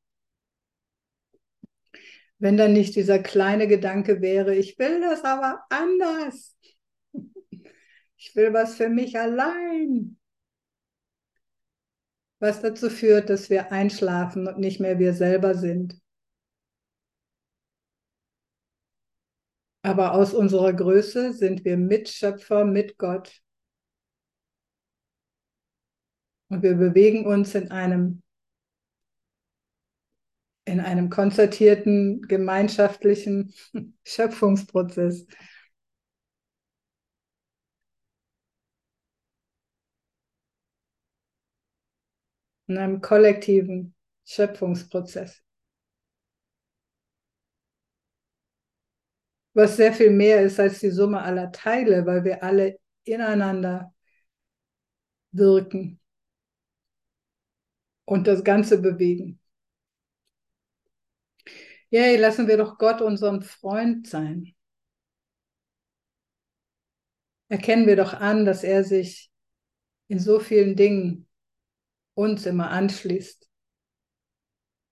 Wenn 2.38 2.56
dann 2.56 2.72
nicht 2.72 2.96
dieser 2.96 3.18
kleine 3.18 3.68
Gedanke 3.68 4.20
wäre, 4.20 4.54
ich 4.54 4.78
will 4.78 5.00
das 5.00 5.24
aber 5.24 5.64
anders. 5.70 6.56
Ich 8.16 8.34
will 8.34 8.52
was 8.52 8.76
für 8.76 8.88
mich 8.88 9.18
allein. 9.18 10.18
Was 12.40 12.60
dazu 12.62 12.90
führt, 12.90 13.30
dass 13.30 13.50
wir 13.50 13.72
einschlafen 13.72 14.48
und 14.48 14.58
nicht 14.58 14.80
mehr 14.80 14.98
wir 14.98 15.12
selber 15.12 15.54
sind. 15.54 16.00
Aber 19.82 20.12
aus 20.14 20.34
unserer 20.34 20.72
Größe 20.72 21.32
sind 21.32 21.64
wir 21.64 21.76
Mitschöpfer 21.76 22.64
mit 22.64 22.98
Gott. 22.98 23.40
Und 26.48 26.62
wir 26.62 26.74
bewegen 26.74 27.26
uns 27.26 27.54
in 27.54 27.70
einem 27.70 28.22
in 30.68 30.80
einem 30.80 31.08
konzertierten, 31.08 32.22
gemeinschaftlichen 32.22 33.54
Schöpfungsprozess. 34.04 35.26
In 42.66 42.76
einem 42.76 43.00
kollektiven 43.00 43.94
Schöpfungsprozess. 44.26 45.42
Was 49.54 49.76
sehr 49.76 49.92
viel 49.94 50.10
mehr 50.10 50.42
ist 50.42 50.60
als 50.60 50.80
die 50.80 50.90
Summe 50.90 51.22
aller 51.22 51.50
Teile, 51.50 52.04
weil 52.06 52.24
wir 52.24 52.42
alle 52.42 52.78
ineinander 53.04 53.92
wirken 55.32 55.98
und 58.08 58.26
das 58.26 58.42
Ganze 58.42 58.80
bewegen. 58.80 59.38
Yay, 61.90 62.16
lassen 62.16 62.48
wir 62.48 62.56
doch 62.56 62.78
Gott 62.78 63.02
unseren 63.02 63.42
Freund 63.42 64.06
sein. 64.06 64.54
Erkennen 67.48 67.86
wir 67.86 67.96
doch 67.96 68.14
an, 68.14 68.46
dass 68.46 68.64
er 68.64 68.82
sich 68.82 69.30
in 70.08 70.18
so 70.18 70.40
vielen 70.40 70.74
Dingen 70.74 71.26
uns 72.14 72.46
immer 72.46 72.70
anschließt. 72.70 73.46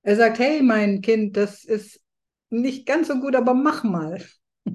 Er 0.02 0.16
sagt, 0.16 0.38
hey 0.38 0.62
mein 0.62 1.00
Kind, 1.00 1.38
das 1.38 1.64
ist 1.64 2.02
nicht 2.50 2.84
ganz 2.86 3.08
so 3.08 3.18
gut, 3.18 3.34
aber 3.34 3.54
mach 3.54 3.82
mal. 3.82 4.22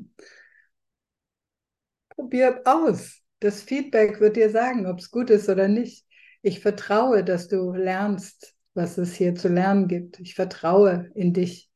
Probier 2.10 2.62
aus. 2.66 3.22
Das 3.40 3.62
Feedback 3.62 4.20
wird 4.20 4.36
dir 4.36 4.50
sagen, 4.50 4.88
ob 4.88 4.98
es 4.98 5.12
gut 5.12 5.30
ist 5.30 5.48
oder 5.48 5.68
nicht. 5.68 6.08
Ich 6.42 6.60
vertraue, 6.60 7.24
dass 7.24 7.48
du 7.48 7.72
lernst, 7.74 8.56
was 8.74 8.98
es 8.98 9.14
hier 9.14 9.36
zu 9.36 9.48
lernen 9.48 9.88
gibt. 9.88 10.20
Ich 10.20 10.36
vertraue 10.36 11.12
in 11.14 11.34
dich. 11.34 11.70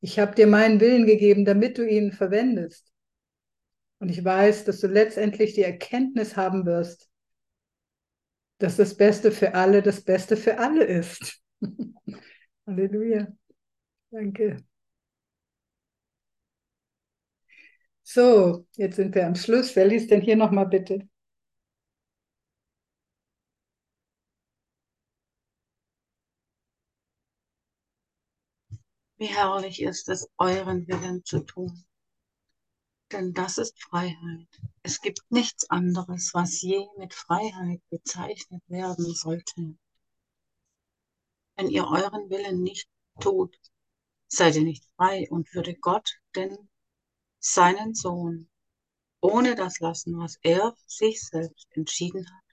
Ich 0.00 0.18
habe 0.18 0.34
dir 0.34 0.46
meinen 0.46 0.80
Willen 0.80 1.06
gegeben, 1.06 1.44
damit 1.44 1.78
du 1.78 1.86
ihn 1.88 2.12
verwendest. 2.12 2.92
Und 4.00 4.10
ich 4.10 4.24
weiß, 4.24 4.64
dass 4.64 4.80
du 4.80 4.86
letztendlich 4.86 5.54
die 5.54 5.62
Erkenntnis 5.62 6.36
haben 6.36 6.66
wirst, 6.66 7.08
dass 8.58 8.76
das 8.76 8.96
Beste 8.96 9.30
für 9.30 9.54
alle 9.54 9.82
das 9.82 10.02
Beste 10.02 10.36
für 10.36 10.58
alle 10.58 10.84
ist. 10.84 11.40
Halleluja. 12.66 13.28
Danke. 14.10 14.58
So, 18.02 18.66
jetzt 18.76 18.96
sind 18.96 19.14
wir 19.14 19.26
am 19.26 19.34
Schluss. 19.36 19.76
Wer 19.76 19.86
liest 19.86 20.10
denn 20.10 20.20
hier 20.20 20.34
nochmal 20.36 20.66
bitte? 20.66 21.07
Wie 29.18 29.26
herrlich 29.26 29.82
ist 29.82 30.08
es, 30.08 30.28
euren 30.38 30.86
Willen 30.86 31.24
zu 31.24 31.40
tun. 31.40 31.84
Denn 33.10 33.32
das 33.32 33.58
ist 33.58 33.82
Freiheit. 33.82 34.48
Es 34.84 35.00
gibt 35.00 35.22
nichts 35.30 35.68
anderes, 35.70 36.34
was 36.34 36.62
je 36.62 36.86
mit 36.98 37.14
Freiheit 37.14 37.80
bezeichnet 37.90 38.62
werden 38.68 39.12
sollte. 39.12 39.76
Wenn 41.56 41.68
ihr 41.68 41.88
euren 41.88 42.30
Willen 42.30 42.62
nicht 42.62 42.88
tut, 43.18 43.58
seid 44.28 44.54
ihr 44.54 44.62
nicht 44.62 44.84
frei 44.94 45.26
und 45.30 45.52
würde 45.52 45.74
Gott 45.74 46.20
denn 46.36 46.68
seinen 47.40 47.94
Sohn 47.94 48.48
ohne 49.20 49.56
das 49.56 49.80
lassen, 49.80 50.16
was 50.16 50.38
er 50.42 50.76
sich 50.86 51.20
selbst 51.22 51.66
entschieden 51.72 52.24
hat. 52.24 52.44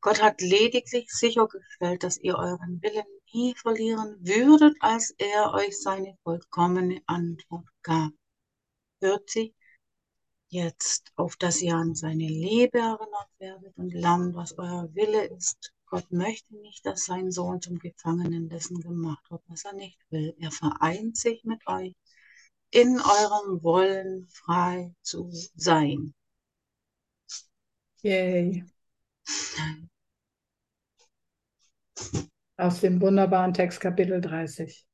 Gott 0.00 0.20
hat 0.20 0.40
lediglich 0.40 1.12
sichergestellt, 1.12 2.02
dass 2.02 2.18
ihr 2.18 2.36
euren 2.36 2.82
Willen 2.82 3.17
nie 3.32 3.54
verlieren 3.54 4.16
würdet, 4.20 4.76
als 4.80 5.14
er 5.18 5.52
euch 5.54 5.80
seine 5.80 6.16
vollkommene 6.22 7.02
Antwort 7.06 7.66
gab. 7.82 8.12
Hört 9.00 9.30
sie 9.30 9.54
jetzt, 10.48 11.12
auf 11.16 11.36
dass 11.36 11.60
ihr 11.60 11.76
an 11.76 11.94
seine 11.94 12.26
Liebe 12.26 12.78
erinnert 12.78 13.30
werdet 13.38 13.76
und 13.76 13.92
lernt, 13.92 14.34
was 14.34 14.56
euer 14.58 14.88
Wille 14.94 15.26
ist. 15.26 15.72
Gott 15.86 16.10
möchte 16.12 16.54
nicht, 16.56 16.84
dass 16.84 17.04
sein 17.04 17.30
Sohn 17.30 17.62
zum 17.62 17.78
Gefangenen 17.78 18.48
dessen 18.48 18.80
gemacht 18.80 19.30
wird, 19.30 19.42
was 19.48 19.64
er 19.64 19.74
nicht 19.74 19.98
will. 20.10 20.34
Er 20.38 20.50
vereint 20.50 21.16
sich 21.16 21.44
mit 21.44 21.66
euch 21.66 21.94
in 22.70 23.00
eurem 23.00 23.62
Wollen 23.62 24.28
frei 24.28 24.94
zu 25.02 25.30
sein. 25.54 26.14
Yay. 28.02 28.64
Aus 32.58 32.80
dem 32.80 33.00
wunderbaren 33.00 33.54
Text 33.54 33.80
Kapitel 33.80 34.20
30. 34.20 34.84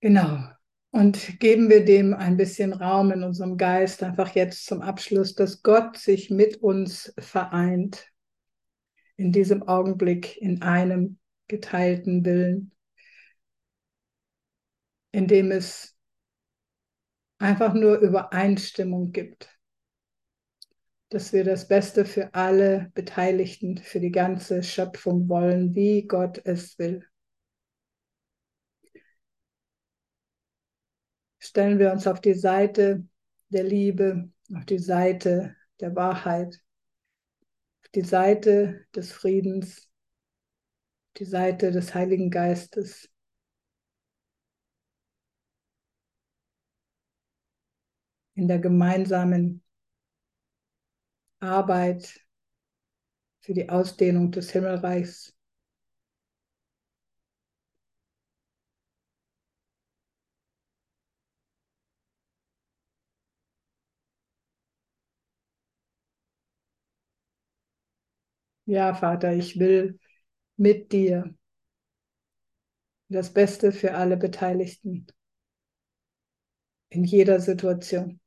Genau. 0.00 0.44
Und 0.90 1.40
geben 1.40 1.70
wir 1.70 1.86
dem 1.86 2.12
ein 2.12 2.36
bisschen 2.36 2.74
Raum 2.74 3.12
in 3.12 3.22
unserem 3.22 3.56
Geist, 3.56 4.02
einfach 4.02 4.34
jetzt 4.34 4.66
zum 4.66 4.82
Abschluss, 4.82 5.34
dass 5.34 5.62
Gott 5.62 5.96
sich 5.96 6.28
mit 6.28 6.58
uns 6.58 7.14
vereint, 7.18 8.06
in 9.16 9.32
diesem 9.32 9.62
Augenblick 9.62 10.36
in 10.36 10.60
einem 10.60 11.18
geteilten 11.48 12.26
Willen, 12.26 12.72
in 15.12 15.26
dem 15.26 15.50
es 15.50 15.96
einfach 17.38 17.72
nur 17.72 18.00
Übereinstimmung 18.00 19.12
gibt 19.12 19.48
dass 21.12 21.34
wir 21.34 21.44
das 21.44 21.68
Beste 21.68 22.06
für 22.06 22.32
alle 22.32 22.90
Beteiligten, 22.94 23.76
für 23.76 24.00
die 24.00 24.10
ganze 24.10 24.62
Schöpfung 24.62 25.28
wollen, 25.28 25.74
wie 25.74 26.06
Gott 26.06 26.40
es 26.44 26.78
will. 26.78 27.06
Stellen 31.38 31.78
wir 31.78 31.92
uns 31.92 32.06
auf 32.06 32.22
die 32.22 32.32
Seite 32.32 33.06
der 33.50 33.64
Liebe, 33.64 34.30
auf 34.54 34.64
die 34.64 34.78
Seite 34.78 35.54
der 35.80 35.94
Wahrheit, 35.94 36.58
auf 37.82 37.88
die 37.94 38.04
Seite 38.04 38.86
des 38.96 39.12
Friedens, 39.12 39.90
auf 41.08 41.14
die 41.18 41.26
Seite 41.26 41.72
des 41.72 41.94
Heiligen 41.94 42.30
Geistes. 42.30 43.10
In 48.34 48.48
der 48.48 48.60
gemeinsamen 48.60 49.61
Arbeit 51.42 52.20
für 53.40 53.52
die 53.52 53.68
Ausdehnung 53.68 54.30
des 54.32 54.52
Himmelreichs. 54.52 55.36
Ja, 68.66 68.92
Vater, 68.94 69.32
ich 69.34 69.58
will 69.60 69.98
mit 70.56 70.92
dir 70.92 71.34
das 73.08 73.32
Beste 73.32 73.70
für 73.70 73.94
alle 73.94 74.16
Beteiligten 74.16 75.06
in 76.90 77.02
jeder 77.04 77.40
Situation. 77.40 78.20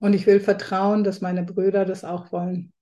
Und 0.00 0.12
ich 0.12 0.26
will 0.26 0.40
vertrauen, 0.40 1.04
dass 1.04 1.20
meine 1.20 1.44
Brüder 1.44 1.84
das 1.84 2.02
auch 2.04 2.32
wollen. 2.32 2.72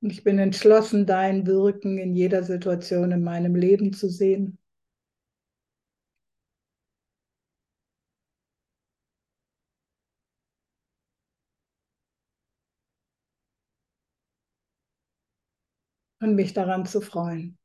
Ich 0.00 0.22
bin 0.22 0.38
entschlossen, 0.38 1.06
dein 1.06 1.44
Wirken 1.46 1.98
in 1.98 2.14
jeder 2.14 2.44
Situation 2.44 3.10
in 3.10 3.24
meinem 3.24 3.56
Leben 3.56 3.92
zu 3.92 4.08
sehen. 4.08 4.58
Und 16.22 16.36
mich 16.36 16.54
daran 16.54 16.86
zu 16.86 17.02
freuen. 17.02 17.58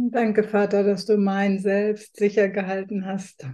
Danke, 0.00 0.44
Vater, 0.44 0.84
dass 0.84 1.06
du 1.06 1.16
mein 1.16 1.58
Selbst 1.58 2.16
sicher 2.16 2.48
gehalten 2.48 3.04
hast 3.04 3.48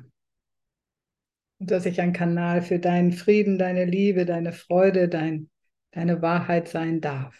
und 1.58 1.70
dass 1.70 1.86
ich 1.86 2.02
ein 2.02 2.12
Kanal 2.12 2.60
für 2.60 2.78
deinen 2.78 3.12
Frieden, 3.12 3.56
deine 3.56 3.86
Liebe, 3.86 4.26
deine 4.26 4.52
Freude, 4.52 5.08
dein, 5.08 5.48
deine 5.92 6.20
Wahrheit 6.20 6.68
sein 6.68 7.00
darf. 7.00 7.34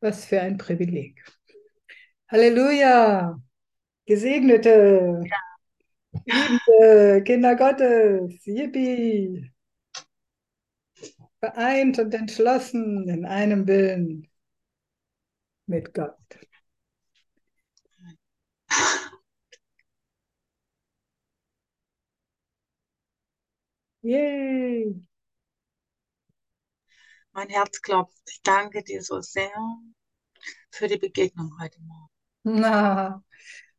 Was 0.00 0.24
für 0.24 0.40
ein 0.40 0.58
Privileg. 0.58 1.24
Halleluja! 2.26 3.40
Gesegnete, 4.04 5.22
liebende 6.24 7.22
Kinder 7.22 7.54
Gottes, 7.54 8.44
Yippie! 8.44 9.48
Vereint 11.38 12.00
und 12.00 12.12
entschlossen 12.14 13.08
in 13.08 13.24
einem 13.24 13.68
Willen 13.68 14.28
mit 15.66 15.94
Gott. 15.94 16.16
Yay! 24.02 24.94
Mein 27.32 27.48
Herz 27.50 27.80
klopft. 27.82 28.22
Ich 28.30 28.40
danke 28.42 28.82
dir 28.82 29.02
so 29.02 29.20
sehr 29.20 29.50
für 30.70 30.88
die 30.88 30.98
Begegnung 30.98 31.52
heute 31.60 31.80
Morgen. 31.82 32.10
Na. 32.44 33.22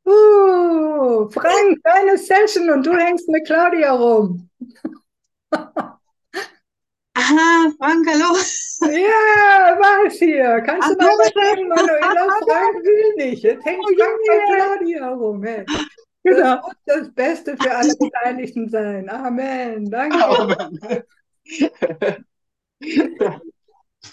Uh, 0.06 1.30
Frank, 1.32 1.80
deine 1.84 2.18
Session 2.18 2.70
und 2.70 2.86
du 2.86 2.94
hängst 2.94 3.30
mit 3.30 3.46
Claudia 3.46 3.92
rum. 3.94 4.50
Aha, 7.16 7.72
Frank, 7.78 8.08
hallo. 8.10 8.36
Ja, 8.82 9.78
was 9.80 10.16
hier? 10.20 10.62
Kannst 10.66 10.90
du 10.90 10.96
Ach, 11.00 11.06
mal 11.06 11.18
was 11.20 11.32
sagen, 11.34 11.68
Manuela? 11.70 12.28
Frank 12.46 12.84
will 12.84 13.14
nicht. 13.18 13.44
Jetzt 13.44 13.66
hängt 13.66 13.80
Oh, 13.84 13.94
Frank 13.98 14.20
bei 14.28 14.34
yeah. 14.36 14.56
Claudia 14.76 15.10
rum. 15.10 15.44
Hey. 15.44 15.66
Das 16.24 16.38
Genau. 16.38 16.62
muss 16.62 16.76
das 16.86 17.14
Beste 17.14 17.58
für 17.58 17.76
alle 17.76 17.94
Beteiligten 17.96 18.70
sein. 18.70 19.10
Amen. 19.10 19.90
Danke. 19.90 20.24
Amen. 20.26 20.80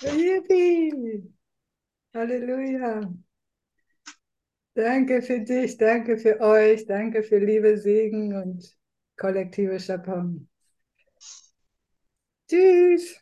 Yippie. 0.03 1.23
Halleluja. 2.15 3.03
Danke 4.75 5.23
für 5.23 5.41
dich, 5.41 5.77
danke 5.79 6.17
für 6.17 6.41
euch, 6.41 6.87
danke 6.87 7.23
für 7.23 7.39
Liebe, 7.39 7.77
Segen 7.77 8.35
und 8.35 8.77
kollektive 9.17 9.79
Chapeau. 9.79 10.41
Tschüss. 12.49 13.21